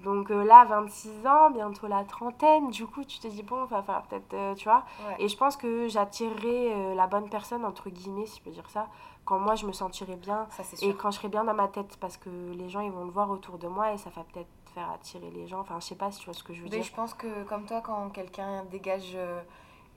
Donc 0.00 0.30
là, 0.30 0.64
26 0.64 1.26
ans, 1.26 1.50
bientôt 1.50 1.86
la 1.86 2.04
trentaine, 2.04 2.70
du 2.70 2.86
coup, 2.86 3.04
tu 3.04 3.18
te 3.18 3.28
dis, 3.28 3.42
bon, 3.42 3.64
va 3.64 3.82
falloir 3.82 4.02
peut-être, 4.04 4.56
tu 4.56 4.64
vois. 4.64 4.84
Et 5.18 5.28
je 5.28 5.36
pense 5.36 5.56
que 5.56 5.88
j'attirerai 5.88 6.94
la 6.94 7.06
bonne 7.06 7.28
personne, 7.28 7.64
entre 7.64 7.90
guillemets, 7.90 8.26
si 8.26 8.38
je 8.38 8.44
peux 8.44 8.50
dire 8.50 8.68
ça, 8.68 8.86
quand 9.26 9.40
moi, 9.40 9.56
je 9.56 9.66
me 9.66 9.72
sentirai 9.72 10.16
bien. 10.16 10.46
Ça, 10.50 10.62
et 10.80 10.94
quand 10.94 11.10
je 11.10 11.16
serai 11.18 11.28
bien 11.28 11.44
dans 11.44 11.52
ma 11.52 11.68
tête, 11.68 11.98
parce 12.00 12.16
que 12.16 12.30
les 12.52 12.70
gens, 12.70 12.80
ils 12.80 12.92
vont 12.92 13.04
le 13.04 13.10
voir 13.10 13.28
autour 13.28 13.58
de 13.58 13.66
moi 13.66 13.92
et 13.92 13.98
ça 13.98 14.08
va 14.10 14.22
peut-être 14.22 14.48
faire 14.72 14.88
attirer 14.90 15.30
les 15.30 15.48
gens. 15.48 15.60
Enfin, 15.60 15.78
je 15.80 15.84
sais 15.84 15.96
pas 15.96 16.10
si 16.12 16.20
tu 16.20 16.26
vois 16.26 16.34
ce 16.34 16.44
que 16.44 16.54
je 16.54 16.62
veux 16.62 16.68
dire. 16.68 16.82
Je 16.82 16.92
pense 16.92 17.12
que, 17.12 17.42
comme 17.42 17.66
toi, 17.66 17.80
quand 17.80 18.08
quelqu'un 18.10 18.64
dégage 18.70 19.12
euh, 19.16 19.42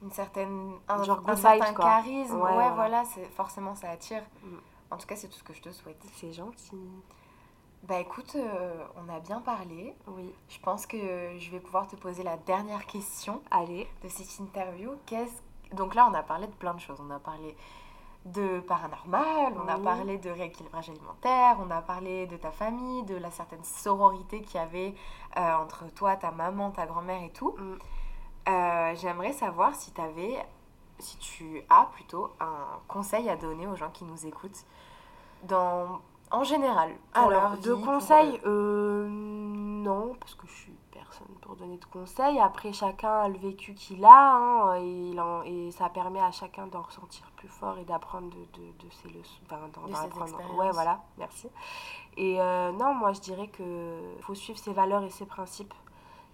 une 0.01 0.11
certaine, 0.11 0.71
un, 0.87 1.03
Genre 1.03 1.21
un 1.27 1.35
certain 1.35 1.73
charisme, 1.73 2.41
ouais, 2.41 2.71
voilà, 2.73 3.05
c'est 3.05 3.25
forcément, 3.25 3.75
ça 3.75 3.91
attire. 3.91 4.23
Mm. 4.43 4.57
En 4.91 4.97
tout 4.97 5.05
cas, 5.05 5.15
c'est 5.15 5.27
tout 5.27 5.37
ce 5.37 5.43
que 5.43 5.53
je 5.53 5.61
te 5.61 5.69
souhaite. 5.69 6.01
C'est 6.15 6.33
gentil. 6.33 6.81
Bah 7.83 7.99
écoute, 7.99 8.35
euh, 8.35 8.83
on 8.97 9.13
a 9.13 9.19
bien 9.19 9.41
parlé. 9.41 9.95
Oui. 10.07 10.33
Je 10.49 10.59
pense 10.59 10.87
que 10.87 10.97
je 11.37 11.51
vais 11.51 11.59
pouvoir 11.59 11.87
te 11.87 11.95
poser 11.95 12.23
la 12.23 12.35
dernière 12.37 12.85
question 12.87 13.41
Allez. 13.51 13.87
de 14.03 14.09
cette 14.09 14.39
interview. 14.39 14.91
Qu'est-ce... 15.05 15.75
Donc 15.75 15.93
là, 15.93 16.09
on 16.11 16.13
a 16.15 16.23
parlé 16.23 16.47
de 16.47 16.53
plein 16.53 16.73
de 16.73 16.79
choses. 16.79 16.99
On 16.99 17.11
a 17.11 17.19
parlé 17.19 17.55
de 18.25 18.59
paranormal, 18.59 19.53
on 19.55 19.67
a 19.67 19.77
parlé 19.77 20.17
de 20.17 20.29
rééquilibrage 20.29 20.89
alimentaire, 20.89 21.57
on 21.65 21.71
a 21.71 21.81
parlé 21.81 22.27
de 22.27 22.35
ta 22.37 22.51
famille, 22.51 23.03
de 23.03 23.15
la 23.15 23.31
certaine 23.31 23.63
sororité 23.63 24.41
qu'il 24.41 24.59
y 24.59 24.63
avait 24.63 24.93
euh, 25.37 25.55
entre 25.55 25.85
toi, 25.93 26.15
ta 26.15 26.31
maman, 26.31 26.71
ta 26.71 26.85
grand-mère 26.85 27.23
et 27.23 27.31
tout. 27.31 27.55
Mm. 27.57 27.77
Euh, 28.49 28.95
j'aimerais 28.95 29.33
savoir 29.33 29.73
si 29.73 29.91
tu 29.93 30.01
avais, 30.01 30.45
si 30.99 31.17
tu 31.17 31.61
as 31.69 31.87
plutôt 31.93 32.31
un 32.39 32.79
conseil 32.87 33.29
à 33.29 33.35
donner 33.35 33.67
aux 33.67 33.75
gens 33.75 33.89
qui 33.89 34.03
nous 34.03 34.25
écoutent 34.25 34.65
dans, 35.43 36.01
en 36.31 36.43
général. 36.43 36.91
Alors, 37.13 37.57
de 37.57 37.73
conseils, 37.73 38.39
euh, 38.45 39.07
non, 39.07 40.15
parce 40.19 40.35
que 40.35 40.45
je 40.47 40.53
suis 40.53 40.79
pour 41.41 41.55
donner 41.55 41.77
de 41.77 41.85
conseils. 41.85 42.39
Après, 42.39 42.73
chacun 42.73 43.21
a 43.21 43.27
le 43.27 43.37
vécu 43.37 43.73
qu'il 43.73 44.05
a 44.05 44.35
hein, 44.35 44.75
et, 44.75 45.08
et 45.69 45.71
ça 45.71 45.87
permet 45.87 46.19
à 46.19 46.31
chacun 46.31 46.65
d'en 46.65 46.81
ressentir 46.81 47.23
plus 47.37 47.47
fort 47.47 47.77
et 47.77 47.83
d'apprendre 47.83 48.29
de, 48.29 48.61
de, 48.83 48.89
ses 48.89 49.09
leçons. 49.09 49.39
ouais, 50.57 50.71
voilà, 50.71 51.03
merci. 51.17 51.47
Et 52.17 52.41
euh, 52.41 52.71
non, 52.71 52.95
moi 52.95 53.13
je 53.13 53.19
dirais 53.19 53.47
que 53.47 53.99
faut 54.21 54.33
suivre 54.33 54.57
ses 54.57 54.73
valeurs 54.73 55.03
et 55.03 55.11
ses 55.11 55.27
principes, 55.27 55.73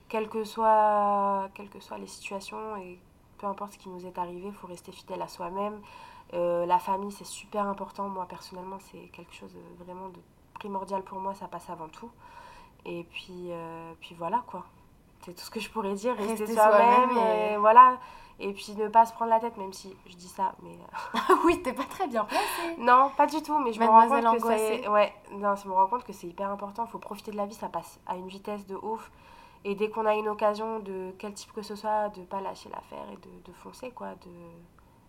quelles 0.07 0.29
que 0.29 0.45
soient, 0.45 1.49
quelles 1.53 1.69
que 1.69 1.81
soient 1.81 1.97
les 1.97 2.07
situations 2.07 2.77
et 2.77 2.97
peu 3.37 3.47
importe 3.47 3.73
ce 3.73 3.77
qui 3.77 3.89
nous 3.89 4.05
est 4.05 4.17
arrivé, 4.17 4.47
il 4.47 4.53
faut 4.53 4.67
rester 4.67 4.93
fidèle 4.93 5.21
à 5.21 5.27
soi-même. 5.27 5.81
Euh, 6.33 6.65
la 6.65 6.79
famille, 6.79 7.11
c'est 7.11 7.25
super 7.25 7.67
important. 7.67 8.07
Moi, 8.07 8.25
personnellement, 8.27 8.79
c'est 8.79 9.09
quelque 9.09 9.33
chose 9.33 9.53
de 9.53 9.83
vraiment 9.83 10.07
de 10.07 10.19
primordial 10.53 11.03
pour 11.03 11.19
moi. 11.19 11.35
Ça 11.35 11.47
passe 11.47 11.69
avant 11.69 11.89
tout. 11.89 12.09
Et 12.85 13.03
puis, 13.11 13.51
euh, 13.51 13.93
puis 13.99 14.15
voilà, 14.15 14.43
quoi 14.47 14.65
c'est 15.25 15.33
tout 15.33 15.43
ce 15.43 15.49
que 15.49 15.59
je 15.59 15.69
pourrais 15.71 15.95
dire 15.95 16.15
rester, 16.15 16.45
soi-même 16.45 17.17
et... 17.17 17.57
voilà 17.57 17.97
et 18.39 18.51
puis 18.53 18.73
ne 18.77 18.87
pas 18.87 19.05
se 19.05 19.13
prendre 19.13 19.31
la 19.31 19.39
tête 19.39 19.57
même 19.57 19.73
si 19.73 19.95
je 20.07 20.15
dis 20.15 20.27
ça 20.27 20.53
mais 20.61 20.71
euh, 20.71 21.35
oui 21.45 21.61
t'es 21.61 21.73
pas 21.73 21.83
très 21.83 22.07
bien. 22.07 22.25
Placée 22.25 22.75
non 22.77 23.09
pas 23.15 23.27
du 23.27 23.41
tout 23.41 23.57
mais 23.59 23.73
je 23.73 23.79
me 23.79 23.85
rends 23.85 24.07
compte 24.07 24.41
que 24.41 24.57
c'est 24.57 24.87
ouais 24.87 25.13
non 25.31 25.55
je 25.55 25.67
me 25.67 25.73
rends 25.73 25.87
compte 25.87 26.03
que 26.03 26.13
c'est 26.13 26.27
hyper 26.27 26.49
important. 26.49 26.85
Il 26.85 26.91
faut 26.91 26.99
profiter 26.99 27.31
de 27.31 27.37
la 27.37 27.45
vie 27.45 27.55
ça 27.55 27.69
passe 27.69 27.99
à 28.07 28.15
une 28.15 28.27
vitesse 28.27 28.65
de 28.67 28.75
ouf. 28.75 29.11
Et 29.67 29.73
dès 29.73 29.89
qu'on 29.89 30.05
a 30.05 30.13
une 30.13 30.27
occasion 30.27 30.79
de 30.79 31.15
quel 31.17 31.33
type 31.33 31.51
que 31.51 31.63
ce 31.63 31.75
soit 31.75 32.09
de 32.09 32.21
pas 32.21 32.39
lâcher 32.39 32.69
l'affaire 32.69 33.05
et 33.11 33.15
de, 33.15 33.43
de 33.45 33.51
foncer 33.53 33.89
quoi 33.91 34.09
de 34.09 34.29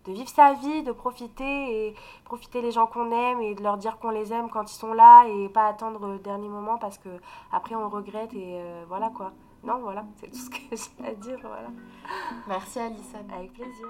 de 0.07 0.13
vivre 0.13 0.29
sa 0.29 0.53
vie, 0.53 0.83
de 0.83 0.91
profiter 0.91 1.87
et 1.87 1.95
profiter 2.23 2.61
les 2.61 2.71
gens 2.71 2.87
qu'on 2.87 3.11
aime 3.11 3.41
et 3.41 3.55
de 3.55 3.61
leur 3.61 3.77
dire 3.77 3.99
qu'on 3.99 4.09
les 4.09 4.33
aime 4.33 4.49
quand 4.49 4.71
ils 4.71 4.75
sont 4.75 4.93
là 4.93 5.25
et 5.27 5.49
pas 5.49 5.67
attendre 5.67 6.07
le 6.07 6.17
dernier 6.17 6.47
moment 6.47 6.77
parce 6.77 6.97
que 6.97 7.09
après 7.51 7.75
on 7.75 7.89
regrette 7.89 8.33
et 8.33 8.59
euh, 8.59 8.85
voilà 8.87 9.09
quoi. 9.09 9.33
Non, 9.67 9.79
voilà, 9.79 10.05
c'est 10.15 10.31
tout 10.31 10.37
ce 10.37 10.49
que 10.49 10.55
j'ai 10.71 11.05
à 11.05 11.13
dire. 11.13 11.39
Voilà. 11.41 11.69
Merci 12.47 12.79
Alison. 12.79 13.27
Avec 13.33 13.51
plaisir. 13.51 13.87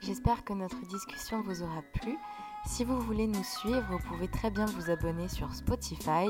J'espère 0.00 0.44
que 0.44 0.52
notre 0.52 0.80
discussion 0.86 1.42
vous 1.42 1.64
aura 1.64 1.82
plu. 1.92 2.16
Si 2.66 2.84
vous 2.84 3.00
voulez 3.00 3.26
nous 3.26 3.42
suivre, 3.42 3.84
vous 3.90 3.98
pouvez 3.98 4.28
très 4.28 4.50
bien 4.50 4.66
vous 4.66 4.90
abonner 4.90 5.26
sur 5.26 5.52
Spotify, 5.52 6.28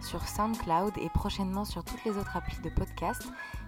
sur 0.00 0.22
SoundCloud 0.26 0.98
et 0.98 1.08
prochainement 1.08 1.64
sur 1.64 1.82
toutes 1.82 2.04
les 2.04 2.16
autres 2.16 2.36
applis 2.36 2.60
de 2.62 2.70
podcast. 2.70 3.22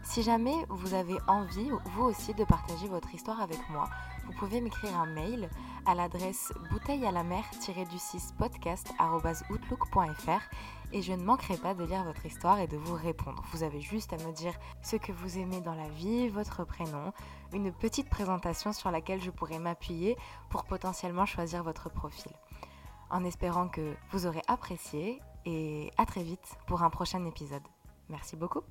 Si 0.08 0.22
jamais 0.22 0.64
vous 0.70 0.94
avez 0.94 1.18
envie, 1.26 1.68
vous 1.92 2.04
aussi, 2.04 2.32
de 2.32 2.44
partager 2.44 2.88
votre 2.88 3.14
histoire 3.14 3.42
avec 3.42 3.58
moi, 3.68 3.90
vous 4.24 4.32
pouvez 4.32 4.62
m'écrire 4.62 4.98
un 4.98 5.04
mail 5.04 5.50
à 5.84 5.94
l'adresse 5.94 6.50
bouteille 6.70 7.04
à 7.04 7.12
la 7.12 7.22
mer 7.22 7.44
du 7.90 7.98
6 7.98 8.32
podcast.outlook.fr 8.38 10.40
et 10.92 11.02
je 11.02 11.12
ne 11.12 11.22
manquerai 11.22 11.58
pas 11.58 11.74
de 11.74 11.84
lire 11.84 12.04
votre 12.04 12.24
histoire 12.24 12.58
et 12.58 12.66
de 12.66 12.78
vous 12.78 12.94
répondre. 12.94 13.44
Vous 13.52 13.62
avez 13.62 13.82
juste 13.82 14.14
à 14.14 14.16
me 14.16 14.32
dire 14.32 14.54
ce 14.80 14.96
que 14.96 15.12
vous 15.12 15.36
aimez 15.36 15.60
dans 15.60 15.74
la 15.74 15.90
vie, 15.90 16.30
votre 16.30 16.64
prénom, 16.64 17.12
une 17.52 17.70
petite 17.70 18.08
présentation 18.08 18.72
sur 18.72 18.90
laquelle 18.90 19.20
je 19.20 19.30
pourrai 19.30 19.58
m'appuyer 19.58 20.16
pour 20.48 20.64
potentiellement 20.64 21.26
choisir 21.26 21.62
votre 21.62 21.90
profil. 21.90 22.32
En 23.10 23.24
espérant 23.24 23.68
que 23.68 23.94
vous 24.12 24.24
aurez 24.24 24.40
apprécié 24.48 25.20
et 25.44 25.92
à 25.98 26.06
très 26.06 26.22
vite 26.22 26.56
pour 26.66 26.82
un 26.82 26.88
prochain 26.88 27.26
épisode. 27.26 27.68
Merci 28.08 28.36
beaucoup. 28.36 28.62